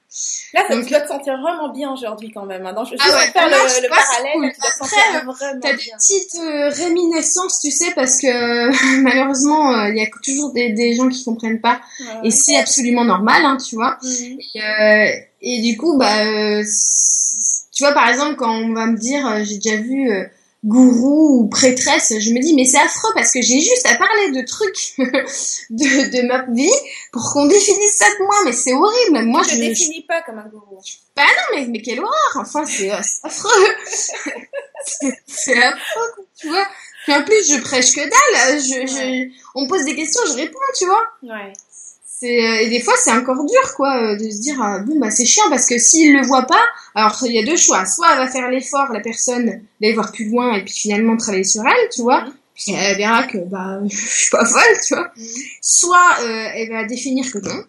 Là, 0.52 0.62
ça- 0.68 0.74
Donc- 0.74 0.84
tu 0.84 0.90
dois 0.90 1.00
te 1.00 1.08
sentir 1.08 1.40
vraiment 1.40 1.70
bien 1.72 1.90
aujourd'hui 1.90 2.30
quand 2.30 2.44
même. 2.44 2.66
Hein. 2.66 2.72
Donc, 2.74 2.86
je 2.86 2.94
Ah 2.98 3.08
vais 3.08 3.14
ouais, 3.14 3.26
faire 3.32 3.48
là, 3.48 3.56
le, 3.56 3.82
le 3.82 3.88
parallèle, 3.88 4.32
cool. 4.34 4.52
tu 4.52 4.60
dois 4.60 4.70
te 4.70 4.74
Après, 4.76 4.88
sentir 4.88 5.24
vraiment 5.24 5.60
T'as 5.62 5.70
des 5.72 5.76
bien. 5.82 5.96
petites 5.96 6.34
euh, 6.40 6.68
réminiscences, 6.68 7.60
tu 7.60 7.70
sais, 7.70 7.92
parce 7.94 8.18
que 8.18 9.00
malheureusement, 9.02 9.72
euh, 9.74 9.88
il 9.88 9.96
y 9.96 10.02
a 10.02 10.06
toujours 10.22 10.52
des, 10.52 10.72
des 10.72 10.94
gens 10.94 11.08
qui 11.08 11.24
comprennent 11.24 11.60
pas. 11.62 11.80
Ouais. 12.00 12.06
Et 12.28 12.30
c'est 12.30 12.56
absolument 12.56 13.04
normal, 13.04 13.42
hein, 13.44 13.56
tu 13.56 13.74
vois. 13.76 13.96
Mhm. 14.02 14.38
Et, 14.54 14.62
euh, 14.62 15.06
et 15.40 15.60
du 15.62 15.76
coup, 15.78 15.96
bah, 15.96 16.24
euh, 16.26 16.62
tu 17.74 17.82
vois, 17.84 17.92
par 17.92 18.08
exemple, 18.08 18.36
quand 18.36 18.50
on 18.52 18.74
va 18.74 18.86
me 18.86 18.96
dire, 18.98 19.26
euh, 19.26 19.42
j'ai 19.44 19.56
déjà 19.58 19.76
vu 19.76 20.10
euh, 20.10 20.24
gourou 20.64 21.40
ou 21.42 21.48
prêtresse, 21.48 22.12
je 22.20 22.30
me 22.30 22.40
dis, 22.40 22.54
mais 22.54 22.64
c'est 22.64 22.78
affreux 22.78 23.10
parce 23.14 23.32
que 23.32 23.42
j'ai 23.42 23.60
juste 23.60 23.84
à 23.86 23.96
parler 23.96 24.30
de 24.30 24.46
trucs 24.46 24.94
de, 25.70 26.16
de 26.16 26.26
ma 26.28 26.44
vie 26.52 26.70
pour 27.12 27.32
qu'on 27.32 27.46
définisse 27.46 27.96
ça 27.96 28.06
de 28.18 28.22
moi, 28.24 28.36
mais 28.44 28.52
c'est 28.52 28.72
horrible. 28.72 29.22
Moi, 29.26 29.42
je, 29.42 29.50
je- 29.56 29.56
définis 29.56 30.02
pas 30.06 30.22
comme 30.22 30.38
un 30.38 30.48
gourou. 30.48 30.78
non, 31.16 31.24
mais, 31.56 31.66
mais 31.66 31.82
quelle 31.82 31.98
horreur 32.00 32.36
Enfin, 32.36 32.64
c'est 32.64 32.92
euh, 32.92 33.00
affreux 33.24 33.66
C'est- 35.26 35.62
affreux, 35.62 36.26
tu 36.38 36.48
vois 36.48 36.66
Puis 37.04 37.14
en 37.14 37.22
plus, 37.24 37.48
je 37.50 37.60
prêche 37.60 37.92
que 37.92 38.00
dalle 38.00 38.60
je, 38.60 38.86
je, 38.86 39.30
On 39.54 39.62
me 39.64 39.68
pose 39.68 39.84
des 39.84 39.94
questions, 39.96 40.22
je 40.26 40.34
réponds, 40.34 40.58
tu 40.78 40.86
vois 40.86 41.02
Ouais. 41.22 41.52
Euh, 42.26 42.60
et 42.60 42.68
des 42.70 42.80
fois 42.80 42.94
c'est 42.98 43.12
encore 43.12 43.44
dur 43.44 43.74
quoi 43.76 43.94
euh, 43.96 44.16
de 44.16 44.30
se 44.30 44.40
dire 44.40 44.56
ah, 44.62 44.78
bon 44.80 44.98
bah 44.98 45.10
c'est 45.10 45.24
chiant 45.24 45.48
parce 45.50 45.66
que 45.66 45.78
s'il 45.78 46.12
le 46.14 46.26
voit 46.26 46.42
pas 46.46 46.62
alors 46.94 47.16
il 47.24 47.32
y 47.32 47.38
a 47.38 47.44
deux 47.44 47.56
choix 47.56 47.84
soit 47.86 48.06
elle 48.12 48.18
va 48.18 48.26
faire 48.28 48.48
l'effort 48.50 48.92
la 48.92 49.00
personne 49.00 49.62
d'aller 49.80 49.94
voir 49.94 50.12
plus 50.12 50.28
loin 50.28 50.54
et 50.54 50.64
puis 50.64 50.74
finalement 50.74 51.16
travailler 51.16 51.44
sur 51.44 51.62
elle 51.66 51.88
tu 51.94 52.02
vois 52.02 52.24
Mhm. 52.24 52.32
puis 52.54 52.72
elle 52.74 52.96
verra 52.98 53.22
que 53.24 53.38
bah 53.38 53.80
je 53.88 53.96
suis 53.96 54.30
pas 54.30 54.44
folle 54.44 54.78
tu 54.86 54.94
vois 54.94 55.10
Mhm. 55.16 55.24
soit 55.62 56.10
euh, 56.22 56.46
elle 56.54 56.68
va 56.70 56.84
définir 56.84 57.30
que 57.32 57.38
non 57.38 57.64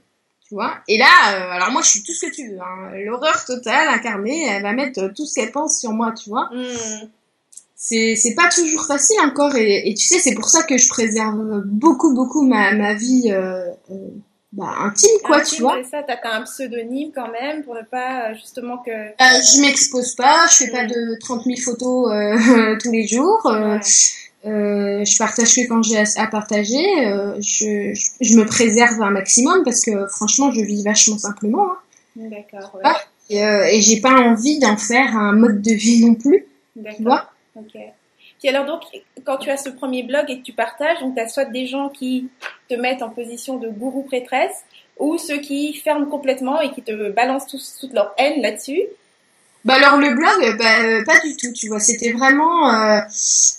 tu 0.47 0.55
vois 0.55 0.73
et 0.87 0.97
là 0.97 1.05
euh, 1.33 1.51
alors 1.51 1.71
moi 1.71 1.81
je 1.81 1.89
suis 1.89 2.03
tout 2.03 2.11
ce 2.13 2.25
que 2.27 2.31
tu 2.31 2.49
veux 2.49 2.59
hein. 2.59 2.91
l'horreur 3.05 3.43
totale 3.45 3.87
incarnée 3.89 4.45
elle 4.49 4.61
va 4.61 4.73
mettre 4.73 4.99
euh, 5.01 5.09
tout 5.15 5.25
ce 5.25 5.35
qu'elle 5.35 5.51
pense 5.51 5.79
sur 5.79 5.91
moi 5.93 6.11
tu 6.21 6.29
vois 6.29 6.49
Mhm. 6.53 7.09
c'est 7.75 8.15
c'est 8.15 8.33
pas 8.35 8.49
toujours 8.49 8.85
facile 8.85 9.19
encore 9.21 9.55
et, 9.55 9.89
et 9.89 9.93
tu 9.93 10.05
sais 10.05 10.19
c'est 10.19 10.35
pour 10.35 10.49
ça 10.49 10.63
que 10.63 10.77
je 10.77 10.87
préserve 10.89 11.63
beaucoup 11.65 12.13
beaucoup 12.13 12.43
ma 12.45 12.73
ma 12.73 12.93
vie 12.93 13.29
euh, 13.31 13.65
euh, 13.91 13.95
bah, 14.53 14.73
intime 14.85 15.09
quoi 15.23 15.37
Intime, 15.37 15.55
tu 15.55 15.61
vois 15.61 15.77
C'est 15.83 15.89
ça, 15.89 16.03
t'as 16.03 16.17
un 16.35 16.43
pseudonyme 16.43 17.11
quand 17.13 17.31
même 17.31 17.63
pour 17.63 17.75
ne 17.75 17.81
pas 17.81 18.29
euh, 18.29 18.33
justement 18.35 18.77
que. 18.77 18.91
Euh, 18.91 19.13
je 19.19 19.61
m'expose 19.61 20.15
pas, 20.15 20.45
je 20.49 20.55
fais 20.65 20.71
pas 20.71 20.83
Mm. 20.83 20.87
de 20.87 21.19
30 21.19 21.43
000 21.43 21.57
photos 21.59 22.11
euh, 22.11 22.77
tous 22.81 22.91
les 22.91 23.07
jours. 23.07 23.45
euh, 23.47 23.75
Ouais. 23.75 23.79
euh, 24.45 25.03
je 25.05 25.17
partage 25.17 25.55
que 25.55 25.67
quand 25.67 25.81
j'ai 25.83 25.97
à, 25.97 26.03
à 26.17 26.27
partager. 26.27 26.83
je, 27.39 27.93
je, 27.93 28.09
je 28.21 28.37
me 28.37 28.45
préserve 28.45 29.01
un 29.01 29.11
maximum 29.11 29.63
parce 29.63 29.81
que 29.81 30.07
franchement, 30.07 30.51
je 30.51 30.61
vis 30.61 30.83
vachement 30.83 31.17
simplement. 31.17 31.71
hein. 31.71 31.77
D'accord. 32.15 32.75
Ouais. 32.75 32.81
Ah. 32.83 32.97
Et, 33.29 33.37
et 33.77 33.81
j'ai 33.81 34.01
pas 34.01 34.11
envie 34.19 34.59
d'en 34.59 34.75
faire 34.77 35.15
un 35.17 35.31
mode 35.33 35.61
de 35.61 35.71
vie 35.73 36.05
non 36.05 36.13
plus, 36.13 36.45
tu 36.75 36.81
D'accord. 36.83 37.01
vois. 37.01 37.29
Ok. 37.55 37.81
Puis 38.43 38.53
alors 38.53 38.65
donc, 38.65 38.81
quand 39.23 39.37
tu 39.37 39.49
as 39.49 39.55
ce 39.55 39.69
premier 39.69 40.03
blog 40.03 40.25
et 40.27 40.39
que 40.39 40.43
tu 40.43 40.51
partages, 40.51 40.99
donc 40.99 41.15
tu 41.15 41.21
as 41.21 41.29
soit 41.29 41.45
des 41.45 41.65
gens 41.65 41.87
qui 41.87 42.27
te 42.69 42.75
mettent 42.75 43.01
en 43.01 43.09
position 43.09 43.57
de 43.57 43.69
gourou 43.69 44.03
prêtresse, 44.03 44.65
ou 44.99 45.17
ceux 45.17 45.37
qui 45.37 45.73
ferment 45.73 46.07
complètement 46.07 46.59
et 46.59 46.69
qui 46.71 46.81
te 46.81 47.09
balancent 47.11 47.47
toute 47.47 47.93
leur 47.93 48.13
haine 48.17 48.41
là-dessus. 48.41 48.81
Bah 49.63 49.75
alors 49.75 49.97
le 49.97 50.13
blog, 50.13 50.57
bah, 50.57 50.81
euh, 50.81 51.05
pas 51.05 51.21
du 51.21 51.37
tout, 51.37 51.53
tu 51.53 51.69
vois. 51.69 51.79
C'était 51.79 52.11
vraiment, 52.11 52.69
euh, 52.69 52.99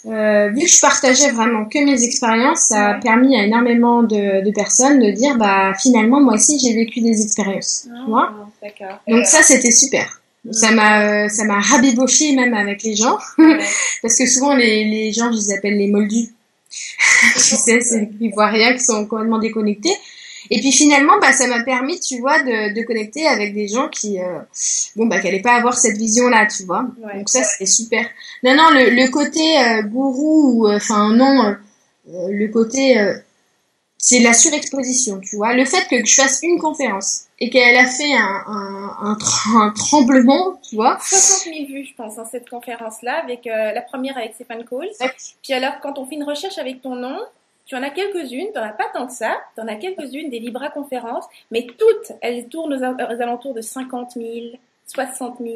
euh, 0.05 0.49
vu 0.51 0.61
que 0.61 0.71
je 0.71 0.81
partageais 0.81 1.31
vraiment 1.31 1.65
que 1.65 1.83
mes 1.83 2.05
expériences, 2.05 2.65
ça 2.65 2.89
a 2.91 2.95
permis 3.01 3.39
à 3.39 3.45
énormément 3.45 4.03
de, 4.03 4.45
de 4.45 4.51
personnes 4.53 5.01
de 5.01 5.11
dire, 5.13 5.39
bah 5.39 5.73
finalement 5.81 6.21
moi 6.21 6.35
aussi 6.35 6.59
j'ai 6.59 6.75
vécu 6.75 7.01
des 7.01 7.23
expériences, 7.23 7.89
tu 8.05 8.11
vois. 8.11 8.35
Ah, 8.35 8.49
D'accord. 8.63 9.01
Donc 9.09 9.25
ça 9.25 9.43
c'était 9.43 9.71
super. 9.71 10.21
Ça 10.53 10.71
m'a, 10.73 11.29
ça 11.29 11.45
m'a 11.45 11.59
rabiboché 11.59 12.35
même 12.35 12.53
avec 12.53 12.83
les 12.83 12.97
gens, 12.97 13.19
parce 14.03 14.17
que 14.17 14.27
souvent 14.27 14.55
les, 14.55 14.85
les 14.85 15.13
gens, 15.13 15.33
je 15.33 15.39
les 15.39 15.53
appelle 15.55 15.79
les 15.79 15.89
moldus. 15.89 16.29
tu 17.35 17.41
sais, 17.41 17.81
c'est 17.81 18.11
ils 18.21 18.31
voient 18.31 18.49
rien, 18.49 18.75
qui 18.75 18.85
sont 18.85 19.07
complètement 19.07 19.39
déconnectés. 19.39 19.97
Et 20.51 20.61
puis 20.61 20.73
finalement, 20.73 21.19
bah, 21.21 21.33
ça 21.33 21.47
m'a 21.47 21.63
permis, 21.63 21.99
tu 21.99 22.19
vois, 22.19 22.43
de, 22.43 22.75
de 22.75 22.83
connecter 22.85 23.27
avec 23.27 23.55
des 23.55 23.69
gens 23.69 23.89
qui, 23.89 24.21
euh, 24.21 24.41
bon, 24.95 25.07
bah, 25.07 25.19
qui 25.19 25.27
n'allaient 25.27 25.41
pas 25.41 25.55
avoir 25.55 25.77
cette 25.79 25.97
vision-là, 25.97 26.47
tu 26.47 26.65
vois. 26.65 26.87
Donc 27.17 27.31
ça, 27.31 27.43
c'était 27.43 27.71
super. 27.71 28.07
Non, 28.43 28.55
non, 28.55 28.71
le, 28.71 28.91
le 28.91 29.11
côté 29.11 29.59
euh, 29.59 29.83
gourou, 29.83 30.69
enfin 30.69 31.15
non, 31.15 31.57
euh, 32.13 32.29
le 32.31 32.49
côté 32.49 32.99
c'est 34.07 34.19
la 34.19 34.35
surexposition, 34.35 35.19
tu 35.21 35.37
vois. 35.37 35.55
Le 35.55 35.65
fait 35.65 35.89
que 35.89 36.05
je 36.05 36.15
fasse 36.15 36.41
une 36.43 36.59
conférence 36.59 37.25
et 37.41 37.49
qu'elle 37.49 37.75
a 37.75 37.87
fait 37.87 38.13
un, 38.13 38.45
un, 38.47 39.17
un, 39.57 39.71
tremblement, 39.71 40.61
tu 40.69 40.75
vois. 40.75 40.99
60 41.01 41.55
000 41.55 41.67
vues, 41.69 41.87
je 41.87 41.95
pense, 41.95 42.17
dans 42.17 42.27
cette 42.27 42.51
conférence-là, 42.51 43.23
avec 43.23 43.47
euh, 43.47 43.73
la 43.73 43.81
première 43.81 44.19
avec 44.19 44.35
Stéphane 44.35 44.63
Coles. 44.65 44.91
Puis 45.43 45.55
alors, 45.55 45.81
quand 45.81 45.99
on 45.99 46.05
fait 46.05 46.17
une 46.17 46.25
recherche 46.25 46.59
avec 46.59 46.83
ton 46.83 46.97
nom, 46.97 47.19
tu 47.65 47.77
en 47.77 47.83
as 47.83 47.89
quelques-unes, 47.89 48.49
tu 48.53 48.59
n'en 48.59 48.67
as 48.67 48.75
pas 48.75 48.91
tant 48.93 49.07
que 49.07 49.13
ça, 49.15 49.39
tu 49.55 49.63
en 49.63 49.69
as 49.69 49.77
quelques-unes 49.77 50.29
des 50.29 50.39
Libra 50.39 50.69
conférences, 50.69 51.25
mais 51.51 51.67
toutes, 51.67 52.13
elles 52.21 52.49
tournent 52.49 52.75
aux, 52.75 52.85
aux 52.85 53.23
alentours 53.23 53.55
de 53.55 53.63
50 53.63 54.13
000, 54.17 54.27
60 54.87 55.39
000. 55.41 55.53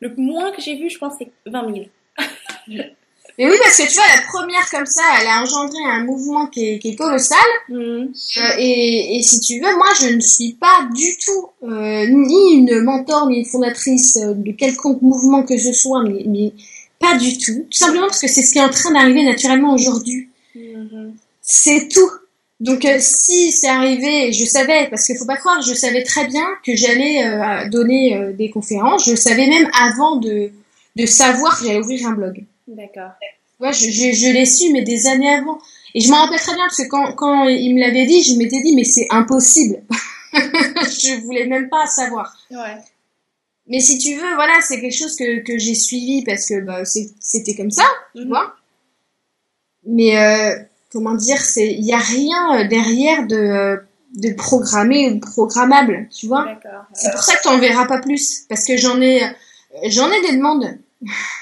Le 0.00 0.14
moins 0.16 0.50
que 0.52 0.62
j'ai 0.62 0.76
vu, 0.76 0.88
je 0.88 0.96
pense, 0.96 1.16
c'est 1.18 1.30
20 1.44 1.74
000. 1.74 2.86
Mais 3.38 3.48
oui, 3.48 3.56
parce 3.62 3.76
que 3.78 3.88
tu 3.88 3.94
vois, 3.94 4.04
la 4.14 4.22
première 4.22 4.68
comme 4.70 4.86
ça, 4.86 5.02
elle 5.20 5.26
a 5.26 5.42
engendré 5.42 5.78
un 5.90 6.04
mouvement 6.04 6.46
qui 6.48 6.68
est, 6.68 6.78
qui 6.78 6.90
est 6.90 6.96
colossal. 6.96 7.38
Mm. 7.68 7.74
Euh, 7.74 8.08
et, 8.58 9.16
et, 9.16 9.22
si 9.22 9.40
tu 9.40 9.54
veux, 9.54 9.74
moi, 9.76 9.86
je 10.00 10.08
ne 10.14 10.20
suis 10.20 10.52
pas 10.52 10.88
du 10.94 11.16
tout 11.24 11.48
euh, 11.64 12.06
ni 12.08 12.54
une 12.54 12.82
mentor 12.82 13.28
ni 13.28 13.38
une 13.38 13.46
fondatrice 13.46 14.16
euh, 14.18 14.34
de 14.34 14.52
quelconque 14.52 15.00
mouvement 15.02 15.42
que 15.44 15.56
ce 15.56 15.72
soit, 15.72 16.02
mais, 16.02 16.24
mais 16.26 16.52
pas 16.98 17.16
du 17.16 17.38
tout. 17.38 17.66
Tout 17.70 17.78
simplement 17.78 18.06
parce 18.06 18.20
que 18.20 18.28
c'est 18.28 18.42
ce 18.42 18.52
qui 18.52 18.58
est 18.58 18.62
en 18.62 18.70
train 18.70 18.92
d'arriver 18.92 19.24
naturellement 19.24 19.74
aujourd'hui. 19.74 20.28
Mm-hmm. 20.54 21.12
C'est 21.40 21.88
tout. 21.88 22.10
Donc 22.60 22.84
euh, 22.84 22.98
si 23.00 23.50
c'est 23.50 23.68
arrivé, 23.68 24.32
je 24.32 24.44
savais, 24.44 24.88
parce 24.90 25.06
qu'il 25.06 25.16
faut 25.16 25.26
pas 25.26 25.36
croire, 25.36 25.62
je 25.62 25.74
savais 25.74 26.04
très 26.04 26.26
bien 26.26 26.46
que 26.64 26.76
j'allais 26.76 27.24
euh, 27.24 27.68
donner 27.70 28.34
des 28.38 28.50
conférences. 28.50 29.08
Je 29.08 29.16
savais 29.16 29.46
même 29.46 29.68
avant 29.80 30.16
de, 30.16 30.50
de 30.96 31.06
savoir 31.06 31.58
que 31.58 31.66
j'allais 31.66 31.80
ouvrir 31.80 32.06
un 32.06 32.12
blog. 32.12 32.44
D'accord. 32.76 33.12
Ouais, 33.60 33.72
je, 33.72 33.90
je, 33.90 34.12
je 34.12 34.32
l'ai 34.32 34.46
su, 34.46 34.72
mais 34.72 34.82
des 34.82 35.06
années 35.06 35.32
avant. 35.32 35.58
Et 35.94 36.00
je 36.00 36.10
m'en 36.10 36.24
rappelle 36.24 36.40
très 36.40 36.54
bien, 36.54 36.64
parce 36.64 36.78
que 36.78 36.88
quand, 36.88 37.14
quand 37.14 37.44
il 37.44 37.74
me 37.74 37.80
l'avait 37.80 38.06
dit, 38.06 38.22
je 38.22 38.36
m'étais 38.36 38.60
dit, 38.62 38.74
mais 38.74 38.84
c'est 38.84 39.06
impossible. 39.10 39.82
je 40.32 41.20
voulais 41.22 41.46
même 41.46 41.68
pas 41.68 41.86
savoir. 41.86 42.36
Ouais. 42.50 42.78
Mais 43.66 43.80
si 43.80 43.98
tu 43.98 44.14
veux, 44.14 44.34
voilà, 44.34 44.54
c'est 44.60 44.80
quelque 44.80 44.96
chose 44.96 45.16
que, 45.16 45.40
que 45.40 45.58
j'ai 45.58 45.74
suivi 45.74 46.24
parce 46.24 46.48
que 46.48 46.60
bah, 46.60 46.82
c'était 46.84 47.54
comme 47.54 47.70
ça, 47.70 47.84
tu 48.14 48.22
mhm. 48.22 48.28
vois. 48.28 48.54
Mais 49.84 50.16
euh, 50.16 50.56
comment 50.90 51.14
dire, 51.14 51.40
il 51.56 51.84
y 51.84 51.92
a 51.92 51.98
rien 51.98 52.64
derrière 52.66 53.26
de 53.26 53.82
de 54.14 54.34
programmé 54.34 55.10
ou 55.10 55.20
programmable, 55.20 56.06
tu 56.14 56.26
vois. 56.26 56.46
C'est 56.92 57.10
pour 57.12 57.22
ça 57.22 57.34
que 57.36 57.42
tu 57.42 57.48
n'en 57.48 57.58
verras 57.58 57.86
pas 57.86 57.98
plus 57.98 58.44
parce 58.48 58.64
que 58.66 58.76
j'en 58.76 59.00
ai 59.00 59.22
j'en 59.86 60.10
ai 60.10 60.20
des 60.20 60.36
demandes 60.36 60.78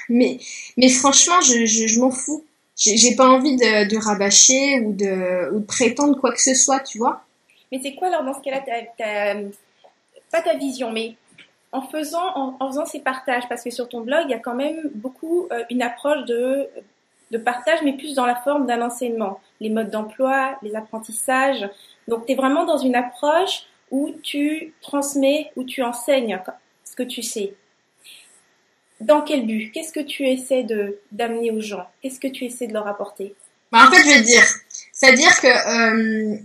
mais, 0.09 0.39
mais 0.77 0.89
franchement, 0.89 1.39
je, 1.41 1.65
je, 1.65 1.99
m'en 1.99 2.11
fous. 2.11 2.43
J'ai 2.75 3.15
pas 3.15 3.29
envie 3.29 3.57
de, 3.57 4.03
rabâcher 4.03 4.81
ou 4.81 4.93
de, 4.93 5.53
ou 5.53 5.59
de 5.59 5.65
prétendre 5.65 6.19
quoi 6.19 6.31
que 6.31 6.41
ce 6.41 6.55
soit, 6.55 6.79
tu 6.79 6.97
vois. 6.97 7.23
Mais 7.71 7.79
c'est 7.81 7.95
quoi 7.95 8.07
alors 8.07 8.23
dans 8.23 8.33
ce 8.33 8.41
cas-là, 8.41 8.61
pas 10.31 10.41
ta 10.41 10.55
vision, 10.55 10.91
mais 10.91 11.15
en 11.71 11.81
faisant, 11.81 12.35
en, 12.35 12.57
en, 12.59 12.67
faisant 12.67 12.85
ces 12.85 12.99
partages, 12.99 13.47
parce 13.47 13.63
que 13.63 13.69
sur 13.69 13.87
ton 13.87 14.01
blog, 14.01 14.21
il 14.25 14.31
y 14.31 14.33
a 14.33 14.39
quand 14.39 14.55
même 14.55 14.89
beaucoup 14.95 15.47
euh, 15.51 15.63
une 15.69 15.81
approche 15.81 16.25
de, 16.25 16.67
de 17.31 17.37
partage, 17.37 17.79
mais 17.83 17.93
plus 17.93 18.13
dans 18.13 18.25
la 18.25 18.35
forme 18.35 18.65
d'un 18.65 18.81
enseignement. 18.81 19.39
Les 19.59 19.69
modes 19.69 19.89
d'emploi, 19.89 20.57
les 20.61 20.75
apprentissages. 20.75 21.67
Donc, 22.07 22.25
tu 22.25 22.33
es 22.33 22.35
vraiment 22.35 22.65
dans 22.65 22.77
une 22.77 22.95
approche 22.95 23.63
où 23.89 24.11
tu 24.21 24.73
transmets, 24.81 25.51
où 25.55 25.63
tu 25.63 25.81
enseignes 25.81 26.39
ce 26.83 26.95
que 26.95 27.03
tu 27.03 27.21
sais. 27.21 27.53
Dans 29.01 29.21
quel 29.21 29.45
but? 29.45 29.71
Qu'est-ce 29.71 29.91
que 29.91 29.99
tu 29.99 30.27
essaies 30.27 30.63
de 30.63 30.99
d'amener 31.11 31.51
aux 31.51 31.61
gens? 31.61 31.87
Qu'est-ce 32.01 32.19
que 32.19 32.27
tu 32.27 32.45
essaies 32.45 32.67
de 32.67 32.73
leur 32.73 32.87
apporter? 32.87 33.35
Bah, 33.71 33.87
En 33.87 33.91
fait, 33.91 34.01
je 34.03 34.09
vais 34.09 34.21
te 34.21 34.25
dire. 34.25 34.45
C'est-à-dire 34.93 35.41
que 35.41 35.47
euh, 36.33 36.37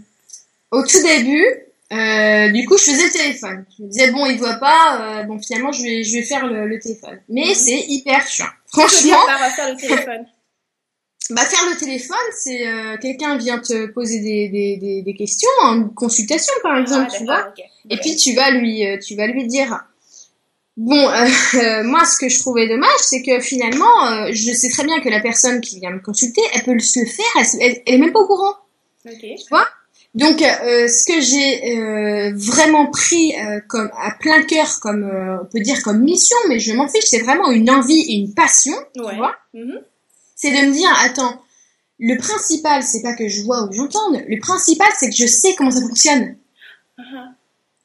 au 0.70 0.82
tout 0.82 1.02
début, 1.02 1.44
euh, 1.92 2.50
du 2.50 2.66
coup, 2.66 2.76
je 2.76 2.84
faisais 2.84 3.04
le 3.04 3.12
téléphone. 3.12 3.64
Je 3.76 3.84
me 3.84 3.88
disais 3.88 4.10
bon, 4.10 4.26
il 4.26 4.38
voit 4.38 4.54
pas, 4.54 5.20
euh, 5.20 5.22
bon 5.24 5.38
finalement, 5.38 5.72
je 5.72 5.82
vais 5.82 6.02
je 6.02 6.12
vais 6.14 6.22
faire 6.22 6.46
le, 6.46 6.78
téléphone. 6.78 7.20
Mais 7.28 7.48
mhm. 7.48 7.54
c'est 7.54 7.84
hyper 7.88 8.26
chiant. 8.26 8.46
Franchement. 8.68 9.24
Faire 9.54 9.72
le 9.72 9.76
téléphone. 9.76 10.26
bah 11.30 11.44
faire 11.44 11.68
le 11.70 11.76
téléphone, 11.76 12.16
c'est 12.36 12.66
euh, 12.66 12.96
quelqu'un 12.98 13.36
vient 13.36 13.58
te 13.58 13.86
poser 13.86 14.20
des, 14.20 14.48
des, 14.48 14.76
des, 14.78 15.02
des 15.02 15.14
questions, 15.14 15.48
une 15.62 15.94
consultation 15.94 16.54
par 16.62 16.76
exemple, 16.78 17.10
ah, 17.12 17.16
tu 17.16 17.24
vois. 17.24 17.54
Et 17.90 17.96
puis 17.98 18.16
tu 18.16 18.34
vas 18.34 18.50
lui 18.50 18.84
tu 19.04 19.14
vas 19.14 19.26
lui 19.26 19.46
dire 19.46 19.84
Bon, 20.76 21.08
euh, 21.08 21.26
euh, 21.54 21.82
moi, 21.84 22.04
ce 22.04 22.18
que 22.18 22.28
je 22.28 22.38
trouvais 22.38 22.68
dommage, 22.68 23.00
c'est 23.00 23.22
que 23.22 23.40
finalement, 23.40 24.06
euh, 24.10 24.28
je 24.32 24.52
sais 24.52 24.68
très 24.68 24.84
bien 24.84 25.00
que 25.00 25.08
la 25.08 25.20
personne 25.20 25.60
qui 25.60 25.80
vient 25.80 25.90
me 25.90 26.00
consulter, 26.00 26.42
elle 26.54 26.62
peut 26.62 26.74
le 26.74 26.80
se 26.80 27.04
faire, 27.04 27.44
elle, 27.60 27.82
elle, 27.86 27.94
est 27.94 27.98
même 27.98 28.12
pas 28.12 28.20
au 28.20 28.26
courant. 28.26 28.54
Okay. 29.06 29.36
Tu 29.38 29.48
vois? 29.50 29.66
Donc, 30.14 30.38
ce 30.38 31.04
que 31.06 31.20
j'ai 31.20 32.32
vraiment 32.32 32.86
pris 32.86 33.34
comme 33.68 33.90
à 34.00 34.12
plein 34.18 34.42
cœur, 34.44 34.80
comme 34.80 35.04
on 35.04 35.44
peut 35.44 35.60
dire 35.60 35.82
comme 35.82 36.02
mission, 36.02 36.38
mais 36.48 36.58
je 36.58 36.72
m'en 36.72 36.88
fiche, 36.88 37.04
c'est 37.04 37.20
vraiment 37.20 37.50
une 37.50 37.70
envie 37.70 38.00
et 38.00 38.14
une 38.14 38.32
passion, 38.32 38.72
tu 38.94 39.02
vois? 39.02 39.36
Mm-hmm. 39.54 39.82
C'est 40.34 40.52
de 40.52 40.68
me 40.68 40.72
dire, 40.72 40.88
attends, 41.04 41.38
le 41.98 42.16
principal, 42.16 42.82
c'est 42.82 43.02
pas 43.02 43.14
que 43.14 43.28
je 43.28 43.42
vois 43.42 43.64
ou 43.64 43.72
j'entende, 43.72 44.24
le 44.26 44.40
principal, 44.40 44.88
c'est 44.98 45.10
que 45.10 45.16
je 45.16 45.26
sais 45.26 45.54
comment 45.54 45.70
ça 45.70 45.82
fonctionne. 45.82 46.36
Uh-huh. 46.98 47.35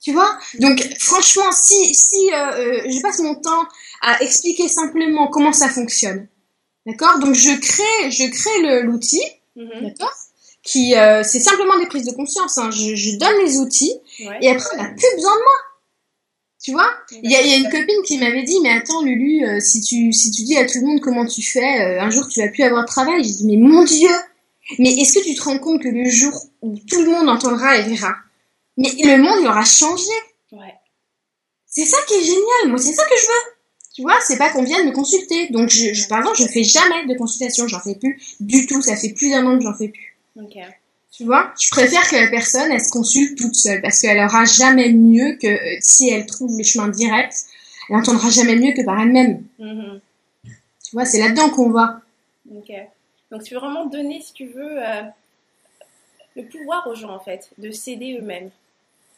Tu 0.01 0.13
vois? 0.13 0.35
Donc 0.59 0.81
franchement, 0.99 1.51
si 1.51 1.93
si 1.93 2.33
euh, 2.33 2.51
euh, 2.53 2.81
je 2.89 3.01
passe 3.01 3.19
mon 3.19 3.35
temps 3.35 3.65
à 4.01 4.21
expliquer 4.23 4.67
simplement 4.67 5.27
comment 5.27 5.53
ça 5.53 5.69
fonctionne, 5.69 6.27
d'accord? 6.87 7.19
Donc 7.19 7.35
je 7.35 7.51
crée 7.59 8.09
je 8.09 8.25
crée 8.25 8.81
l'outil, 8.81 9.21
mm-hmm. 9.55 9.83
d'accord? 9.83 10.13
Qui 10.63 10.95
euh, 10.95 11.21
c'est 11.23 11.39
simplement 11.39 11.77
des 11.77 11.85
prises 11.85 12.05
de 12.05 12.13
conscience. 12.13 12.57
Hein. 12.57 12.71
Je, 12.71 12.95
je, 12.95 13.17
donne 13.17 13.45
les 13.45 13.57
outils 13.59 13.93
et 14.41 14.49
après 14.49 14.69
on 14.73 14.77
n'a 14.77 14.89
plus 14.89 15.15
besoin 15.15 15.35
de 15.35 15.41
moi. 15.41 15.57
Tu 16.63 16.71
vois? 16.71 16.89
Il 17.11 17.31
y 17.31 17.35
a, 17.35 17.41
y 17.41 17.53
a, 17.53 17.57
une 17.57 17.69
copine 17.69 18.01
qui 18.05 18.17
m'avait 18.19 18.43
dit 18.43 18.59
mais 18.61 18.71
attends 18.71 19.03
Lulu, 19.03 19.45
euh, 19.45 19.59
si 19.59 19.81
tu 19.81 20.11
si 20.13 20.31
tu 20.31 20.41
dis 20.43 20.57
à 20.57 20.65
tout 20.65 20.79
le 20.79 20.87
monde 20.87 20.99
comment 20.99 21.27
tu 21.27 21.43
fais, 21.43 21.99
un 21.99 22.09
jour 22.09 22.27
tu 22.27 22.39
vas 22.39 22.47
plus 22.47 22.63
avoir 22.63 22.85
de 22.85 22.87
travail. 22.87 23.23
J'ai 23.23 23.33
dit 23.33 23.45
mais 23.45 23.57
mon 23.57 23.83
Dieu 23.83 24.09
Mais 24.79 24.89
est-ce 24.93 25.13
que 25.13 25.23
tu 25.23 25.35
te 25.35 25.43
rends 25.43 25.59
compte 25.59 25.83
que 25.83 25.89
le 25.89 26.09
jour 26.09 26.33
où 26.61 26.75
tout 26.89 27.03
le 27.03 27.11
monde 27.11 27.29
entendra 27.29 27.77
et 27.77 27.83
verra? 27.83 28.15
Mais 28.77 28.89
le 28.89 29.21
monde, 29.21 29.39
il 29.41 29.47
aura 29.47 29.65
changé. 29.65 30.11
Ouais. 30.51 30.75
C'est 31.67 31.85
ça 31.85 31.97
qui 32.07 32.15
est 32.15 32.23
génial. 32.23 32.69
Moi, 32.69 32.77
c'est 32.77 32.93
ça 32.93 33.03
que 33.05 33.15
je 33.15 33.25
veux. 33.25 33.53
Tu 33.93 34.01
vois, 34.01 34.19
c'est 34.21 34.37
pas 34.37 34.49
qu'on 34.49 34.63
vienne 34.63 34.87
me 34.87 34.91
consulter. 34.91 35.49
Donc, 35.49 35.69
je, 35.69 35.93
je, 35.93 36.07
par 36.07 36.19
exemple, 36.19 36.37
je 36.37 36.47
fais 36.47 36.63
jamais 36.63 37.05
de 37.05 37.17
consultation. 37.17 37.67
J'en 37.67 37.79
fais 37.79 37.95
plus 37.95 38.35
du 38.39 38.65
tout. 38.65 38.81
Ça 38.81 38.95
fait 38.95 39.13
plus 39.13 39.29
d'un 39.29 39.45
an 39.45 39.57
que 39.57 39.63
j'en 39.63 39.73
fais 39.73 39.89
plus. 39.89 40.17
Ok. 40.37 40.57
Tu 41.11 41.25
vois, 41.25 41.53
je 41.59 41.69
préfère 41.69 42.09
que 42.09 42.15
la 42.15 42.27
personne, 42.29 42.71
elle 42.71 42.81
se 42.81 42.89
consulte 42.89 43.37
toute 43.37 43.55
seule 43.55 43.81
parce 43.81 43.99
qu'elle 43.99 44.17
aura 44.19 44.45
jamais 44.45 44.93
mieux 44.93 45.37
que 45.41 45.47
euh, 45.47 45.77
si 45.81 46.09
elle 46.09 46.25
trouve 46.25 46.57
le 46.57 46.63
chemin 46.63 46.87
direct, 46.87 47.35
elle 47.89 47.97
entendra 47.97 48.29
jamais 48.29 48.55
mieux 48.55 48.73
que 48.73 48.83
par 48.83 48.99
elle-même. 48.99 49.43
Mm-hmm. 49.59 49.99
Tu 50.45 50.91
vois, 50.93 51.05
c'est 51.05 51.19
là-dedans 51.19 51.49
qu'on 51.49 51.69
va. 51.69 52.01
Ok. 52.55 52.71
Donc, 53.29 53.43
tu 53.43 53.53
veux 53.53 53.59
vraiment 53.59 53.85
donner, 53.85 54.21
si 54.21 54.33
tu 54.33 54.47
veux, 54.47 54.83
euh, 54.83 55.01
le 56.37 56.43
pouvoir 56.45 56.87
aux 56.87 56.95
gens, 56.95 57.13
en 57.13 57.19
fait, 57.19 57.49
de 57.57 57.71
s'aider 57.71 58.17
eux-mêmes. 58.19 58.49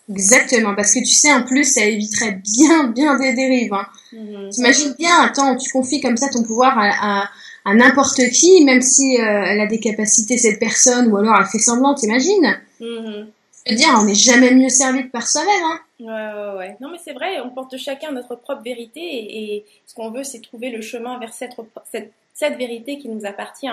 Exactement, 0.09 0.75
parce 0.75 0.91
que 0.91 0.99
tu 0.99 1.05
sais, 1.05 1.31
en 1.31 1.43
plus, 1.43 1.63
ça 1.63 1.85
éviterait 1.85 2.41
bien, 2.43 2.89
bien 2.89 3.17
des 3.17 3.33
dérives. 3.33 3.73
Hein. 3.73 3.87
Mhm. 4.11 4.49
T'imagines 4.49 4.93
bien, 4.99 5.21
attends, 5.21 5.55
tu 5.55 5.71
confies 5.71 6.01
comme 6.01 6.17
ça 6.17 6.27
ton 6.27 6.43
pouvoir 6.43 6.77
à, 6.77 7.29
à, 7.63 7.73
n'importe 7.73 8.19
qui, 8.31 8.65
même 8.65 8.81
si 8.81 9.17
euh, 9.17 9.43
elle 9.47 9.61
a 9.61 9.65
des 9.65 9.79
capacités, 9.79 10.37
cette 10.37 10.59
personne, 10.59 11.07
ou 11.09 11.15
alors 11.15 11.37
elle 11.39 11.45
fait 11.45 11.57
semblant, 11.59 11.95
t'imagines? 11.95 12.59
Mmh. 12.81 13.27
Je 13.65 13.71
veux 13.71 13.77
dire, 13.77 13.95
on 13.97 14.03
n'est 14.03 14.13
jamais 14.13 14.51
mieux 14.51 14.67
servi 14.67 15.05
que 15.05 15.11
par 15.11 15.25
soi-même. 15.25 15.63
Hein. 15.63 15.79
Ouais, 16.01 16.07
ouais, 16.07 16.57
ouais. 16.57 16.77
Non, 16.81 16.89
mais 16.91 16.99
c'est 17.01 17.13
vrai, 17.13 17.39
on 17.39 17.51
porte 17.51 17.77
chacun 17.77 18.11
notre 18.11 18.35
propre 18.35 18.61
vérité, 18.61 18.99
et, 18.99 19.55
et 19.55 19.65
ce 19.87 19.93
qu'on 19.95 20.11
veut, 20.11 20.25
c'est 20.25 20.41
trouver 20.41 20.69
le 20.69 20.81
chemin 20.81 21.17
vers 21.17 21.33
cette, 21.33 21.53
cette, 21.89 22.11
cette 22.33 22.57
vérité 22.57 22.99
qui 22.99 23.07
nous 23.07 23.25
appartient. 23.25 23.67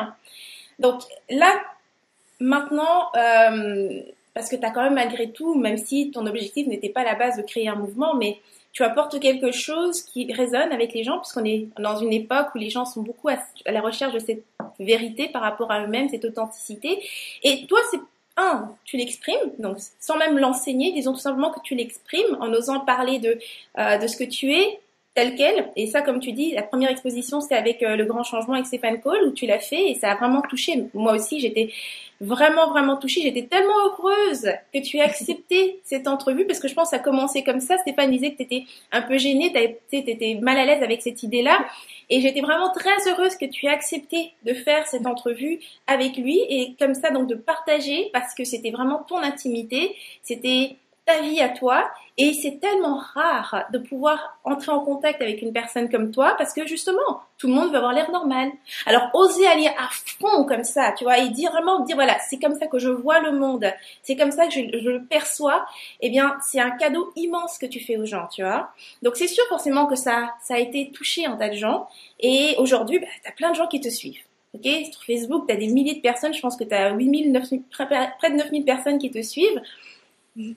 Donc 0.79 1.03
là, 1.29 1.61
maintenant... 2.38 3.11
Euh, 3.16 4.01
parce 4.35 4.49
que 4.49 4.57
tu 4.57 4.64
as 4.64 4.71
quand 4.71 4.83
même 4.83 4.95
malgré 4.95 5.31
tout, 5.31 5.55
même 5.55 5.77
si 5.77 6.11
ton 6.11 6.27
objectif 6.27 6.66
n'était 6.66 6.88
pas 6.88 7.01
à 7.01 7.05
la 7.05 7.14
base 7.14 7.37
de 7.37 7.43
créer 7.43 7.69
un 7.69 7.75
mouvement, 7.75 8.14
mais 8.14 8.39
tu 8.72 8.85
apportes 8.85 9.18
quelque 9.18 9.51
chose 9.51 10.03
qui 10.03 10.33
résonne 10.33 10.72
avec 10.72 10.93
les 10.93 11.03
gens, 11.03 11.18
puisqu'on 11.18 11.45
est 11.45 11.68
dans 11.78 11.97
une 11.97 12.12
époque 12.12 12.49
où 12.55 12.59
les 12.59 12.70
gens 12.70 12.85
sont 12.85 13.03
beaucoup 13.03 13.28
à, 13.28 13.39
la 13.66 13.81
recherche 13.81 14.14
de 14.14 14.20
cette 14.20 14.45
vérité 14.78 15.28
par 15.28 15.43
rapport 15.43 15.72
à 15.72 15.83
eux-mêmes, 15.85 16.09
cette 16.09 16.24
authenticité. 16.24 17.03
Et 17.43 17.66
toi, 17.66 17.81
c'est 17.91 18.01
un, 18.37 18.72
tu 18.85 18.97
l'exprimes, 18.97 19.53
donc 19.59 19.78
sans 19.99 20.16
même 20.16 20.39
l'enseigner, 20.39 20.93
disons 20.93 21.12
tout 21.12 21.18
simplement 21.18 21.51
que 21.51 21.61
tu 21.64 21.74
l'exprimes 21.74 22.39
en 22.41 22.53
osant 22.53 22.81
parler 22.81 23.18
de, 23.18 23.39
euh, 23.78 23.99
de 23.99 24.07
ce 24.07 24.16
que 24.16 24.24
tu 24.24 24.53
es, 24.53 24.78
tel 25.14 25.35
quel. 25.35 25.68
Et 25.74 25.89
ça, 25.89 26.01
comme 26.03 26.20
tu 26.20 26.31
dis, 26.31 26.53
la 26.53 26.62
première 26.62 26.91
exposition, 26.91 27.41
c'était 27.41 27.57
avec 27.57 27.81
le 27.81 28.05
grand 28.05 28.22
changement 28.22 28.55
avec 28.55 28.66
Stéphane 28.66 29.01
Cole, 29.01 29.26
où 29.26 29.33
tu 29.33 29.47
l'as 29.47 29.59
fait, 29.59 29.91
et 29.91 29.95
ça 29.97 30.12
a 30.12 30.14
vraiment 30.14 30.43
touché. 30.43 30.85
Moi 30.95 31.14
aussi, 31.14 31.41
j'étais 31.41 31.70
vraiment, 32.21 32.68
vraiment 32.68 32.97
touchée. 32.97 33.23
J'étais 33.23 33.47
tellement 33.47 33.79
heureuse 33.87 34.53
que 34.73 34.79
tu 34.79 34.99
aies 34.99 35.03
accepté 35.03 35.81
cette 35.85 36.07
entrevue 36.07 36.47
parce 36.47 36.61
que 36.61 36.68
je 36.68 36.75
pense 36.75 36.91
que 36.91 36.97
ça 36.97 36.97
a 36.97 37.05
commencé 37.05 37.43
comme 37.43 37.61
ça. 37.61 37.79
Stéphane 37.79 38.11
disait 38.11 38.33
que 38.33 38.37
tu 38.37 38.43
étais 38.43 38.64
un 38.93 39.03
peu 39.03 39.16
gênée, 39.18 39.53
tu 39.91 39.97
étais 39.97 40.39
mal 40.41 40.59
à 40.59 40.66
l'aise 40.66 40.83
avec 40.83 41.03
cette 41.03 41.23
idée-là. 41.23 41.64
Et 42.11 42.21
j'étais 42.21 42.41
vraiment 42.41 42.71
très 42.71 43.09
heureuse 43.09 43.37
que 43.37 43.47
tu 43.47 43.66
aies 43.66 43.71
accepté 43.71 44.33
de 44.45 44.53
faire 44.53 44.87
cette 44.87 45.07
entrevue 45.07 45.61
avec 45.87 46.16
lui 46.16 46.39
et 46.49 46.75
comme 46.79 46.95
ça, 46.95 47.11
donc 47.11 47.29
de 47.29 47.37
partager 47.37 48.11
parce 48.12 48.35
que 48.35 48.45
c'était 48.45 48.71
vraiment 48.71 49.05
ton 49.09 49.18
intimité. 49.18 49.95
C'était 50.23 50.77
ta 51.11 51.23
vie 51.23 51.41
à 51.41 51.49
toi 51.49 51.91
et 52.17 52.35
c'est 52.35 52.61
tellement 52.61 52.99
rare 53.15 53.65
de 53.73 53.79
pouvoir 53.79 54.39
entrer 54.45 54.71
en 54.71 54.81
contact 54.81 55.23
avec 55.23 55.43
une 55.43 55.53
personne 55.53 55.89
comme 55.89 56.11
toi 56.11 56.35
parce 56.37 56.53
que 56.53 56.67
justement, 56.67 57.21
tout 57.39 57.47
le 57.47 57.55
monde 57.55 57.71
veut 57.71 57.77
avoir 57.77 57.93
l'air 57.93 58.11
normal. 58.11 58.51
Alors, 58.87 59.09
oser 59.15 59.47
aller 59.47 59.67
à 59.67 59.89
fond 60.19 60.45
comme 60.45 60.65
ça, 60.65 60.93
tu 60.97 61.05
vois, 61.05 61.19
et 61.19 61.31
dire 61.31 61.51
vraiment, 61.51 61.81
dire 61.81 61.97
voilà, 61.97 62.19
c'est 62.29 62.39
comme 62.39 62.55
ça 62.55 62.67
que 62.67 62.79
je 62.79 62.91
vois 62.91 63.21
le 63.21 63.33
monde, 63.33 63.73
c'est 64.03 64.17
comme 64.17 64.31
ça 64.31 64.47
que 64.47 64.53
je, 64.53 64.61
le 64.61 65.05
perçois, 65.05 65.65
eh 66.01 66.11
bien, 66.11 66.37
c'est 66.43 66.61
un 66.61 66.71
cadeau 66.71 67.11
immense 67.17 67.57
que 67.59 67.67
tu 67.67 67.81
fais 67.81 67.97
aux 67.97 68.05
gens, 68.05 68.27
tu 68.27 68.43
vois. 68.43 68.71
Donc, 69.03 69.17
c'est 69.17 69.29
sûr 69.29 69.45
forcément 69.49 69.87
que 69.87 69.97
ça, 69.97 70.35
ça 70.43 70.55
a 70.55 70.59
été 70.59 70.91
touché 70.93 71.27
en 71.27 71.37
tas 71.39 71.49
de 71.49 71.55
gens. 71.55 71.89
Et 72.19 72.55
aujourd'hui, 72.59 72.99
bah, 72.99 73.07
tu 73.23 73.29
as 73.29 73.33
plein 73.33 73.51
de 73.51 73.57
gens 73.57 73.67
qui 73.67 73.81
te 73.81 73.89
suivent. 73.89 74.23
Ok, 74.53 74.67
sur 74.93 75.05
Facebook, 75.05 75.47
tu 75.47 75.55
as 75.55 75.57
des 75.57 75.69
milliers 75.69 75.95
de 75.95 76.01
personnes, 76.01 76.35
je 76.35 76.41
pense 76.41 76.57
que 76.57 76.65
tu 76.65 76.75
as 76.75 76.93
8000, 76.93 77.31
9000, 77.31 77.63
près 77.71 78.31
de 78.31 78.37
9000 78.37 78.65
personnes 78.65 78.99
qui 78.99 79.11
te 79.11 79.23
suivent. 79.23 79.63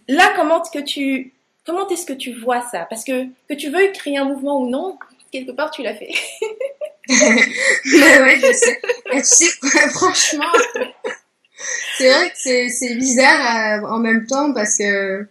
Là, 0.07 0.33
comment 0.35 0.61
que 0.61 0.79
tu 0.79 1.33
Comment 1.65 1.87
est-ce 1.89 2.05
que 2.05 2.13
tu 2.13 2.33
vois 2.33 2.61
ça? 2.69 2.85
Parce 2.89 3.03
que 3.03 3.25
que 3.47 3.53
tu 3.53 3.69
veuilles 3.69 3.93
créer 3.93 4.17
un 4.17 4.25
mouvement 4.25 4.61
ou 4.61 4.69
non, 4.69 4.97
quelque 5.31 5.51
part 5.51 5.71
tu 5.71 5.81
l'as 5.81 5.95
fait. 5.95 6.09
ouais, 7.09 8.39
je 8.39 8.53
sais. 8.53 8.81
tu 9.11 9.23
sais, 9.23 9.89
franchement, 9.89 10.51
c'est 11.97 12.09
vrai 12.09 12.29
que 12.29 12.69
c'est 12.69 12.95
bizarre 12.95 13.83
euh, 13.83 13.87
en 13.87 13.99
même 13.99 14.25
temps 14.25 14.53
parce 14.53 14.77
que 14.77 15.27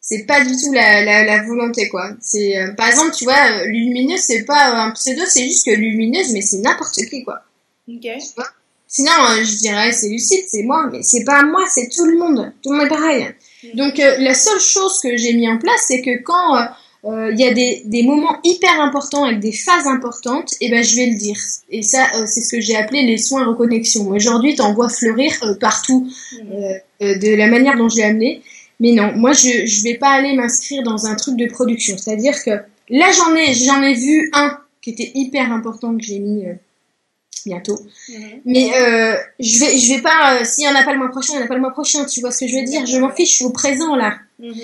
c'est 0.00 0.24
pas 0.26 0.44
du 0.44 0.52
tout 0.52 0.72
la, 0.72 1.02
la, 1.04 1.24
la 1.24 1.42
volonté 1.44 1.88
quoi. 1.88 2.10
C'est 2.20 2.58
euh, 2.58 2.72
par 2.72 2.88
exemple, 2.88 3.14
tu 3.14 3.24
vois, 3.24 3.50
euh, 3.50 3.66
lumineuse 3.66 4.20
c'est 4.20 4.44
pas 4.44 4.66
un 4.66 4.90
pseudo, 4.92 5.22
c'est 5.26 5.44
juste 5.44 5.66
que 5.66 5.72
lumineuse, 5.72 6.32
mais 6.32 6.40
c'est 6.40 6.58
n'importe 6.58 6.94
qui 6.94 7.24
quoi. 7.24 7.42
Ok. 7.88 8.06
Sinon, 8.86 9.12
je 9.38 9.58
dirais 9.58 9.92
c'est 9.92 10.08
lucide, 10.08 10.44
c'est 10.48 10.62
moi, 10.62 10.88
mais 10.90 11.02
c'est 11.02 11.24
pas 11.24 11.42
moi, 11.42 11.64
c'est 11.68 11.88
tout 11.88 12.04
le 12.06 12.16
monde. 12.16 12.52
Tout 12.62 12.70
le 12.70 12.78
monde 12.78 12.86
est 12.86 12.90
pareil. 12.90 13.34
Donc 13.74 13.98
euh, 13.98 14.16
la 14.18 14.34
seule 14.34 14.60
chose 14.60 15.00
que 15.02 15.16
j'ai 15.16 15.32
mis 15.32 15.48
en 15.48 15.58
place, 15.58 15.84
c'est 15.88 16.02
que 16.02 16.22
quand 16.22 16.56
euh, 16.56 16.64
euh, 17.04 17.30
il 17.32 17.40
y 17.40 17.46
a 17.46 17.52
des, 17.52 17.82
des, 17.84 18.02
moments 18.02 18.38
hyper 18.44 18.80
importants 18.80 19.24
avec 19.24 19.40
des 19.40 19.52
phases 19.52 19.86
importantes, 19.86 20.52
et 20.60 20.66
eh 20.66 20.70
ben 20.70 20.82
je 20.82 20.96
vais 20.96 21.06
le 21.06 21.16
dire. 21.16 21.36
Et 21.70 21.82
ça, 21.82 22.26
c'est 22.26 22.40
ce 22.40 22.56
que 22.56 22.60
j'ai 22.60 22.76
appelé 22.76 23.02
les 23.02 23.18
soins 23.18 23.44
reconnexion. 23.44 24.08
Aujourd'hui, 24.08 24.54
t'en 24.54 24.72
vois 24.72 24.88
fleurir 24.88 25.32
partout 25.60 26.08
de 27.00 27.36
la 27.36 27.46
manière 27.46 27.76
dont 27.76 27.90
j'ai 27.90 28.04
amené. 28.04 28.42
Mais 28.80 28.92
non, 28.92 29.12
moi 29.16 29.32
je 29.32 29.66
je 29.66 29.82
vais 29.82 29.94
pas 29.94 30.10
aller 30.10 30.34
m'inscrire 30.34 30.82
dans 30.82 31.06
un 31.06 31.14
truc 31.14 31.36
de 31.36 31.46
production. 31.46 31.96
C'est-à-dire 31.98 32.42
que 32.42 32.50
là 32.88 33.06
j'en 33.12 33.34
ai 33.36 33.52
j'en 33.52 33.82
ai 33.82 33.94
vu 33.94 34.30
un 34.32 34.58
qui 34.80 34.90
était 34.90 35.12
hyper 35.14 35.52
important 35.52 35.96
que 35.96 36.02
j'ai 36.02 36.18
mis 36.18 36.44
bientôt. 37.44 37.78
Mhm. 38.08 38.40
Mais 38.44 38.70
euh, 38.74 39.16
je 39.38 39.60
vais, 39.60 39.78
je 39.78 39.94
vais 39.94 40.02
pas. 40.02 40.40
Euh, 40.40 40.44
S'il 40.44 40.64
y 40.64 40.68
en 40.68 40.74
a 40.74 40.82
pas 40.82 40.92
le 40.92 40.98
mois 40.98 41.10
prochain, 41.10 41.34
il 41.34 41.38
y 41.38 41.42
en 41.42 41.44
a 41.44 41.48
pas 41.48 41.54
le 41.54 41.60
mois 41.60 41.72
prochain. 41.72 42.04
Tu 42.04 42.20
vois 42.20 42.30
ce 42.30 42.40
que 42.40 42.48
je 42.48 42.56
veux 42.56 42.64
dire? 42.64 42.86
Je 42.86 42.96
m'en 42.98 43.10
fiche. 43.10 43.30
Je 43.30 43.36
suis 43.36 43.44
au 43.44 43.50
présent 43.50 43.96
là. 43.96 44.16
Mhm. 44.38 44.54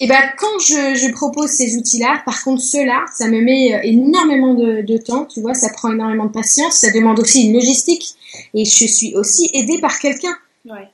Et 0.00 0.08
ben 0.08 0.20
quand 0.36 0.58
je, 0.58 0.96
je 0.96 1.12
propose 1.12 1.50
ces 1.50 1.76
outils-là, 1.76 2.22
par 2.24 2.42
contre 2.42 2.60
ceux-là, 2.60 3.04
ça 3.14 3.28
me 3.28 3.40
met 3.40 3.74
euh, 3.74 3.80
énormément 3.84 4.54
de, 4.54 4.82
de, 4.82 4.98
temps. 4.98 5.24
Tu 5.26 5.40
vois, 5.40 5.54
ça 5.54 5.68
prend 5.70 5.92
énormément 5.92 6.26
de 6.26 6.32
patience. 6.32 6.74
Ça 6.74 6.90
demande 6.90 7.20
aussi 7.20 7.46
une 7.46 7.54
logistique. 7.54 8.14
Et 8.54 8.64
je 8.64 8.86
suis 8.86 9.14
aussi 9.14 9.50
aidée 9.54 9.80
par 9.80 9.98
quelqu'un. 10.00 10.36
Ouais. 10.64 10.88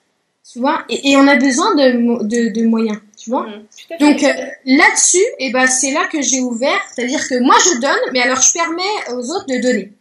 Tu 0.52 0.58
vois? 0.58 0.84
Et, 0.90 1.10
et, 1.10 1.16
on 1.16 1.26
a 1.28 1.36
besoin 1.36 1.74
de, 1.76 2.24
de, 2.24 2.52
de 2.52 2.66
moyens. 2.66 2.98
Tu 3.16 3.30
vois? 3.30 3.46
Mhm. 3.46 3.62
Donc 4.00 4.22
euh, 4.22 4.32
là-dessus, 4.66 5.24
et 5.38 5.50
ben 5.50 5.66
c'est 5.66 5.92
là 5.92 6.06
que 6.12 6.20
j'ai 6.20 6.40
ouvert. 6.40 6.80
C'est-à-dire 6.94 7.26
que 7.26 7.40
moi 7.40 7.54
je 7.64 7.80
donne, 7.80 8.12
mais 8.12 8.20
alors 8.20 8.40
je 8.40 8.52
permets 8.52 9.12
aux 9.14 9.30
autres 9.30 9.46
de 9.46 9.62
donner. 9.62 9.92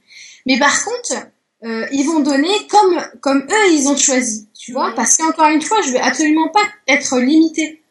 Mais 0.46 0.58
par 0.58 0.84
contre, 0.84 1.28
euh, 1.64 1.86
ils 1.92 2.06
vont 2.06 2.22
donner 2.22 2.54
comme 2.70 3.02
comme 3.22 3.40
eux 3.50 3.72
ils 3.72 3.88
ont 3.88 3.98
choisi, 3.98 4.48
tu 4.58 4.72
vois, 4.72 4.94
parce 4.96 5.18
qu'encore 5.18 5.50
une 5.50 5.62
fois, 5.62 5.82
je 5.82 5.92
vais 5.92 6.00
absolument 6.00 6.50
pas 6.50 6.66
être 6.88 7.20
limité. 7.20 7.82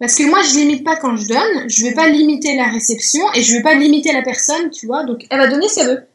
Parce 0.00 0.14
que 0.14 0.24
moi, 0.24 0.42
je 0.42 0.54
limite 0.54 0.84
pas 0.84 0.96
quand 0.96 1.16
je 1.16 1.26
donne, 1.26 1.68
je 1.68 1.84
vais 1.84 1.94
pas 1.94 2.08
limiter 2.08 2.56
la 2.56 2.68
réception 2.68 3.22
et 3.34 3.42
je 3.42 3.56
vais 3.56 3.62
pas 3.62 3.74
limiter 3.74 4.12
la 4.12 4.22
personne, 4.22 4.70
tu 4.70 4.86
vois. 4.86 5.02
Donc, 5.04 5.26
elle 5.28 5.38
va 5.38 5.48
donner 5.48 5.68
ce 5.68 5.74
qu'elle 5.74 5.88
veut. 5.88 6.06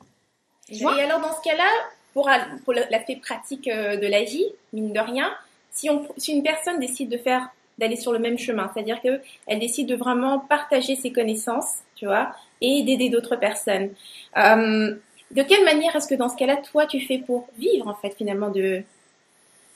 et 0.70 1.02
alors, 1.02 1.20
dans 1.20 1.36
ce 1.36 1.42
cas-là, 1.44 1.70
pour, 2.14 2.30
pour 2.64 2.74
l'aspect 2.74 3.18
pratique 3.18 3.68
euh, 3.68 3.98
de 3.98 4.08
la 4.08 4.24
vie, 4.24 4.46
mine 4.72 4.94
de 4.94 5.00
rien, 5.00 5.34
si, 5.72 5.90
on, 5.90 6.08
si 6.18 6.32
une 6.32 6.44
personne 6.44 6.80
décide 6.80 7.10
de 7.10 7.18
faire 7.18 7.50
d'aller 7.78 7.98
sur 7.98 8.14
le 8.14 8.20
même 8.20 8.38
chemin, 8.38 8.70
c'est-à-dire 8.74 9.02
que 9.02 9.20
elle 9.48 9.60
décide 9.60 9.88
de 9.88 9.96
vraiment 9.96 10.40
partager 10.40 10.96
ses 10.96 11.12
connaissances, 11.12 11.80
tu 11.96 12.06
vois, 12.06 12.32
et 12.62 12.84
d'aider 12.84 13.10
d'autres 13.10 13.36
personnes. 13.36 13.90
Euh, 14.38 14.96
de 15.34 15.44
quelle 15.44 15.64
manière 15.64 15.96
est-ce 15.96 16.08
que 16.08 16.16
dans 16.16 16.30
ce 16.30 16.36
cas-là, 16.36 16.58
toi, 16.58 16.86
tu 16.86 17.00
fais 17.00 17.18
pour 17.18 17.48
vivre, 17.58 17.88
en 17.88 17.96
fait, 17.96 18.14
finalement, 18.16 18.50
de... 18.50 18.84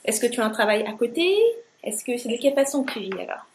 Est-ce 0.04 0.20
que 0.20 0.26
tu 0.26 0.40
as 0.40 0.44
un 0.44 0.50
travail 0.50 0.84
à 0.86 0.92
côté? 0.92 1.36
Est-ce 1.82 2.04
que 2.04 2.16
c'est 2.16 2.28
de 2.28 2.36
quelle 2.40 2.54
façon 2.54 2.84
que 2.84 2.92
tu 2.92 3.00
vis, 3.00 3.12
alors? 3.12 3.46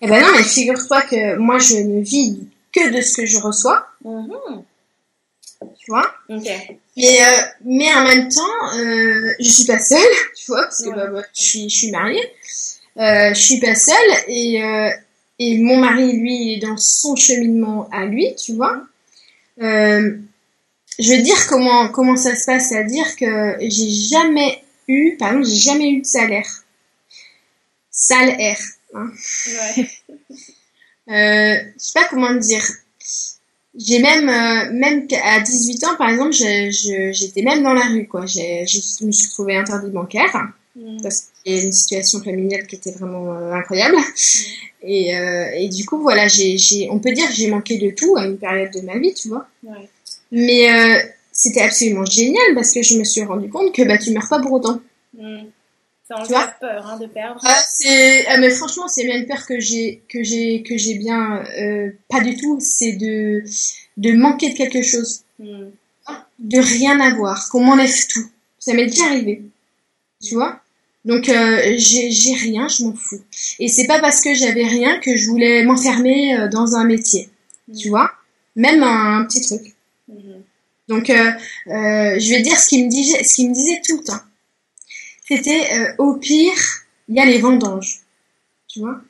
Eh 0.00 0.06
ben 0.06 0.20
non, 0.20 0.28
mais 0.36 0.42
figure-toi 0.42 1.02
que 1.02 1.36
moi, 1.36 1.58
je 1.58 1.76
ne 1.76 2.02
vis 2.02 2.46
que 2.72 2.94
de 2.94 3.00
ce 3.00 3.16
que 3.16 3.26
je 3.26 3.38
reçois. 3.38 3.86
Mm-hmm. 4.04 4.62
Tu 5.78 5.90
vois? 5.90 6.10
Ok. 6.28 6.48
Mais, 6.96 7.22
euh, 7.22 7.42
mais 7.64 7.94
en 7.94 8.04
même 8.04 8.28
temps, 8.28 8.76
euh, 8.78 9.32
je 9.40 9.48
suis 9.48 9.64
pas 9.64 9.78
seule, 9.78 10.00
tu 10.36 10.46
vois, 10.48 10.62
parce 10.62 10.82
que 10.82 10.90
bah, 10.90 11.06
bah, 11.06 11.22
je, 11.34 11.42
suis, 11.42 11.70
je 11.70 11.76
suis 11.76 11.90
mariée. 11.90 12.32
Euh, 12.96 13.34
je 13.34 13.40
suis 13.40 13.60
pas 13.60 13.74
seule 13.74 13.96
et, 14.28 14.62
euh, 14.62 14.90
et 15.38 15.58
mon 15.58 15.78
mari, 15.78 16.12
lui, 16.12 16.54
est 16.54 16.60
dans 16.60 16.76
son 16.76 17.16
cheminement 17.16 17.88
à 17.90 18.04
lui, 18.04 18.34
tu 18.36 18.54
vois. 18.54 18.82
Euh, 19.60 20.16
je 20.98 21.10
vais 21.10 21.22
dire 21.22 21.46
comment 21.48 21.88
comment 21.88 22.16
ça 22.16 22.34
se 22.34 22.44
passe, 22.46 22.68
c'est-à-dire 22.68 23.16
que 23.16 23.56
j'ai 23.60 23.90
jamais 23.90 24.62
eu, 24.88 25.16
par 25.16 25.28
exemple, 25.28 25.46
j'ai 25.46 25.60
jamais 25.60 25.90
eu 25.90 26.00
de 26.00 26.06
salaire. 26.06 26.48
Salaire. 27.90 28.60
Hein. 28.94 29.10
Ouais. 29.46 29.88
euh, 31.08 31.72
je 31.76 31.84
sais 31.84 31.92
pas 31.94 32.06
comment 32.08 32.34
dire. 32.34 32.64
J'ai 33.76 33.98
même 33.98 34.28
euh, 34.28 34.72
même 34.72 35.08
à 35.24 35.40
18 35.40 35.84
ans, 35.84 35.96
par 35.96 36.10
exemple, 36.10 36.32
j'étais 36.32 37.42
même 37.42 37.62
dans 37.62 37.72
la 37.72 37.86
rue, 37.86 38.06
quoi. 38.06 38.24
J'ai, 38.24 38.64
je 38.66 39.04
me 39.04 39.10
suis 39.10 39.28
trouvée 39.30 39.56
interdit 39.56 39.90
bancaire 39.90 40.52
mm. 40.76 41.02
parce 41.02 41.30
qu'il 41.42 41.56
y 41.56 41.58
a 41.58 41.62
une 41.62 41.72
situation 41.72 42.22
familiale 42.22 42.68
qui 42.68 42.76
était 42.76 42.92
vraiment 42.92 43.34
euh, 43.34 43.52
incroyable. 43.52 43.96
Mm. 43.96 44.00
Et, 44.86 45.16
euh, 45.16 45.50
et 45.54 45.68
du 45.68 45.84
coup, 45.86 45.98
voilà, 45.98 46.28
j'ai, 46.28 46.56
j'ai, 46.56 46.88
on 46.90 47.00
peut 47.00 47.12
dire 47.12 47.26
que 47.26 47.34
j'ai 47.34 47.48
manqué 47.48 47.78
de 47.78 47.90
tout 47.90 48.16
à 48.16 48.26
une 48.26 48.38
période 48.38 48.72
de 48.72 48.80
ma 48.82 48.98
vie, 48.98 49.14
tu 49.14 49.28
vois. 49.28 49.48
Ouais. 49.64 49.88
Mais 50.30 50.72
euh, 50.72 51.00
c'était 51.32 51.62
absolument 51.62 52.04
génial 52.04 52.54
parce 52.54 52.72
que 52.72 52.82
je 52.82 52.96
me 52.96 53.04
suis 53.04 53.22
rendu 53.22 53.48
compte 53.48 53.74
que 53.74 53.82
bah, 53.82 53.98
tu 53.98 54.10
meurs 54.12 54.28
pas 54.28 54.40
pour 54.40 54.52
autant. 54.52 54.80
Mmh. 55.16 55.44
Ça 56.06 56.18
en 56.18 56.24
fait 56.24 56.34
peur 56.60 56.86
hein, 56.86 56.98
de 56.98 57.06
perdre. 57.06 57.40
Ah, 57.44 57.62
c'est, 57.66 58.26
ah, 58.26 58.36
mais 58.36 58.50
franchement, 58.50 58.88
c'est 58.88 59.04
bien 59.04 59.16
une 59.16 59.26
peur 59.26 59.46
que 59.46 59.58
j'ai, 59.58 60.02
que 60.08 60.22
j'ai, 60.22 60.62
que 60.62 60.76
j'ai 60.76 60.94
bien, 60.94 61.42
euh, 61.58 61.92
pas 62.10 62.20
du 62.20 62.36
tout. 62.36 62.58
C'est 62.60 62.92
de, 62.92 63.42
de 63.96 64.12
manquer 64.12 64.52
de 64.52 64.56
quelque 64.56 64.82
chose, 64.82 65.22
mmh. 65.38 65.64
de 66.40 66.58
rien 66.58 67.00
avoir, 67.00 67.48
qu'on 67.48 67.64
m'enlève 67.64 67.94
tout. 68.08 68.28
Ça 68.58 68.74
m'est 68.74 68.86
déjà 68.86 69.04
arrivé, 69.06 69.42
tu 70.22 70.34
vois? 70.34 70.60
Donc 71.04 71.28
euh, 71.28 71.74
j'ai, 71.76 72.10
j'ai 72.10 72.34
rien, 72.34 72.68
je 72.68 72.84
m'en 72.84 72.94
fous. 72.94 73.22
Et 73.58 73.68
c'est 73.68 73.86
pas 73.86 74.00
parce 74.00 74.20
que 74.22 74.34
j'avais 74.34 74.66
rien 74.66 74.98
que 75.00 75.16
je 75.16 75.26
voulais 75.26 75.64
m'enfermer 75.64 76.48
dans 76.50 76.76
un 76.76 76.84
métier, 76.84 77.30
mmh. 77.68 77.76
tu 77.76 77.88
vois? 77.88 78.10
Même 78.56 78.82
un, 78.82 79.20
un 79.20 79.24
petit 79.24 79.40
truc. 79.40 79.73
Donc, 80.88 81.08
euh, 81.10 81.14
euh, 81.14 82.18
je 82.18 82.30
vais 82.30 82.42
dire 82.42 82.58
ce 82.58 82.68
qu'il 82.68 82.84
me 82.84 82.90
disait, 82.90 83.22
ce 83.24 83.34
qu'il 83.34 83.48
me 83.48 83.54
disait 83.54 83.80
tout 83.84 83.98
le 83.98 84.04
temps. 84.04 84.20
C'était 85.26 85.72
euh, 85.72 85.92
au 85.98 86.14
pire, 86.16 86.52
il 87.08 87.16
y 87.16 87.20
a 87.20 87.24
les 87.24 87.38
vendanges, 87.38 88.00
tu 88.68 88.80
vois? 88.80 89.00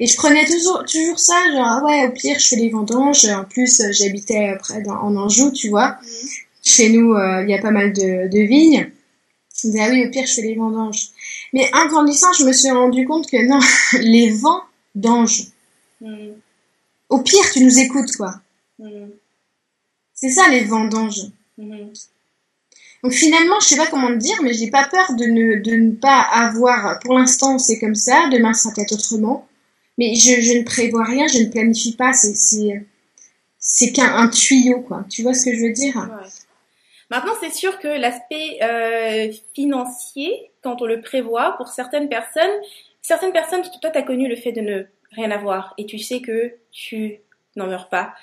Et 0.00 0.06
je 0.06 0.16
prenais 0.16 0.46
toujours, 0.46 0.84
toujours 0.84 1.18
ça, 1.18 1.34
genre 1.52 1.66
ah 1.66 1.84
ouais, 1.84 2.06
au 2.06 2.12
pire, 2.12 2.38
je 2.38 2.48
fais 2.48 2.56
les 2.56 2.70
vendanges. 2.70 3.26
En 3.26 3.44
plus, 3.44 3.82
j'habitais 3.90 4.56
près 4.58 4.82
en 4.88 5.16
Anjou, 5.16 5.50
tu 5.52 5.68
vois. 5.68 5.98
Mhm. 6.02 6.28
Chez 6.64 6.88
nous, 6.90 7.14
il 7.16 7.48
y 7.48 7.54
a 7.54 7.58
pas 7.60 7.70
mal 7.70 7.92
de, 7.92 8.28
de 8.28 8.40
vignes. 8.46 8.90
Je 9.54 9.68
disais 9.68 9.80
ah 9.80 9.88
oui, 9.90 10.06
au 10.06 10.10
pire, 10.10 10.26
je 10.26 10.34
fais 10.34 10.42
les 10.42 10.54
vendanges. 10.54 11.08
Mais 11.52 11.70
en 11.74 11.86
grandissant, 11.86 12.32
je 12.38 12.44
me 12.44 12.52
suis 12.52 12.70
rendu 12.70 13.06
compte 13.06 13.30
que 13.30 13.46
non, 13.46 13.60
les 14.00 14.30
vents 14.30 14.62
d'ange. 14.94 15.48
Mhm. 16.00 16.34
Au 17.08 17.18
pire, 17.18 17.50
tu 17.52 17.64
nous 17.64 17.78
écoutes, 17.78 18.16
quoi. 18.16 18.40
C'est 20.20 20.30
ça 20.30 20.48
les 20.48 20.64
vendanges. 20.64 21.26
Mhm. 21.58 21.92
Donc 23.04 23.12
finalement, 23.12 23.60
je 23.60 23.66
sais 23.66 23.76
pas 23.76 23.86
comment 23.86 24.08
te 24.08 24.16
dire, 24.16 24.36
mais 24.42 24.52
j'ai 24.52 24.70
pas 24.70 24.88
peur 24.90 25.14
de 25.14 25.24
ne, 25.24 25.62
de 25.62 25.76
ne 25.76 25.92
pas 25.92 26.20
avoir. 26.20 26.98
Pour 27.00 27.16
l'instant, 27.16 27.58
c'est 27.60 27.78
comme 27.78 27.94
ça. 27.94 28.28
Demain, 28.28 28.52
ça 28.52 28.70
peut 28.74 28.82
être 28.82 28.92
autrement. 28.92 29.46
Mais 29.96 30.16
je, 30.16 30.40
je 30.40 30.58
ne 30.58 30.64
prévois 30.64 31.04
rien, 31.04 31.28
je 31.28 31.38
ne 31.38 31.48
planifie 31.48 31.94
pas. 31.94 32.12
C'est, 32.12 32.34
c'est, 32.34 32.84
c'est 33.60 33.92
qu'un 33.92 34.28
tuyau, 34.28 34.80
quoi. 34.80 35.04
Tu 35.08 35.22
vois 35.22 35.34
ce 35.34 35.44
que 35.44 35.54
je 35.54 35.62
veux 35.62 35.72
dire? 35.72 35.96
Ouais. 35.96 36.28
Maintenant, 37.10 37.34
c'est 37.40 37.54
sûr 37.54 37.78
que 37.78 37.86
l'aspect 37.86 38.58
euh, 38.62 39.32
financier, 39.54 40.50
quand 40.62 40.82
on 40.82 40.86
le 40.86 41.00
prévoit, 41.00 41.56
pour 41.56 41.68
certaines 41.68 42.08
personnes, 42.08 42.50
certaines 43.02 43.32
personnes, 43.32 43.62
toi, 43.80 43.90
tu 43.90 43.98
as 43.98 44.02
connu 44.02 44.28
le 44.28 44.36
fait 44.36 44.52
de 44.52 44.60
ne 44.60 44.82
rien 45.12 45.30
avoir 45.30 45.74
et 45.78 45.86
tu 45.86 45.98
sais 46.00 46.20
que 46.20 46.54
tu 46.72 47.20
n'en 47.54 47.68
meurs 47.68 47.88
pas. 47.88 48.14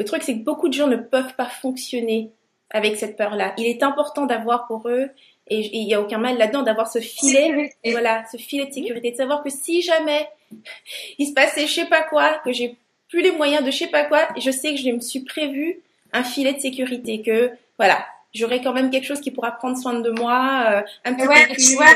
Le 0.00 0.06
truc, 0.06 0.22
c'est 0.22 0.32
que 0.32 0.42
beaucoup 0.42 0.70
de 0.70 0.72
gens 0.72 0.86
ne 0.86 0.96
peuvent 0.96 1.34
pas 1.34 1.44
fonctionner 1.44 2.30
avec 2.70 2.96
cette 2.96 3.18
peur-là. 3.18 3.52
Il 3.58 3.66
est 3.66 3.82
important 3.82 4.24
d'avoir 4.24 4.66
pour 4.66 4.88
eux, 4.88 5.10
et 5.48 5.76
il 5.76 5.84
n'y 5.84 5.92
a 5.92 6.00
aucun 6.00 6.16
mal 6.16 6.38
là-dedans, 6.38 6.62
d'avoir 6.62 6.90
ce 6.90 7.00
filet, 7.00 7.74
voilà, 7.84 8.24
ce 8.32 8.38
filet 8.38 8.64
de 8.64 8.72
sécurité, 8.72 9.10
de 9.10 9.16
savoir 9.16 9.42
que 9.42 9.50
si 9.50 9.82
jamais 9.82 10.26
il 11.18 11.26
se 11.26 11.34
passait 11.34 11.66
je 11.66 11.74
sais 11.74 11.84
pas 11.84 12.00
quoi, 12.00 12.40
que 12.42 12.50
j'ai 12.50 12.78
plus 13.10 13.20
les 13.20 13.32
moyens 13.32 13.62
de 13.62 13.70
je 13.70 13.76
sais 13.76 13.88
pas 13.88 14.04
quoi, 14.04 14.26
je 14.38 14.50
sais 14.50 14.70
que 14.70 14.80
je 14.80 14.88
me 14.88 15.00
suis 15.00 15.20
prévu 15.20 15.82
un 16.14 16.24
filet 16.24 16.54
de 16.54 16.60
sécurité, 16.60 17.20
que 17.20 17.50
voilà, 17.76 18.02
j'aurai 18.32 18.62
quand 18.62 18.72
même 18.72 18.88
quelque 18.88 19.06
chose 19.06 19.20
qui 19.20 19.30
pourra 19.30 19.50
prendre 19.50 19.76
soin 19.76 20.00
de 20.00 20.10
moi, 20.12 20.64
euh, 20.70 20.82
un 21.04 21.12
petit 21.12 21.28
ouais, 21.28 21.54
Tu 21.56 21.74
vois, 21.74 21.94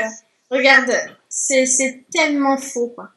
regarde, 0.51 0.93
c'est 1.27 2.05
tellement 2.13 2.57
faux, 2.57 2.89
quoi. 2.89 3.09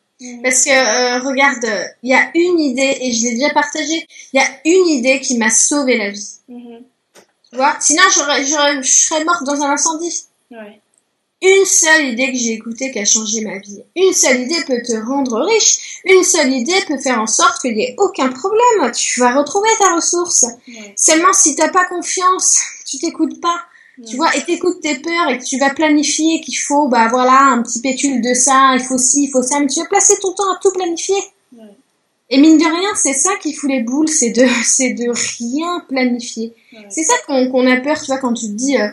Parce 0.42 0.64
que, 0.64 0.70
euh, 0.70 1.20
regarde, 1.20 1.64
il 2.02 2.10
y 2.10 2.14
a 2.14 2.30
une 2.34 2.58
idée, 2.58 2.96
et 3.00 3.12
je 3.12 3.22
l'ai 3.22 3.34
déjà 3.34 3.50
partagée, 3.50 4.06
il 4.32 4.40
y 4.40 4.42
a 4.42 4.48
une 4.64 4.88
idée 4.88 5.20
qui 5.20 5.38
m'a 5.38 5.50
sauvé 5.50 5.96
la 5.96 6.10
vie. 6.10 6.38
Mm-hmm. 6.50 6.82
Tu 7.50 7.56
vois? 7.56 7.76
Sinon, 7.80 8.02
je 8.08 8.82
serais 8.82 9.24
morte 9.24 9.44
dans 9.44 9.62
un 9.62 9.70
incendie. 9.70 10.24
Ouais. 10.50 10.80
Une 11.40 11.64
seule 11.64 12.06
idée 12.06 12.32
que 12.32 12.36
j'ai 12.36 12.54
écoutée 12.54 12.90
qui 12.90 12.98
a 12.98 13.04
changé 13.04 13.42
ma 13.42 13.58
vie. 13.58 13.80
Une 13.94 14.12
seule 14.12 14.40
idée 14.40 14.64
peut 14.66 14.82
te 14.84 14.96
rendre 15.06 15.40
riche. 15.46 16.00
Une 16.04 16.24
seule 16.24 16.52
idée 16.52 16.80
peut 16.88 16.98
faire 16.98 17.20
en 17.20 17.28
sorte 17.28 17.60
qu'il 17.60 17.76
n'y 17.76 17.84
ait 17.84 17.94
aucun 17.98 18.28
problème. 18.28 18.90
Tu 18.92 19.20
vas 19.20 19.38
retrouver 19.38 19.68
ta 19.78 19.94
ressource. 19.94 20.44
Seulement, 20.96 21.32
si 21.32 21.54
t'as 21.54 21.68
pas 21.68 21.84
confiance, 21.84 22.58
tu 22.84 22.98
t'écoutes 22.98 23.40
pas. 23.40 23.62
Tu 24.06 24.16
vois, 24.16 24.34
et 24.36 24.44
t'écoutes 24.44 24.80
tes 24.80 24.96
peurs 24.96 25.28
et 25.30 25.38
que 25.38 25.44
tu 25.44 25.58
vas 25.58 25.70
planifier 25.70 26.40
qu'il 26.40 26.56
faut, 26.56 26.88
bah 26.88 27.08
voilà, 27.08 27.52
un 27.52 27.62
petit 27.62 27.80
pétule 27.80 28.20
de 28.20 28.32
ça, 28.32 28.74
il 28.74 28.80
faut 28.80 28.98
ci, 28.98 29.24
il 29.24 29.30
faut 29.30 29.42
ça, 29.42 29.58
mais 29.58 29.66
tu 29.66 29.80
vas 29.80 29.86
placer 29.86 30.14
ton 30.20 30.32
temps 30.32 30.52
à 30.52 30.58
tout 30.62 30.70
planifier. 30.72 31.16
Et 32.30 32.38
mine 32.38 32.58
de 32.58 32.64
rien, 32.64 32.90
c'est 32.94 33.14
ça 33.14 33.30
qui 33.40 33.54
fout 33.54 33.70
les 33.70 33.82
boules, 33.82 34.08
c'est 34.08 34.30
de, 34.30 34.46
c'est 34.64 34.92
de 34.92 35.10
rien 35.10 35.82
planifier. 35.88 36.54
C'est 36.90 37.02
ça 37.02 37.14
qu'on, 37.26 37.66
a 37.66 37.76
peur, 37.80 37.98
tu 38.00 38.06
vois, 38.06 38.18
quand 38.18 38.34
tu 38.34 38.46
te 38.46 38.52
dis, 38.52 38.76
euh, 38.76 38.88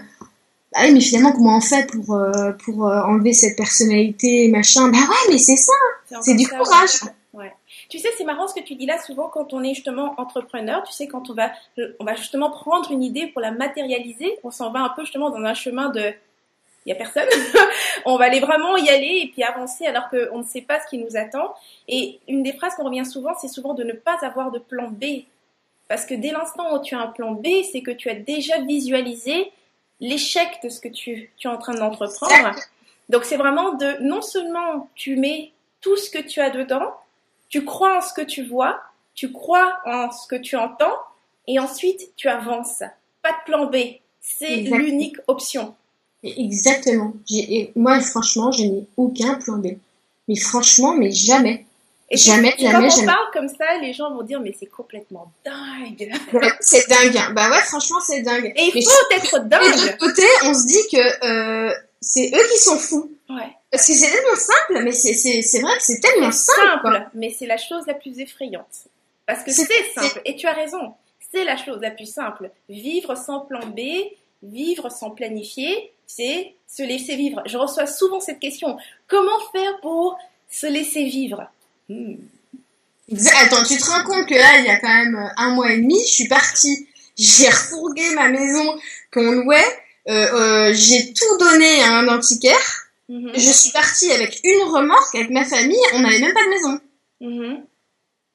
ah 0.73 0.85
oui, 0.85 0.93
mais 0.93 1.01
finalement, 1.01 1.33
comment 1.33 1.57
on 1.57 1.61
fait 1.61 1.89
pour, 1.89 2.15
euh, 2.15 2.51
pour 2.63 2.87
euh, 2.87 3.01
enlever 3.03 3.33
cette 3.33 3.57
personnalité, 3.57 4.47
machin? 4.49 4.89
Bah 4.89 4.97
ouais, 4.97 5.31
mais 5.31 5.37
c'est 5.37 5.57
ça, 5.57 6.19
c'est 6.21 6.35
du 6.35 6.47
courage. 6.47 7.01
Tu 7.95 8.01
sais, 8.01 8.09
c'est 8.17 8.25
marrant 8.25 8.45
ce 8.45 8.53
que 8.53 8.59
tu 8.59 8.75
dis 8.75 8.85
là, 8.85 9.01
souvent 9.01 9.29
quand 9.29 9.53
on 9.53 9.63
est 9.63 9.73
justement 9.73 10.15
entrepreneur, 10.17 10.83
tu 10.83 10.91
sais, 10.91 11.07
quand 11.07 11.29
on 11.29 11.33
va, 11.33 11.53
on 11.99 12.03
va 12.03 12.13
justement 12.15 12.51
prendre 12.51 12.91
une 12.91 13.01
idée 13.01 13.27
pour 13.27 13.39
la 13.39 13.51
matérialiser, 13.51 14.37
on 14.43 14.51
s'en 14.51 14.69
va 14.69 14.81
un 14.81 14.89
peu 14.89 15.03
justement 15.03 15.29
dans 15.29 15.37
un 15.37 15.53
chemin 15.53 15.87
de, 15.91 16.13
il 16.85 16.89
y 16.89 16.91
a 16.91 16.95
personne, 16.95 17.29
on 18.05 18.17
va 18.17 18.25
aller 18.25 18.41
vraiment 18.41 18.75
y 18.75 18.89
aller 18.89 19.21
et 19.23 19.27
puis 19.31 19.43
avancer 19.43 19.85
alors 19.85 20.09
qu'on 20.09 20.39
ne 20.39 20.43
sait 20.43 20.63
pas 20.63 20.81
ce 20.81 20.89
qui 20.89 20.97
nous 20.97 21.15
attend. 21.15 21.55
Et 21.87 22.19
une 22.27 22.43
des 22.43 22.51
phrases 22.51 22.75
qu'on 22.75 22.83
revient 22.83 23.05
souvent, 23.05 23.33
c'est 23.39 23.47
souvent 23.47 23.73
de 23.73 23.85
ne 23.85 23.93
pas 23.93 24.17
avoir 24.23 24.51
de 24.51 24.59
plan 24.59 24.89
B. 24.89 25.23
Parce 25.87 26.05
que 26.05 26.15
dès 26.15 26.31
l'instant 26.31 26.75
où 26.75 26.81
tu 26.83 26.95
as 26.95 26.99
un 26.99 27.07
plan 27.07 27.31
B, 27.31 27.47
c'est 27.71 27.81
que 27.81 27.91
tu 27.91 28.09
as 28.09 28.15
déjà 28.15 28.59
visualisé 28.59 29.53
l'échec 30.01 30.49
de 30.65 30.67
ce 30.67 30.81
que 30.81 30.89
tu, 30.89 31.31
tu 31.37 31.47
es 31.47 31.49
en 31.49 31.57
train 31.57 31.75
d'entreprendre. 31.75 32.51
Donc 33.07 33.23
c'est 33.23 33.37
vraiment 33.37 33.71
de, 33.71 34.01
non 34.01 34.21
seulement 34.21 34.89
tu 34.95 35.15
mets 35.15 35.53
tout 35.79 35.95
ce 35.95 36.09
que 36.09 36.19
tu 36.19 36.41
as 36.41 36.49
dedans, 36.49 36.91
tu 37.49 37.65
crois 37.65 37.97
en 37.97 38.01
ce 38.01 38.13
que 38.13 38.21
tu 38.21 38.45
vois, 38.45 38.81
tu 39.13 39.31
crois 39.31 39.79
en 39.85 40.11
ce 40.11 40.27
que 40.27 40.35
tu 40.35 40.55
entends, 40.55 40.97
et 41.47 41.59
ensuite 41.59 42.11
tu 42.15 42.27
avances. 42.27 42.83
Pas 43.21 43.31
de 43.31 43.45
plan 43.45 43.65
B. 43.65 43.75
C'est 44.21 44.57
l'unique 44.57 45.17
option. 45.27 45.75
Exactement. 46.23 47.13
Et 47.31 47.71
moi, 47.75 47.99
franchement, 47.99 48.51
je 48.51 48.63
n'ai 48.63 48.85
aucun 48.97 49.35
plan 49.35 49.57
B. 49.57 49.77
Mais 50.27 50.35
franchement, 50.35 50.95
mais 50.95 51.11
jamais. 51.11 51.65
Et 52.09 52.17
jamais, 52.17 52.53
jamais, 52.59 52.87
quand 52.87 53.01
on 53.01 53.05
parle 53.05 53.31
comme 53.33 53.47
ça, 53.47 53.77
les 53.81 53.93
gens 53.93 54.13
vont 54.13 54.21
dire, 54.21 54.39
mais 54.39 54.55
c'est 54.59 54.67
complètement 54.67 55.31
dingue. 55.43 56.11
c'est 56.59 56.87
dingue. 56.87 57.17
Hein. 57.17 57.31
Bah 57.33 57.49
ouais, 57.49 57.61
franchement, 57.61 57.97
c'est 58.05 58.21
dingue. 58.21 58.53
Et 58.55 58.71
il 58.75 58.83
faut 58.83 59.15
être 59.15 59.47
dingue. 59.47 59.63
Et 59.63 59.71
de 59.71 59.81
l'autre 59.81 59.97
côté, 59.97 60.23
on 60.43 60.53
se 60.53 60.67
dit 60.67 60.87
que 60.91 61.25
euh, 61.25 61.73
c'est 62.01 62.27
eux 62.27 62.47
qui 62.53 62.59
sont 62.59 62.77
fous. 62.77 63.11
Ouais. 63.29 63.51
Parce 63.75 63.87
que 63.87 63.93
c'est 63.93 64.09
tellement 64.09 64.35
simple, 64.35 64.83
mais 64.83 64.91
c'est 64.93 65.59
vrai 65.59 65.77
que 65.77 65.83
c'est 65.83 65.99
tellement 65.99 66.31
simple. 66.31 66.81
simple 66.81 67.09
mais 67.13 67.35
c'est 67.37 67.45
la 67.45 67.57
chose 67.57 67.83
la 67.87 67.93
plus 67.93 68.19
effrayante. 68.19 68.87
Parce 69.25 69.43
que 69.43 69.51
c'est 69.51 69.65
simple. 69.93 70.21
Et 70.23 70.37
tu 70.37 70.47
as 70.47 70.53
raison. 70.53 70.93
C'est 71.33 71.43
la 71.43 71.57
chose 71.57 71.79
la 71.81 71.91
plus 71.91 72.09
simple. 72.09 72.51
Vivre 72.69 73.17
sans 73.17 73.41
plan 73.41 73.65
B, 73.65 73.81
vivre 74.43 74.89
sans 74.89 75.09
planifier, 75.09 75.91
c'est 76.07 76.53
se 76.67 76.83
laisser 76.83 77.17
vivre. 77.17 77.41
Je 77.45 77.57
reçois 77.57 77.85
souvent 77.85 78.21
cette 78.21 78.39
question. 78.39 78.77
Comment 79.07 79.39
faire 79.51 79.81
pour 79.81 80.17
se 80.49 80.67
laisser 80.67 81.03
vivre? 81.03 81.45
Hmm. 81.89 82.15
Attends, 83.43 83.63
tu 83.63 83.77
te 83.77 83.85
rends 83.85 84.03
compte 84.05 84.25
que 84.25 84.35
là, 84.35 84.59
il 84.59 84.65
y 84.65 84.69
a 84.69 84.79
quand 84.79 84.87
même 84.87 85.31
un 85.35 85.49
mois 85.49 85.73
et 85.73 85.77
demi, 85.81 85.99
je 85.99 86.13
suis 86.13 86.27
partie, 86.29 86.87
j'ai 87.17 87.49
refourgué 87.49 88.09
ma 88.11 88.29
maison 88.29 88.79
qu'on 89.11 89.31
louait, 89.31 89.61
euh, 90.07 90.33
euh, 90.33 90.73
j'ai 90.73 91.13
tout 91.13 91.37
donné 91.37 91.83
à 91.83 91.97
un 91.97 92.07
antiquaire, 92.07 92.84
Mhm. 93.07 93.31
Je 93.35 93.51
suis 93.51 93.71
partie 93.71 94.11
avec 94.11 94.39
une 94.43 94.63
remorque 94.69 95.15
avec 95.15 95.29
ma 95.29 95.45
famille, 95.45 95.77
on 95.93 95.99
n'avait 95.99 96.19
même 96.19 96.33
pas 96.33 96.43
de 96.43 96.49
maison. 96.49 96.79
Mhm. 97.21 97.65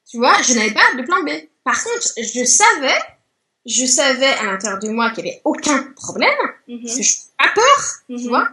Tu 0.08 0.18
vois, 0.18 0.40
je 0.42 0.54
n'avais 0.54 0.72
pas 0.72 0.94
de 0.96 1.02
plan 1.02 1.22
B. 1.22 1.30
Par 1.64 1.82
contre, 1.82 2.08
je 2.16 2.44
savais, 2.44 2.98
je 3.66 3.84
savais 3.84 4.26
à 4.26 4.44
l'intérieur 4.44 4.78
de 4.80 4.88
moi 4.88 5.10
qu'il 5.10 5.24
n'y 5.24 5.30
avait 5.30 5.42
aucun 5.44 5.82
problème, 5.96 6.30
mhm. 6.68 6.82
parce 6.82 6.96
que 6.96 7.02
je 7.02 7.12
pas 7.38 7.52
peur, 7.54 8.18
tu 8.18 8.28
vois. 8.28 8.48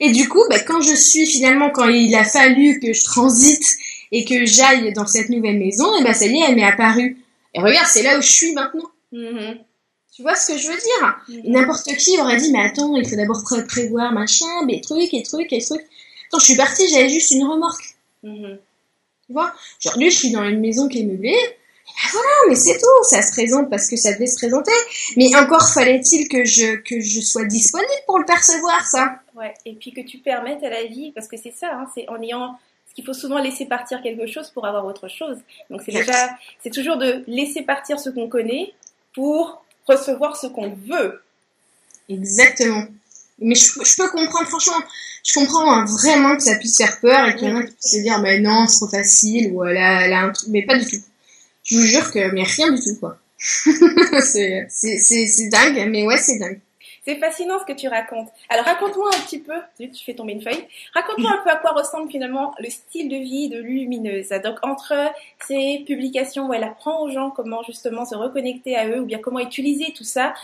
Et 0.00 0.12
du 0.12 0.28
coup, 0.28 0.42
bah, 0.48 0.60
quand 0.60 0.80
je 0.80 0.94
suis 0.94 1.26
finalement, 1.26 1.70
quand 1.70 1.88
il 1.88 2.14
a 2.14 2.24
fallu 2.24 2.78
que 2.80 2.92
je 2.92 3.04
transite 3.04 3.66
et 4.12 4.24
que 4.24 4.46
j'aille 4.46 4.92
dans 4.92 5.06
cette 5.06 5.28
nouvelle 5.28 5.58
maison, 5.58 5.96
et 5.98 6.04
bah 6.04 6.14
ça 6.14 6.26
y 6.26 6.36
est, 6.36 6.44
elle 6.48 6.56
m'est 6.56 6.64
apparue. 6.64 7.18
Et 7.54 7.60
regarde, 7.60 7.88
c'est 7.88 8.02
là 8.02 8.16
où 8.18 8.22
je 8.22 8.30
suis 8.30 8.52
maintenant. 8.52 8.88
Tu 10.18 10.22
vois 10.22 10.34
ce 10.34 10.50
que 10.50 10.58
je 10.58 10.66
veux 10.66 10.76
dire? 10.76 11.42
N'importe 11.44 11.94
qui 11.94 12.18
aurait 12.18 12.38
dit, 12.38 12.50
mais 12.50 12.58
attends, 12.58 12.92
il 12.96 13.08
faut 13.08 13.14
d'abord 13.14 13.40
prévoir 13.68 14.10
machin, 14.10 14.66
des 14.66 14.80
trucs 14.80 15.14
et 15.14 15.22
trucs 15.22 15.52
et 15.52 15.60
trucs. 15.60 15.86
Attends, 16.26 16.40
je 16.40 16.44
suis 16.44 16.56
partie, 16.56 16.88
j'avais 16.88 17.08
juste 17.08 17.30
une 17.30 17.44
remorque. 17.44 17.94
Mm-hmm. 18.24 18.58
Tu 19.26 19.32
vois? 19.32 19.54
Aujourd'hui, 19.78 20.10
je 20.10 20.18
suis 20.18 20.32
dans 20.32 20.42
une 20.42 20.58
maison 20.58 20.88
qui 20.88 21.02
est 21.02 21.04
meublée. 21.04 21.28
Et 21.30 21.36
ben 21.36 22.10
voilà, 22.10 22.28
mais 22.48 22.56
c'est 22.56 22.78
tout. 22.78 23.04
Ça 23.04 23.22
se 23.22 23.30
présente 23.30 23.70
parce 23.70 23.88
que 23.88 23.94
ça 23.94 24.12
devait 24.12 24.26
se 24.26 24.34
présenter. 24.34 24.72
Mais 25.16 25.32
encore 25.36 25.72
fallait-il 25.72 26.28
que 26.28 26.44
je, 26.44 26.74
que 26.78 26.98
je 26.98 27.20
sois 27.20 27.44
disponible 27.44 28.02
pour 28.06 28.18
le 28.18 28.24
percevoir, 28.24 28.84
ça. 28.88 29.20
Ouais, 29.36 29.54
et 29.66 29.74
puis 29.74 29.92
que 29.92 30.00
tu 30.00 30.18
permettes 30.18 30.64
à 30.64 30.68
la 30.68 30.84
vie, 30.86 31.12
parce 31.12 31.28
que 31.28 31.36
c'est 31.36 31.54
ça, 31.56 31.68
hein, 31.74 31.86
c'est 31.94 32.08
en 32.08 32.20
ayant 32.20 32.58
qu'il 32.98 33.04
faut 33.04 33.14
souvent 33.14 33.38
laisser 33.38 33.66
partir 33.66 34.02
quelque 34.02 34.26
chose 34.26 34.50
pour 34.50 34.66
avoir 34.66 34.84
autre 34.84 35.06
chose. 35.06 35.36
Donc 35.70 35.82
c'est 35.86 35.92
déjà, 35.92 36.30
c'est 36.60 36.70
toujours 36.70 36.96
de 36.96 37.22
laisser 37.28 37.62
partir 37.62 38.00
ce 38.00 38.10
qu'on 38.10 38.28
connaît 38.28 38.74
pour 39.14 39.62
recevoir 39.88 40.36
ce 40.36 40.46
qu'on 40.46 40.70
veut. 40.70 41.22
Exactement. 42.08 42.84
Mais 43.40 43.54
je, 43.54 43.72
peux 43.96 44.08
comprendre, 44.10 44.48
franchement, 44.48 44.82
je 45.24 45.32
comprends 45.32 45.72
hein, 45.72 45.84
vraiment 45.84 46.36
que 46.36 46.42
ça 46.42 46.56
puisse 46.56 46.76
faire 46.76 46.98
peur 47.00 47.28
et 47.28 47.36
qu'il 47.36 47.48
y 47.48 47.52
en 47.52 47.56
a 47.56 47.62
qui 47.62 47.72
puissent 47.72 47.92
se 47.92 48.02
dire, 48.02 48.18
mais 48.20 48.40
non, 48.40 48.66
c'est 48.66 48.78
trop 48.78 48.88
facile, 48.88 49.52
ou 49.52 49.64
elle 49.64 49.76
a, 49.76 50.24
un 50.24 50.30
truc, 50.30 50.48
mais 50.50 50.62
pas 50.62 50.76
du 50.76 50.84
tout. 50.84 51.02
Je 51.64 51.76
vous 51.76 51.82
jure 51.82 52.10
que, 52.10 52.32
mais 52.32 52.42
rien 52.42 52.72
du 52.72 52.80
tout, 52.80 52.96
quoi. 52.98 53.18
c'est 53.38 54.68
dingue, 55.50 55.88
mais 55.88 56.04
ouais, 56.04 56.16
c'est 56.16 56.38
dingue. 56.38 56.60
C'est 57.08 57.16
fascinant 57.16 57.58
ce 57.58 57.64
que 57.64 57.72
tu 57.72 57.88
racontes. 57.88 58.28
Alors 58.50 58.66
raconte-moi 58.66 59.08
un 59.08 59.20
petit 59.20 59.38
peu, 59.38 59.54
tu 59.78 60.04
fais 60.04 60.12
tomber 60.12 60.34
une 60.34 60.42
feuille, 60.42 60.62
raconte-moi 60.92 61.30
un 61.30 61.42
peu 61.42 61.48
à 61.48 61.56
quoi 61.56 61.70
ressemble 61.70 62.10
finalement 62.10 62.54
le 62.58 62.68
style 62.68 63.08
de 63.08 63.16
vie 63.16 63.48
de 63.48 63.58
Lumineuse. 63.58 64.28
Donc 64.44 64.58
entre 64.60 64.92
ces 65.46 65.84
publications 65.86 66.48
où 66.48 66.52
elle 66.52 66.64
apprend 66.64 67.00
aux 67.00 67.10
gens 67.10 67.30
comment 67.30 67.62
justement 67.62 68.04
se 68.04 68.14
reconnecter 68.14 68.76
à 68.76 68.86
eux 68.88 69.00
ou 69.00 69.06
bien 69.06 69.20
comment 69.20 69.38
utiliser 69.38 69.94
tout 69.96 70.04
ça 70.04 70.34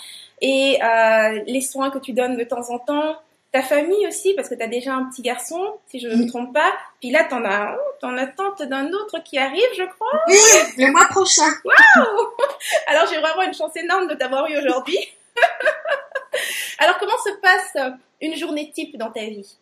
et 0.40 0.78
euh, 0.82 1.42
les 1.46 1.60
soins 1.60 1.90
que 1.90 1.98
tu 1.98 2.14
donnes 2.14 2.38
de 2.38 2.44
temps 2.44 2.70
en 2.70 2.78
temps, 2.78 3.16
ta 3.52 3.60
famille 3.60 4.06
aussi, 4.08 4.32
parce 4.32 4.48
que 4.48 4.54
tu 4.54 4.62
as 4.62 4.66
déjà 4.66 4.94
un 4.94 5.04
petit 5.04 5.22
garçon, 5.22 5.78
si 5.86 6.00
je 6.00 6.08
ne 6.08 6.16
me 6.16 6.26
trompe 6.26 6.54
pas. 6.54 6.72
Puis 7.00 7.10
là, 7.10 7.24
tu 7.28 7.34
en 7.34 7.44
as, 7.44 7.76
en 8.02 8.16
as 8.16 8.26
tante 8.26 8.62
d'un 8.62 8.88
autre 8.88 9.22
qui 9.22 9.38
arrive, 9.38 9.68
je 9.76 9.84
crois. 9.84 10.20
Oui, 10.28 10.36
le 10.78 10.90
mois 10.90 11.06
prochain. 11.10 11.42
Waouh 11.64 12.06
Alors 12.88 13.04
j'ai 13.10 13.20
vraiment 13.20 13.42
une 13.42 13.54
chance 13.54 13.76
énorme 13.76 14.08
de 14.08 14.14
t'avoir 14.14 14.48
eu 14.48 14.56
aujourd'hui. 14.58 14.98
Alors, 16.78 16.98
comment 16.98 17.16
se 17.24 17.30
passe 17.40 17.94
une 18.20 18.36
journée 18.36 18.70
type 18.74 18.98
dans 18.98 19.10
ta 19.10 19.24
vie? 19.24 19.56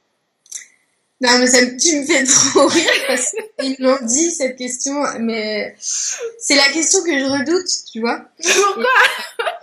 Non, 1.22 1.38
mais 1.38 1.46
ça, 1.46 1.64
tu 1.64 2.00
me 2.00 2.04
fais 2.04 2.24
trop 2.24 2.66
rire 2.66 2.90
parce 3.06 3.36
qu'ils 3.60 3.76
m'ont 3.78 3.96
dit 4.02 4.32
cette 4.32 4.56
question, 4.56 5.00
mais 5.20 5.72
c'est 5.78 6.56
la 6.56 6.68
question 6.72 7.00
que 7.04 7.16
je 7.16 7.24
redoute, 7.24 7.68
tu 7.92 8.00
vois. 8.00 8.24
Pourquoi? 8.42 8.90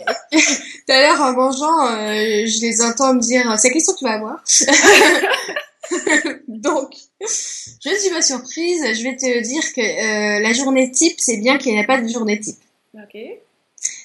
Tout 0.31 0.39
à 0.87 1.01
l'heure, 1.01 1.19
en 1.19 1.33
mangeant, 1.33 1.87
euh, 1.87 2.45
je 2.45 2.61
les 2.61 2.81
entends 2.81 3.13
me 3.13 3.19
dire 3.19 3.43
c'est 3.59 3.67
la 3.67 3.73
question 3.73 3.91
que 3.91 3.99
tu 3.99 4.05
vas 4.05 4.13
avoir. 4.13 4.41
Donc, 6.47 6.93
je 7.19 7.89
ne 7.89 7.95
suis 7.95 8.09
pas 8.09 8.21
surprise. 8.21 8.97
Je 8.97 9.03
vais 9.03 9.17
te 9.17 9.41
dire 9.41 9.73
que 9.73 9.81
euh, 9.81 10.39
la 10.39 10.53
journée 10.53 10.89
type, 10.91 11.19
c'est 11.19 11.35
bien 11.37 11.57
qu'il 11.57 11.73
n'y 11.73 11.79
ait 11.79 11.85
pas 11.85 11.99
de 11.99 12.07
journée 12.07 12.39
type. 12.39 12.55
Ok. 12.93 13.17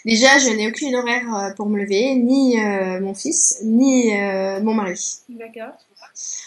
Déjà, 0.05 0.39
je 0.39 0.51
n'ai 0.51 0.69
aucune 0.69 0.95
horaire 0.95 1.35
euh, 1.35 1.51
pour 1.55 1.67
me 1.67 1.79
lever, 1.83 2.15
ni 2.15 2.61
euh, 2.61 3.01
mon 3.01 3.15
fils, 3.15 3.59
ni 3.65 4.15
euh, 4.15 4.61
mon 4.61 4.75
mari. 4.75 5.01
D'accord. 5.29 5.73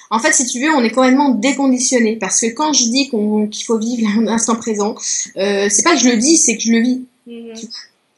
En 0.09 0.19
fait, 0.19 0.31
si 0.31 0.45
tu 0.45 0.61
veux, 0.61 0.69
on 0.71 0.83
est 0.83 0.91
complètement 0.91 1.29
déconditionné 1.29 2.15
parce 2.17 2.39
que 2.39 2.47
quand 2.53 2.71
je 2.73 2.83
dis 2.83 3.09
qu'on- 3.09 3.47
qu'il 3.47 3.65
faut 3.65 3.77
vivre 3.79 4.07
l'instant 4.21 4.55
présent, 4.55 4.95
euh, 5.37 5.67
c'est 5.69 5.83
pas 5.83 5.95
que 5.95 6.01
je 6.01 6.09
le 6.09 6.17
dis, 6.17 6.37
c'est 6.37 6.55
que 6.55 6.63
je 6.63 6.71
le 6.71 6.81
vis. 6.81 7.05
Mhm. 7.25 7.53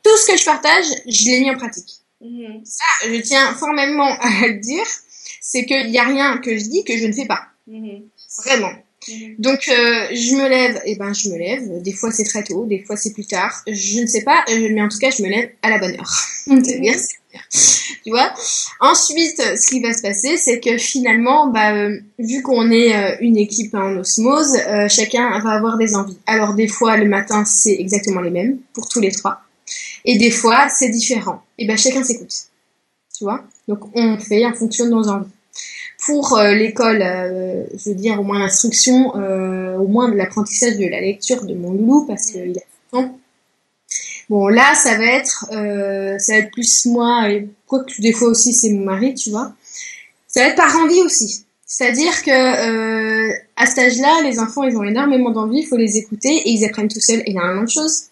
Tout 0.03 0.17
ce 0.17 0.27
que 0.31 0.37
je 0.37 0.45
partage, 0.45 0.85
je 1.07 1.25
l'ai 1.25 1.39
mis 1.39 1.49
en 1.51 1.57
pratique. 1.57 1.89
Mhm. 2.21 2.61
Ça, 2.65 2.83
je 3.07 3.21
tiens 3.21 3.53
formellement 3.55 4.09
à 4.19 4.47
le 4.47 4.59
dire, 4.59 4.85
c'est 5.41 5.65
qu'il 5.65 5.89
n'y 5.89 5.97
a 5.97 6.03
rien 6.03 6.37
que 6.37 6.57
je 6.57 6.65
dis 6.65 6.83
que 6.83 6.97
je 6.97 7.05
ne 7.07 7.13
fais 7.13 7.25
pas. 7.25 7.43
Mhm. 7.67 8.03
Vraiment. 8.45 8.71
Mhm. 9.07 9.35
Donc 9.39 9.67
euh, 9.69 10.07
je 10.11 10.35
me 10.35 10.49
lève, 10.49 10.81
et 10.85 10.95
ben 10.95 11.13
je 11.13 11.29
me 11.29 11.37
lève. 11.37 11.81
Des 11.81 11.93
fois 11.93 12.11
c'est 12.11 12.25
très 12.25 12.43
tôt, 12.43 12.65
des 12.65 12.83
fois 12.83 12.97
c'est 12.97 13.13
plus 13.13 13.25
tard. 13.25 13.63
Je 13.67 14.01
ne 14.01 14.07
sais 14.07 14.23
pas, 14.23 14.43
euh, 14.49 14.69
mais 14.71 14.81
en 14.81 14.89
tout 14.89 14.97
cas 14.97 15.09
je 15.09 15.23
me 15.23 15.29
lève 15.29 15.51
à 15.61 15.69
la 15.69 15.79
bonne 15.79 15.95
heure. 15.95 16.13
Tu 18.03 18.09
vois? 18.09 18.33
Ensuite, 18.79 19.37
ce 19.37 19.67
qui 19.67 19.81
va 19.81 19.93
se 19.93 20.01
passer, 20.01 20.37
c'est 20.37 20.59
que 20.59 20.77
finalement, 20.77 21.47
bah, 21.47 21.75
euh, 21.75 21.99
vu 22.17 22.41
qu'on 22.41 22.71
est 22.71 22.95
euh, 22.95 23.17
une 23.19 23.37
équipe 23.37 23.75
en 23.75 23.97
osmose, 23.97 24.57
chacun 24.89 25.39
va 25.39 25.51
avoir 25.51 25.77
des 25.77 25.95
envies. 25.95 26.17
Alors 26.25 26.55
des 26.55 26.67
fois 26.67 26.97
le 26.97 27.07
matin 27.07 27.45
c'est 27.45 27.75
exactement 27.75 28.21
les 28.21 28.31
mêmes 28.31 28.57
pour 28.73 28.87
tous 28.89 28.99
les 28.99 29.11
trois, 29.11 29.41
et 30.05 30.17
des 30.17 30.31
fois 30.31 30.69
c'est 30.69 30.89
différent. 30.89 31.43
Et 31.57 31.67
ben 31.67 31.77
chacun 31.77 32.03
s'écoute, 32.03 32.33
tu 33.15 33.25
vois? 33.25 33.43
Donc 33.67 33.79
on 33.95 34.17
fait 34.17 34.45
en 34.45 34.53
fonction 34.53 34.85
de 34.85 34.91
nos 34.91 35.07
envies 35.07 35.29
pour 36.09 36.37
euh, 36.37 36.53
l'école, 36.53 37.01
euh, 37.03 37.63
je 37.77 37.89
veux 37.89 37.95
dire 37.95 38.19
au 38.19 38.23
moins 38.23 38.39
l'instruction, 38.39 39.15
euh, 39.15 39.77
au 39.77 39.87
moins 39.87 40.09
de 40.09 40.15
l'apprentissage 40.15 40.77
de 40.77 40.87
la 40.87 41.01
lecture 41.01 41.45
de 41.45 41.53
mon 41.53 41.71
loulou 41.71 42.05
parce 42.07 42.25
qu'il 42.27 42.41
a 42.41 42.53
7 42.53 42.63
ans. 42.93 43.19
Bon 44.27 44.47
là, 44.47 44.73
ça 44.75 44.97
va 44.97 45.05
être, 45.05 45.45
ça 45.49 46.33
va 46.33 46.39
être 46.39 46.51
plus 46.51 46.85
moi 46.85 47.29
et 47.29 47.47
quoique 47.67 47.99
des 48.01 48.13
fois 48.13 48.29
aussi 48.29 48.53
c'est 48.53 48.71
mon 48.71 48.85
mari, 48.85 49.13
tu 49.13 49.29
vois. 49.29 49.53
Ça 50.27 50.41
va 50.41 50.47
être 50.47 50.55
par 50.55 50.75
envie 50.77 51.01
aussi. 51.01 51.45
C'est-à-dire 51.65 52.23
que 52.23 53.29
à 53.55 53.65
cet 53.65 53.79
âge-là, 53.79 54.21
les 54.23 54.39
enfants 54.39 54.63
ils 54.63 54.77
ont 54.77 54.83
énormément 54.83 55.31
d'envie, 55.31 55.59
il 55.59 55.65
faut 55.65 55.77
les 55.77 55.97
écouter 55.97 56.29
et 56.29 56.49
ils 56.49 56.65
apprennent 56.65 56.87
tout 56.87 56.99
seuls 56.99 57.23
énormément 57.25 57.63
de 57.63 57.69
choses. 57.69 58.09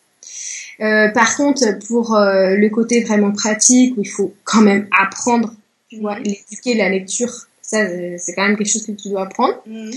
Euh, 0.80 1.10
par 1.10 1.36
contre, 1.36 1.80
pour 1.88 2.16
euh, 2.16 2.56
le 2.56 2.70
côté 2.70 3.04
vraiment 3.04 3.32
pratique 3.32 3.98
où 3.98 4.02
il 4.02 4.10
faut 4.10 4.34
quand 4.44 4.62
même 4.62 4.88
apprendre 5.00 5.54
tu 5.90 6.00
vois, 6.00 6.20
l'éduquer, 6.20 6.76
la 6.76 6.90
lecture, 6.90 7.32
ça, 7.68 7.82
euh, 7.82 8.16
c'est 8.18 8.34
quand 8.34 8.48
même 8.48 8.58
quelque 8.58 8.72
chose 8.72 8.86
que 8.86 8.94
tu 8.94 9.10
dois 9.10 9.24
apprendre. 9.24 9.62
Mhm. 9.68 9.92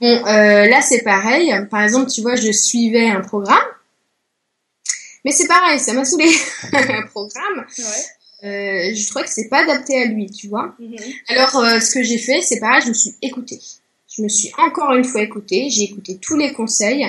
Bon, 0.00 0.06
euh, 0.26 0.66
là, 0.68 0.80
c'est 0.80 1.02
pareil. 1.02 1.52
Par 1.70 1.82
exemple, 1.82 2.10
tu 2.10 2.20
vois, 2.22 2.36
je 2.36 2.50
suivais 2.52 3.08
un 3.08 3.20
programme. 3.20 3.58
Mais 5.24 5.32
c'est 5.32 5.48
pareil, 5.48 5.78
ça 5.80 5.92
m'a 5.92 6.04
saoulé. 6.04 6.30
un 6.72 7.02
programme, 7.08 7.66
Ouais. 7.78 7.84
euh, 8.44 8.94
je 8.94 9.06
trouvais 9.08 9.24
que 9.24 9.30
c'est 9.30 9.48
pas 9.48 9.62
adapté 9.64 10.00
à 10.00 10.04
lui, 10.06 10.30
tu 10.30 10.46
vois. 10.48 10.74
Mhm. 10.78 10.96
Alors, 11.28 11.56
euh, 11.56 11.80
ce 11.80 11.90
que 11.92 12.02
j'ai 12.02 12.18
fait, 12.18 12.40
c'est 12.42 12.60
pareil, 12.60 12.82
je 12.84 12.88
me 12.90 12.94
suis 12.94 13.14
écoutée. 13.22 13.58
Je 14.16 14.22
me 14.22 14.28
suis 14.28 14.50
encore 14.58 14.94
une 14.94 15.04
fois 15.04 15.22
écoutée, 15.22 15.68
j'ai 15.68 15.82
écouté 15.82 16.18
tous 16.20 16.36
les 16.36 16.52
conseils. 16.52 17.04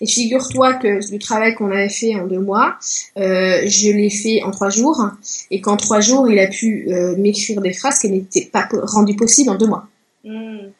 Et 0.00 0.06
figure-toi 0.06 0.74
que 0.74 0.86
le 1.12 1.18
travail 1.18 1.54
qu'on 1.56 1.70
avait 1.72 1.88
fait 1.88 2.14
en 2.14 2.26
deux 2.26 2.38
mois, 2.38 2.76
euh, 3.16 3.62
je 3.66 3.90
l'ai 3.90 4.10
fait 4.10 4.42
en 4.42 4.52
trois 4.52 4.70
jours. 4.70 5.04
Et 5.50 5.60
qu'en 5.60 5.76
trois 5.76 6.00
jours, 6.00 6.30
il 6.30 6.38
a 6.38 6.46
pu 6.46 6.86
euh, 6.88 7.16
m'écrire 7.16 7.60
des 7.60 7.72
phrases 7.72 7.98
qui 7.98 8.08
n'étaient 8.10 8.48
pas 8.52 8.68
rendues 8.84 9.16
possibles 9.16 9.50
en 9.50 9.56
deux 9.56 9.66
mois. 9.66 9.88
Mhm. 10.24 10.70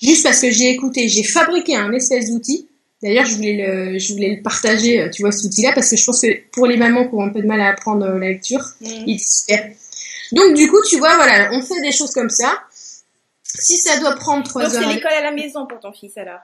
Juste 0.00 0.22
parce 0.24 0.40
que 0.40 0.50
j'ai 0.50 0.70
écouté, 0.70 1.08
j'ai 1.08 1.24
fabriqué 1.24 1.74
un 1.74 1.92
espèce 1.92 2.30
d'outil. 2.30 2.68
D'ailleurs, 3.02 3.24
je 3.26 3.34
voulais 3.34 3.56
le, 3.66 3.98
je 3.98 4.12
voulais 4.12 4.36
le 4.36 4.42
partager, 4.42 5.00
euh, 5.00 5.10
tu 5.10 5.22
vois, 5.22 5.32
cet 5.32 5.44
outil-là, 5.46 5.72
parce 5.74 5.90
que 5.90 5.96
je 5.96 6.04
pense 6.04 6.20
que 6.20 6.28
pour 6.52 6.66
les 6.66 6.76
mamans 6.76 7.08
qui 7.08 7.14
ont 7.14 7.22
un 7.22 7.30
peu 7.30 7.40
de 7.42 7.46
mal 7.46 7.60
à 7.60 7.68
apprendre 7.70 8.06
la 8.06 8.28
lecture, 8.28 8.64
Mhm. 8.80 8.90
il 9.06 9.16
est 9.16 9.24
super. 9.26 9.70
Donc, 10.32 10.54
du 10.54 10.68
coup, 10.68 10.78
tu 10.88 10.98
vois, 10.98 11.14
voilà, 11.16 11.50
on 11.52 11.62
fait 11.62 11.80
des 11.82 11.92
choses 11.92 12.10
comme 12.12 12.30
ça. 12.30 12.58
Si 13.58 13.76
ça 13.78 13.98
doit 13.98 14.14
prendre 14.14 14.44
trois 14.48 14.62
Donc 14.62 14.72
c'est 14.72 14.78
heures, 14.78 14.88
l'école 14.88 15.12
à 15.12 15.22
la 15.22 15.32
maison 15.32 15.66
pour 15.66 15.80
ton 15.80 15.92
fils 15.92 16.16
alors. 16.16 16.40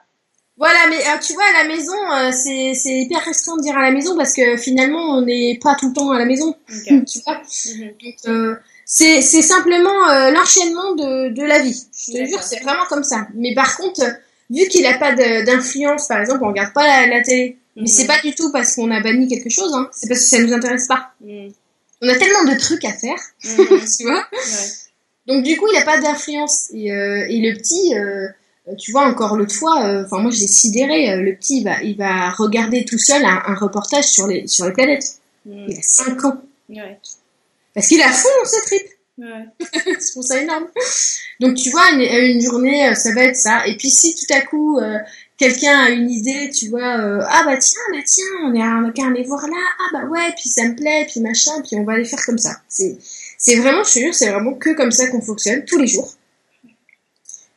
voilà, 0.57 0.87
mais 0.89 0.97
euh, 0.99 1.19
tu 1.21 1.33
vois, 1.35 1.45
à 1.55 1.63
la 1.63 1.69
maison, 1.69 1.93
euh, 2.13 2.31
c'est 2.33 2.73
c'est 2.75 2.99
hyper 3.01 3.21
restreint 3.25 3.57
de 3.57 3.63
dire 3.63 3.77
à 3.77 3.83
la 3.83 3.91
maison 3.91 4.17
parce 4.17 4.33
que 4.33 4.57
finalement, 4.57 5.17
on 5.19 5.23
n'est 5.23 5.59
pas 5.63 5.75
tout 5.75 5.89
le 5.89 5.95
temps 5.95 6.11
à 6.11 6.19
la 6.19 6.25
maison, 6.25 6.55
tu 6.69 7.21
vois. 7.25 7.39
Mhm. 7.39 7.93
Donc, 8.03 8.15
euh, 8.29 8.57
c'est 8.85 9.23
c'est 9.23 9.43
simplement 9.43 10.09
euh, 10.11 10.31
l'enchaînement 10.31 10.95
de, 10.95 11.29
de 11.31 11.43
la 11.45 11.59
vie. 11.61 11.81
Je 11.97 12.13
te 12.13 12.19
D'accord. 12.19 12.29
jure, 12.29 12.43
c'est 12.43 12.61
vraiment 12.63 12.85
comme 12.89 13.05
ça. 13.05 13.27
Mais 13.35 13.55
par 13.55 13.77
contre, 13.77 14.03
vu 14.51 14.67
qu'il 14.69 14.83
n'a 14.83 14.99
pas 14.99 15.13
de- 15.15 15.45
d'influence, 15.47 16.09
par 16.09 16.21
exemple, 16.21 16.41
on 16.45 16.49
regarde 16.49 16.73
pas 16.75 16.87
la, 16.87 17.07
la 17.07 17.23
télé. 17.23 17.57
Mais 17.77 17.83
Mhm. 17.83 17.89
c'est 17.89 18.07
pas 18.07 18.21
du 18.23 18.35
tout 18.35 18.53
parce 18.53 18.75
qu'on 18.75 18.91
a 18.91 19.01
banni 19.01 19.27
quelque 19.29 19.49
chose, 19.49 19.73
hein. 19.75 19.89
c'est 19.93 20.07
parce 20.07 20.21
que 20.21 20.27
ça 20.27 20.39
nous 20.41 20.53
intéresse 20.53 20.87
pas. 20.87 21.13
Mhm. 21.23 21.51
On 22.03 22.09
a 22.09 22.17
tellement 22.17 22.45
de 22.45 22.59
trucs 22.59 22.85
à 22.85 22.93
faire, 22.93 23.17
Mhm. 23.45 23.81
tu 23.99 24.03
vois. 24.05 24.27
Ouais. 24.31 24.69
Donc 25.27 25.45
du 25.45 25.57
coup, 25.57 25.67
il 25.73 25.79
n'a 25.79 25.85
pas 25.85 26.01
d'influence. 26.01 26.71
Et, 26.73 26.93
euh, 26.93 27.27
et 27.29 27.41
le 27.41 27.57
petit, 27.57 27.95
euh, 27.97 28.29
tu 28.79 28.93
vois, 28.93 29.07
encore 29.07 29.37
l'autre 29.37 29.55
fois, 29.55 29.85
euh, 29.87 30.05
enfin 30.05 30.19
moi 30.21 30.31
j'ai 30.31 30.47
sidéré, 30.47 31.17
le 31.17 31.35
petit, 31.37 31.59
il 31.59 31.65
va, 31.65 31.83
il 31.83 31.97
va 31.97 32.31
regarder 32.31 32.85
tout 32.85 32.99
seul 32.99 33.25
un, 33.25 33.43
un 33.47 33.55
reportage 33.55 34.05
sur 34.05 34.27
les, 34.27 34.47
sur 34.47 34.67
les 34.67 34.73
planètes. 34.73 35.19
Mhm. 35.47 35.67
Il 35.69 35.79
a 35.79 35.83
5 35.83 36.25
ans. 36.25 36.43
Ouais. 36.69 36.99
Parce 37.75 37.89
qu'il 37.89 38.03
a 38.03 38.09
fond 38.09 38.29
dans 38.43 38.49
ses 38.49 38.63
tripes. 38.63 38.93
Ouais. 39.19 39.47
je 40.01 40.11
trouve 40.11 40.25
ça 40.25 40.41
énorme. 40.41 40.67
Donc 41.41 41.55
tu 41.55 41.71
vois, 41.71 41.91
une, 41.93 42.01
une 42.01 42.41
journée, 42.41 42.95
ça 42.95 43.13
va 43.15 43.25
être 43.25 43.37
ça. 43.37 43.67
Et 43.67 43.77
puis 43.77 43.91
si 43.91 44.15
tout 44.15 44.35
à 44.35 44.41
coup, 44.41 44.81
quelqu'un 45.43 45.77
a 45.77 45.91
une 45.91 46.11
idée, 46.11 46.51
tu 46.51 46.69
vois, 46.69 46.99
euh, 47.01 47.21
ah 47.29 47.43
bah 47.45 47.57
tiens, 47.57 47.81
bah 47.93 47.99
tiens, 48.07 48.25
on 48.45 48.55
est 48.55 48.63
on 48.63 48.89
a 48.89 48.93
qu'à 48.93 49.07
aller 49.07 49.25
voir 49.25 49.47
là, 49.49 49.57
ah 49.81 49.85
bah 49.93 50.05
ouais, 50.09 50.33
puis 50.37 50.49
ça 50.49 50.65
me 50.65 50.77
plaît, 50.77 51.07
puis 51.11 51.21
machin, 51.21 51.61
puis 51.67 51.77
on 51.77 51.85
va 51.85 51.95
aller 51.95 52.05
faire 52.05 52.25
comme 52.25 52.39
ça. 52.39 52.51
C'est, 52.69 52.97
c'est 53.43 53.57
vraiment, 53.57 53.83
je 53.83 53.93
te 53.93 53.99
jure, 53.99 54.15
c'est 54.15 54.31
vraiment 54.31 54.55
que 54.55 54.71
comme 54.71 54.93
ça 54.93 55.09
qu'on 55.09 55.21
fonctionne 55.21 55.65
tous 55.65 55.77
les 55.77 55.89
jours. 55.89 56.15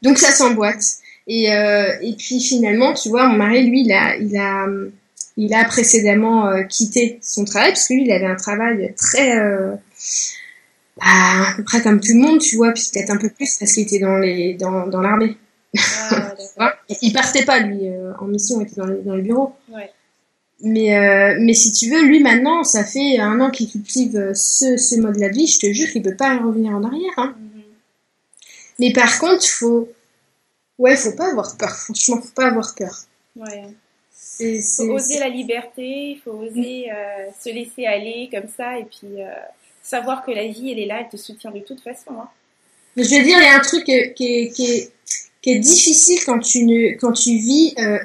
Donc 0.02 0.18
ça 0.18 0.32
s'emboîte. 0.32 0.84
Et, 1.28 1.54
euh, 1.54 1.94
et 2.02 2.14
puis 2.14 2.42
finalement, 2.42 2.94
tu 2.96 3.10
vois, 3.10 3.28
mon 3.28 3.38
mari, 3.38 3.70
lui, 3.70 3.82
il 3.82 3.92
a, 3.92 4.18
il 4.18 4.36
a, 4.36 4.68
il 5.38 5.54
a 5.54 5.64
précédemment 5.66 6.48
euh, 6.48 6.64
quitté 6.64 7.20
son 7.22 7.46
travail 7.46 7.70
parce 7.70 7.88
que 7.88 7.94
lui, 7.94 8.06
il 8.06 8.12
avait 8.12 8.26
un 8.26 8.36
travail 8.36 8.96
très, 8.98 9.38
euh, 9.38 9.76
bah, 10.98 11.04
à 11.06 11.54
peu 11.56 11.64
près 11.64 11.82
comme 11.84 12.00
tout 12.00 12.14
le 12.14 12.20
monde, 12.20 12.40
tu 12.40 12.56
vois, 12.56 12.72
puis 12.72 12.84
peut-être 12.92 13.12
un 13.12 13.18
peu 13.18 13.30
plus 13.30 13.56
parce 13.58 13.72
qu'il 13.74 13.84
était 13.84 14.00
dans 14.00 14.18
les, 14.18 14.56
dans, 14.56 14.88
dans 14.88 15.02
l'armée. 15.02 15.38
Ah. 16.58 16.74
Il 17.02 17.14
partait 17.14 17.46
pas 17.46 17.60
lui 17.60 17.90
euh, 17.90 18.14
en 18.20 18.26
mission, 18.26 18.62
il 18.62 18.68
était 18.68 18.76
dans 18.78 18.86
les, 18.86 19.02
dans 19.02 19.16
les 19.16 19.22
bureaux. 19.22 19.54
Ouais. 19.70 19.92
Mais 20.66 20.98
euh, 20.98 21.38
mais 21.40 21.54
si 21.54 21.72
tu 21.72 21.92
veux, 21.92 22.04
lui 22.06 22.22
maintenant, 22.22 22.64
ça 22.64 22.84
fait 22.84 23.20
un 23.20 23.40
an 23.40 23.52
qu'il 23.52 23.70
cultive 23.70 24.18
euh, 24.18 24.34
ce, 24.34 24.78
ce 24.78 24.96
mode-là 25.00 25.30
de 25.30 25.36
vie. 25.36 25.48
Je 25.48 25.60
te 25.60 25.72
jure 25.72 25.88
qu'il 25.92 26.02
peut 26.02 26.16
pas 26.16 26.40
revenir 26.40 26.72
en 26.72 26.84
arrière. 26.84 27.14
Hein. 27.18 27.36
Mhm. 27.38 27.62
Mais 28.80 28.92
par 28.92 29.20
contre, 29.20 29.46
faut 29.46 29.88
ouais, 30.80 30.96
faut 30.96 31.16
pas 31.16 31.30
avoir 31.30 31.56
peur. 31.56 31.70
Franchement, 31.70 32.20
faut 32.22 32.34
pas 32.36 32.48
avoir 32.48 32.74
peur. 32.76 32.96
Ouais. 33.36 33.64
Il 34.40 34.62
faut 34.64 34.84
oser 34.84 35.20
la 35.20 35.30
liberté, 35.30 36.12
il 36.12 36.22
faut 36.24 36.32
oser 36.32 36.92
euh, 36.92 37.30
se 37.40 37.50
laisser 37.50 37.86
aller 37.86 38.30
comme 38.32 38.50
ça 38.58 38.78
et 38.78 38.84
puis 38.84 39.22
euh, 39.22 39.30
savoir 39.82 40.26
que 40.26 40.32
la 40.32 40.48
vie 40.48 40.72
elle 40.72 40.80
est 40.80 40.88
là, 40.88 41.02
elle 41.02 41.10
te 41.10 41.18
soutient 41.18 41.52
de 41.52 41.60
toute 41.60 41.82
façon. 41.82 42.12
Hein. 42.12 42.30
Mais 42.96 43.04
je 43.04 43.16
veux 43.16 43.24
dire, 43.24 43.38
il 43.38 43.44
y 43.44 43.48
a 43.48 43.56
un 43.56 43.62
truc 43.62 43.86
qui 43.86 43.94
est, 43.94 44.14
qui 44.14 44.26
est, 44.26 44.50
qui 44.50 44.66
est, 44.72 44.92
qui 45.42 45.52
est 45.52 45.60
difficile 45.60 46.20
quand 46.26 46.40
tu 46.40 46.64
ne 46.64 46.98
quand 46.98 47.14
tu 47.14 47.30
vis. 47.38 47.76
Euh, 47.78 48.00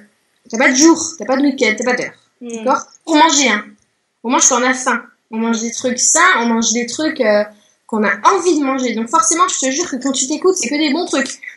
t'as 0.48 0.58
pas 0.58 0.70
de 0.70 0.76
jour, 0.76 0.98
t'as 1.18 1.24
pas 1.24 1.36
de 1.36 1.42
week-end, 1.42 1.74
t'as 1.76 1.84
pas 1.84 1.96
d'heure. 1.96 2.14
D'accord 2.41 2.86
Pour 3.05 3.16
manger, 3.16 3.49
hein. 3.49 3.64
On 4.22 4.30
mange 4.30 4.49
quand 4.49 4.61
on 4.61 4.64
a 4.64 4.74
faim. 4.74 5.03
On 5.30 5.38
mange 5.38 5.61
des 5.61 5.70
trucs 5.70 5.99
sains, 5.99 6.20
on 6.41 6.47
mange 6.47 6.72
des 6.72 6.86
trucs 6.86 7.20
euh, 7.20 7.45
qu'on 7.86 8.03
a 8.05 8.11
envie 8.28 8.59
de 8.59 8.64
manger. 8.64 8.95
Donc 8.95 9.09
forcément, 9.09 9.47
je 9.49 9.66
te 9.66 9.70
jure 9.70 9.88
que 9.88 9.97
quand 9.97 10.12
tu 10.12 10.26
t'écoutes, 10.26 10.57
c'est 10.57 10.68
que 10.68 10.74
des 10.76 10.93
bons 10.93 11.07
trucs. 11.07 11.41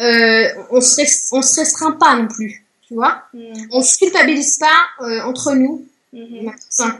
euh, 0.00 0.48
on 0.70 0.80
se 0.80 0.96
rest- 0.96 1.28
on 1.32 1.42
se 1.42 1.60
restreint 1.60 1.92
pas 1.92 2.16
non 2.16 2.28
plus, 2.28 2.64
tu 2.86 2.94
vois 2.94 3.22
Mhm. 3.34 3.68
On 3.72 3.82
se 3.82 3.98
culpabilise 3.98 4.58
pas 4.58 5.04
euh, 5.04 5.22
entre 5.22 5.54
nous. 5.54 5.84
Mhm. 6.12 6.52
ça. 6.68 6.98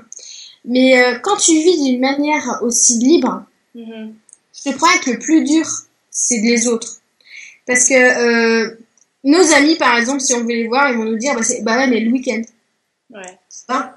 Mais 0.65 0.99
euh, 1.03 1.19
quand 1.21 1.37
tu 1.37 1.53
vis 1.53 1.83
d'une 1.83 2.01
manière 2.01 2.61
aussi 2.63 2.99
libre, 2.99 3.45
Mhm. 3.75 4.15
je 4.57 4.71
te 4.71 4.77
promets 4.77 4.99
que 5.05 5.11
le 5.11 5.19
plus 5.19 5.45
dur, 5.45 5.67
c'est 6.11 6.39
les 6.39 6.67
autres. 6.69 7.01
Parce 7.67 7.85
que 7.89 7.95
euh, 7.95 8.77
nos 9.25 9.53
amis, 9.55 9.77
par 9.77 9.97
exemple, 9.99 10.21
si 10.21 10.33
on 10.35 10.41
veut 10.41 10.49
les 10.55 10.69
voir, 10.69 10.91
ils 10.91 10.97
vont 10.97 11.05
nous 11.05 11.19
dire, 11.19 11.35
bah, 11.35 11.43
c'est- 11.43 11.63
bah 11.63 11.77
ouais, 11.77 11.87
mais 11.89 12.01
le 12.01 12.11
week-end. 12.13 12.43
Ouais. 13.11 13.39
Hein? 13.69 13.93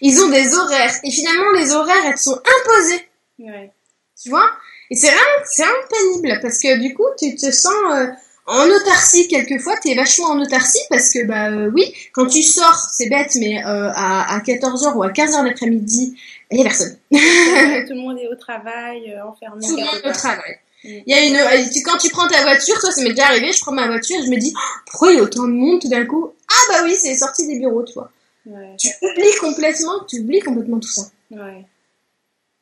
Ils 0.00 0.20
ont 0.20 0.28
des 0.28 0.54
horaires. 0.54 0.94
Et 1.04 1.10
finalement, 1.10 1.52
les 1.52 1.72
horaires, 1.72 2.04
elles 2.06 2.18
sont 2.18 2.38
imposées. 2.38 3.08
Ouais. 3.38 3.72
Tu 4.20 4.30
vois? 4.30 4.50
Et 4.90 4.96
c'est 4.96 5.08
vraiment, 5.08 5.44
c'est 5.44 5.62
vraiment 5.62 5.78
pénible. 5.90 6.38
Parce 6.42 6.58
que 6.58 6.78
du 6.78 6.94
coup, 6.94 7.06
tu 7.18 7.34
te 7.36 7.50
sens 7.50 7.74
euh, 7.92 8.06
en 8.46 8.66
autarcie 8.68 9.28
quelquefois. 9.28 9.74
Tu 9.82 9.90
es 9.90 9.94
vachement 9.94 10.28
en 10.28 10.40
autarcie 10.40 10.80
parce 10.90 11.10
que, 11.10 11.24
bah 11.24 11.50
euh, 11.50 11.70
oui, 11.74 11.92
quand 12.12 12.26
tu 12.26 12.42
sors, 12.42 12.88
c'est 12.92 13.08
bête, 13.08 13.34
mais 13.36 13.64
euh, 13.64 13.90
à, 13.94 14.34
à 14.34 14.40
14h 14.40 14.94
ou 14.94 15.02
à 15.02 15.10
15h 15.10 15.44
l'après-midi, 15.44 16.16
il 16.50 16.56
n'y 16.56 16.62
a 16.62 16.64
personne. 16.64 16.96
Tout 17.10 17.94
le 17.94 18.00
monde 18.00 18.18
est 18.18 18.28
au 18.28 18.36
travail, 18.36 19.12
euh, 19.12 19.24
enfermé. 19.26 19.64
Tout 19.66 19.76
le 19.76 19.84
monde 19.84 19.98
au 19.98 20.02
part. 20.02 20.16
travail. 20.16 20.58
Mm. 20.84 20.88
Il 20.88 21.04
y 21.06 21.14
a 21.14 21.24
une, 21.24 21.36
euh, 21.36 21.64
quand 21.84 21.98
tu 21.98 22.08
prends 22.10 22.26
ta 22.26 22.42
voiture, 22.42 22.78
toi, 22.80 22.90
ça 22.90 23.02
m'est 23.02 23.10
déjà 23.10 23.26
arrivé, 23.26 23.52
je 23.52 23.60
prends 23.60 23.72
ma 23.72 23.86
voiture, 23.86 24.16
je 24.24 24.30
me 24.30 24.36
dis, 24.36 24.52
Oh, 24.56 24.80
pourquoi 24.86 25.12
il 25.12 25.18
y 25.18 25.20
a 25.20 25.22
autant 25.22 25.44
de 25.44 25.52
monde 25.52 25.80
tout 25.80 25.88
d'un 25.88 26.06
coup? 26.06 26.32
Ah 26.50 26.72
bah 26.72 26.80
oui, 26.84 26.96
c'est 26.96 27.14
sorti 27.14 27.46
des 27.46 27.58
bureaux, 27.58 27.82
tu 27.84 27.92
vois. 27.94 28.10
Ouais. 28.48 28.76
Tu 28.78 28.88
oublies 29.02 29.36
complètement, 29.40 30.04
tu 30.08 30.20
oublies 30.20 30.40
complètement 30.40 30.80
tout 30.80 30.88
ça. 30.88 31.02
Ouais. 31.30 31.64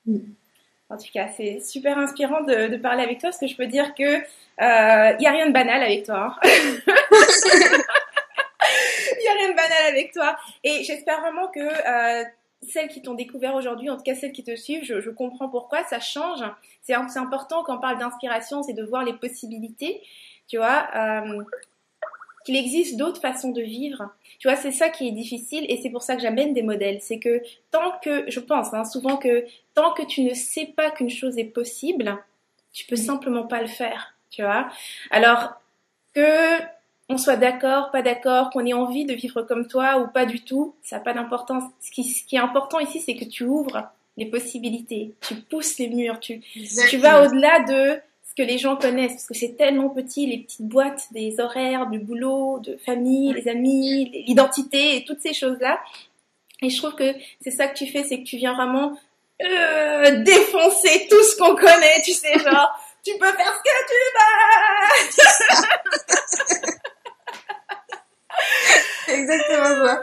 Mm. 0.05 0.19
En 0.89 0.97
tout 0.97 1.07
cas, 1.13 1.29
c'est 1.37 1.61
super 1.61 1.99
inspirant 1.99 2.43
de, 2.43 2.77
parler 2.77 3.03
avec 3.03 3.19
toi 3.19 3.31
parce 3.31 3.39
que 3.39 3.47
je 3.47 3.57
peux 3.57 3.67
dire 3.67 3.95
que 3.95 4.19
il 4.19 4.65
euh, 4.65 5.17
y 5.19 5.27
a 5.27 5.31
rien 5.33 5.47
de 5.49 5.53
banal 5.53 5.83
avec 5.83 6.05
toi. 6.05 6.37
Il 6.45 6.51
hein. 6.51 6.55
y 9.25 9.29
a 9.29 9.33
rien 9.33 9.51
de 9.51 9.57
banal 9.57 9.87
avec 9.89 10.13
toi. 10.13 10.37
Et 10.63 10.85
j'espère 10.85 11.21
vraiment 11.21 11.49
que 11.49 11.61
euh, 11.61 12.25
celles 12.69 12.89
qui 12.89 13.03
t'ont 13.03 13.15
découvert 13.15 13.55
aujourd'hui, 13.55 13.91
en 13.91 13.97
tout 13.97 14.03
cas 14.03 14.15
celles 14.15 14.33
qui 14.33 14.45
te 14.45 14.55
suivent, 14.55 14.85
je, 14.85 15.11
comprends 15.11 15.49
pourquoi 15.49 15.85
ça 15.85 16.01
change. 16.01 16.45
C'est 16.83 16.95
important 16.95 17.65
quand 17.65 17.77
on 17.77 17.81
parle 17.81 17.99
d'inspiration, 17.99 18.63
c'est 18.63 18.73
de 18.73 18.85
voir 18.85 19.05
les 19.05 19.15
possibilités. 19.15 20.01
Tu 20.49 20.57
vois, 20.57 20.89
euh, 20.95 21.43
qu'il 22.47 22.57
existe 22.57 22.97
d'autres 22.97 23.21
façons 23.21 23.51
de 23.51 23.61
vivre. 23.61 24.09
Tu 24.39 24.47
vois, 24.47 24.57
c'est 24.57 24.71
ça 24.71 24.89
qui 24.89 25.09
est 25.09 25.11
difficile 25.11 25.67
et 25.69 25.81
c'est 25.83 25.91
pour 25.91 26.03
ça 26.03 26.15
que 26.15 26.23
j'amène 26.23 26.55
des 26.55 26.63
modèles. 26.63 26.99
C'est 27.03 27.19
que 27.19 27.43
tant 27.73 27.99
que, 28.01 28.31
je 28.31 28.39
pense 28.39 28.73
hein, 28.73 28.85
souvent 28.85 29.17
que 29.17 29.45
tant 29.75 29.93
que 29.93 30.05
tu 30.05 30.23
ne 30.23 30.33
sais 30.33 30.67
pas 30.67 30.93
qu'une 30.93 31.11
chose 31.11 31.39
est 31.39 31.45
possible, 31.45 32.17
tu 32.73 32.87
peux 32.87 32.95
simplement 32.95 33.49
pas 33.49 33.61
le 33.61 33.67
faire. 33.67 34.15
Tu 34.31 34.43
vois. 34.43 34.69
Alors 35.11 35.55
que 36.15 36.61
on 37.09 37.19
soit 37.19 37.37
d'accord, 37.37 37.91
pas 37.91 38.03
d'accord, 38.03 38.51
qu'on 38.51 38.65
ait 38.65 38.73
envie 38.73 39.07
de 39.07 39.15
vivre 39.15 39.43
comme 39.43 39.67
toi 39.67 39.99
ou 39.99 40.07
pas 40.07 40.25
du 40.25 40.45
tout, 40.45 40.77
ça 40.83 40.97
n'a 40.97 41.03
pas 41.03 41.15
d'importance. 41.15 41.65
Ce 41.81 41.91
qui, 41.91 42.05
ce 42.05 42.25
qui 42.25 42.37
est 42.37 42.41
important 42.41 42.79
ici, 42.79 43.01
c'est 43.01 43.17
que 43.17 43.25
tu 43.25 43.43
ouvres 43.43 43.89
les 44.17 44.27
possibilités, 44.27 45.15
tu 45.21 45.35
pousses 45.35 45.79
les 45.79 45.89
murs, 45.89 46.21
tu, 46.21 46.41
tu 46.41 46.97
vas 46.97 47.25
au-delà 47.25 47.65
de 47.65 48.01
que 48.37 48.43
les 48.43 48.59
gens 48.59 48.77
connaissent, 48.77 49.13
parce 49.13 49.27
que 49.27 49.35
c'est 49.35 49.57
tellement 49.57 49.89
petit, 49.89 50.27
les 50.27 50.39
petites 50.39 50.67
boîtes 50.67 51.07
des 51.13 51.41
horaires, 51.41 51.87
du 51.87 51.99
boulot, 51.99 52.59
de 52.59 52.77
famille, 52.77 53.33
les 53.33 53.49
amis, 53.49 54.11
l'identité 54.27 54.97
et 54.97 55.05
toutes 55.05 55.21
ces 55.21 55.33
choses-là. 55.33 55.81
Et 56.63 56.69
je 56.71 56.77
trouve 56.77 56.95
que 56.95 57.15
c'est 57.41 57.51
ça 57.51 57.67
que 57.67 57.77
tu 57.77 57.87
fais, 57.87 58.05
c'est 58.05 58.19
que 58.19 58.25
tu 58.25 58.37
viens 58.37 58.55
vraiment 58.55 58.99
euh, 59.43 60.23
défoncer 60.23 61.07
tout 61.09 61.23
ce 61.23 61.37
qu'on 61.37 61.55
connaît, 61.55 62.03
tu 62.05 62.13
sais, 62.13 62.39
genre, 62.39 62.79
tu 63.05 63.13
peux 63.19 63.33
faire 63.33 63.55
ce 63.55 63.63
que 63.63 63.77
tu 63.89 63.95
veux 66.69 66.73
Exactement 69.09 69.87
ça. 69.87 70.03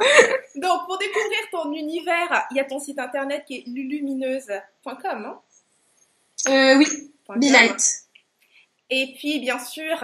Donc, 0.55 0.85
pour 0.85 0.97
découvrir 0.97 1.39
ton 1.51 1.71
univers, 1.73 2.47
il 2.51 2.57
y 2.57 2.59
a 2.59 2.63
ton 2.63 2.79
site 2.79 2.97
internet 2.97 3.43
qui 3.45 3.57
est 3.57 3.63
lulumineuse.com, 3.67 5.25
hein? 5.25 5.39
Euh, 6.47 6.77
Oui, 6.77 6.87
Light. 7.49 8.02
Et 8.89 9.13
puis, 9.17 9.39
bien 9.39 9.59
sûr, 9.59 10.03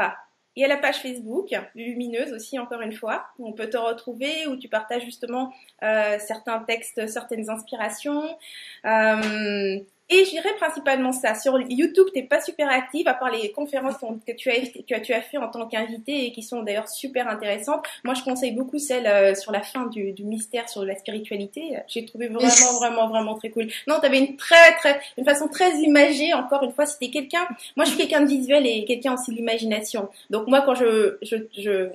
il 0.55 0.61
y 0.61 0.65
a 0.65 0.67
la 0.67 0.77
page 0.77 0.97
Facebook, 0.97 1.49
Lumineuse 1.75 2.33
aussi, 2.33 2.59
encore 2.59 2.81
une 2.81 2.93
fois, 2.93 3.27
où 3.37 3.47
on 3.47 3.53
peut 3.53 3.69
te 3.69 3.77
retrouver, 3.77 4.47
où 4.47 4.57
tu 4.57 4.67
partages 4.67 5.05
justement 5.05 5.53
euh, 5.83 6.17
certains 6.19 6.59
textes, 6.59 7.07
certaines 7.07 7.49
inspirations. 7.49 8.37
Euh, 8.85 9.79
et 10.09 10.25
je 10.25 10.31
dirais 10.31 10.53
principalement 10.57 11.11
ça. 11.11 11.35
Sur 11.35 11.59
YouTube, 11.61 12.07
t'es 12.13 12.23
pas 12.23 12.41
super 12.41 12.67
active, 12.69 13.07
à 13.07 13.13
part 13.13 13.29
les 13.29 13.51
conférences 13.51 13.95
que 14.25 14.31
tu 14.31 14.49
as, 14.49 14.55
que 14.55 14.99
tu 14.99 15.13
as 15.13 15.21
fait 15.21 15.37
en 15.37 15.49
tant 15.49 15.67
qu'invité 15.67 16.25
et 16.25 16.31
qui 16.31 16.41
sont 16.41 16.63
d'ailleurs 16.63 16.89
super 16.89 17.27
intéressantes. 17.27 17.85
Moi, 18.03 18.15
je 18.15 18.23
conseille 18.23 18.53
beaucoup 18.53 18.79
celle 18.79 19.05
euh, 19.05 19.35
sur 19.35 19.51
la 19.51 19.61
fin 19.61 19.85
du, 19.85 20.11
du, 20.13 20.23
mystère 20.23 20.67
sur 20.67 20.83
la 20.83 20.95
spiritualité. 20.95 21.77
J'ai 21.87 22.05
trouvé 22.05 22.27
vraiment, 22.27 22.79
vraiment, 22.79 23.07
vraiment 23.07 23.35
très 23.35 23.51
cool. 23.51 23.67
Non, 23.87 23.99
t'avais 23.99 24.17
une 24.17 24.35
très, 24.35 24.75
très, 24.77 24.99
une 25.17 25.25
façon 25.25 25.47
très 25.47 25.71
imagée. 25.77 26.33
Encore 26.33 26.63
une 26.63 26.71
fois, 26.71 26.87
c'était 26.87 27.11
quelqu'un. 27.11 27.47
Moi, 27.75 27.85
je 27.85 27.91
suis 27.91 27.99
quelqu'un 27.99 28.21
de 28.21 28.29
visuel 28.29 28.65
et 28.65 28.85
quelqu'un 28.85 29.13
aussi 29.13 29.31
d'imagination. 29.31 30.09
Donc 30.31 30.47
moi, 30.47 30.61
quand 30.61 30.73
je, 30.73 31.17
je, 31.21 31.35
je, 31.55 31.89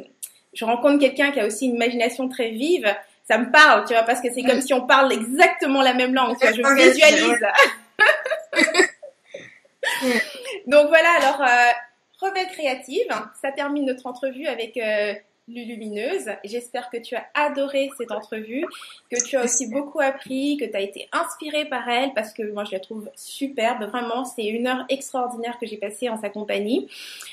je 0.53 0.65
rencontre 0.65 1.01
quelqu'un 1.01 1.33
qui 1.33 1.41
a 1.41 1.47
aussi 1.47 1.67
une 1.67 1.75
imagination 1.75 2.29
très 2.29 2.51
vive, 2.51 2.87
ça 3.27 3.39
me 3.39 3.51
parle, 3.51 3.85
tu 3.87 3.95
vois, 3.95 4.03
parce 4.03 4.21
que 4.21 4.29
c'est 4.33 4.43
comme 4.43 4.61
si 4.61 4.73
on 4.73 4.87
parle 4.87 5.13
exactement 5.13 5.83
la 5.83 5.95
même 5.95 6.15
langue. 6.15 6.37
Tu 6.39 6.47
vois, 6.47 6.77
je 6.77 6.91
visualise. 6.91 7.41
Donc 10.67 10.89
voilà, 10.89 11.11
alors, 11.21 11.43
euh, 11.43 11.73
Rebelle 12.21 12.49
Créative, 12.49 13.09
ça 13.41 13.53
termine 13.53 13.87
notre 13.87 14.07
entrevue 14.07 14.47
avec 14.47 14.77
euh, 14.77 15.15
Lulumineuse. 15.47 16.31
J'espère 16.45 16.89
que 16.89 16.97
tu 16.97 17.17
as 17.17 17.27
adoré 17.35 17.91
cette 17.99 18.11
entrevue, 18.11 18.65
que 19.11 19.23
tu 19.23 19.37
as 19.37 19.45
aussi 19.45 19.69
beaucoup 19.69 20.01
appris, 20.01 20.57
que 20.57 20.65
tu 20.65 20.75
as 20.75 20.81
été 20.81 21.09
inspirée 21.13 21.67
par 21.67 21.87
elle, 21.89 22.15
parce 22.15 22.33
que 22.33 22.43
moi 22.51 22.65
je 22.65 22.73
la 22.73 22.81
trouve 22.81 23.11
superbe. 23.15 23.85
Vraiment, 23.85 24.25
c'est 24.25 24.47
une 24.47 24.67
heure 24.67 24.87
extraordinaire 24.89 25.59
que 25.59 25.67
j'ai 25.67 25.77
passée 25.77 26.09
en 26.09 26.19
sa 26.19 26.31
compagnie. 26.31 26.89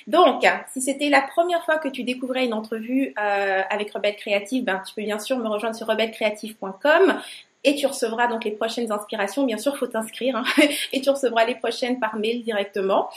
Donc, 0.08 0.44
si 0.74 0.82
c'était 0.82 1.10
la 1.10 1.22
première 1.22 1.64
fois 1.64 1.78
que 1.78 1.88
tu 1.88 2.04
découvrais 2.04 2.46
une 2.46 2.54
entrevue 2.54 3.14
euh, 3.18 3.62
avec 3.70 3.92
Rebelle 3.92 4.18
Créative, 4.18 4.66
ben, 4.66 4.82
tu 4.86 4.94
peux 4.94 5.04
bien 5.04 5.20
sûr 5.20 5.38
me 5.38 5.48
rejoindre 5.48 5.76
sur 5.76 5.88
rebellecreative.com 5.88 7.22
et 7.64 7.76
tu 7.76 7.86
recevras 7.86 8.28
donc 8.28 8.44
les 8.44 8.52
prochaines 8.52 8.92
inspirations. 8.92 9.44
Bien 9.44 9.58
sûr, 9.58 9.78
faut 9.78 9.88
t'inscrire 9.88 10.36
hein, 10.36 10.44
et 10.94 11.02
tu 11.02 11.10
recevras 11.10 11.46
les 11.46 11.56
prochaines 11.56 12.00
par 12.00 12.16
mail 12.16 12.44
directement. 12.44 13.10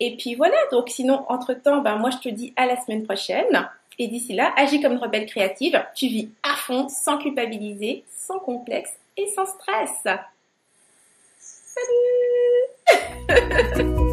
Et 0.00 0.16
puis 0.16 0.34
voilà. 0.34 0.56
Donc 0.70 0.88
sinon, 0.88 1.24
entre 1.28 1.54
temps, 1.54 1.78
ben 1.78 1.96
moi 1.96 2.10
je 2.10 2.18
te 2.18 2.28
dis 2.28 2.52
à 2.56 2.66
la 2.66 2.80
semaine 2.80 3.04
prochaine. 3.04 3.68
Et 3.98 4.08
d'ici 4.08 4.32
là, 4.32 4.52
agis 4.56 4.80
comme 4.80 4.92
une 4.92 4.98
rebelle 4.98 5.26
créative. 5.26 5.82
Tu 5.94 6.06
vis 6.06 6.30
à 6.42 6.56
fond, 6.56 6.88
sans 6.88 7.18
culpabiliser, 7.18 8.04
sans 8.10 8.38
complexe 8.38 8.92
et 9.16 9.26
sans 9.28 9.46
stress. 9.46 10.04
Salut 13.28 14.08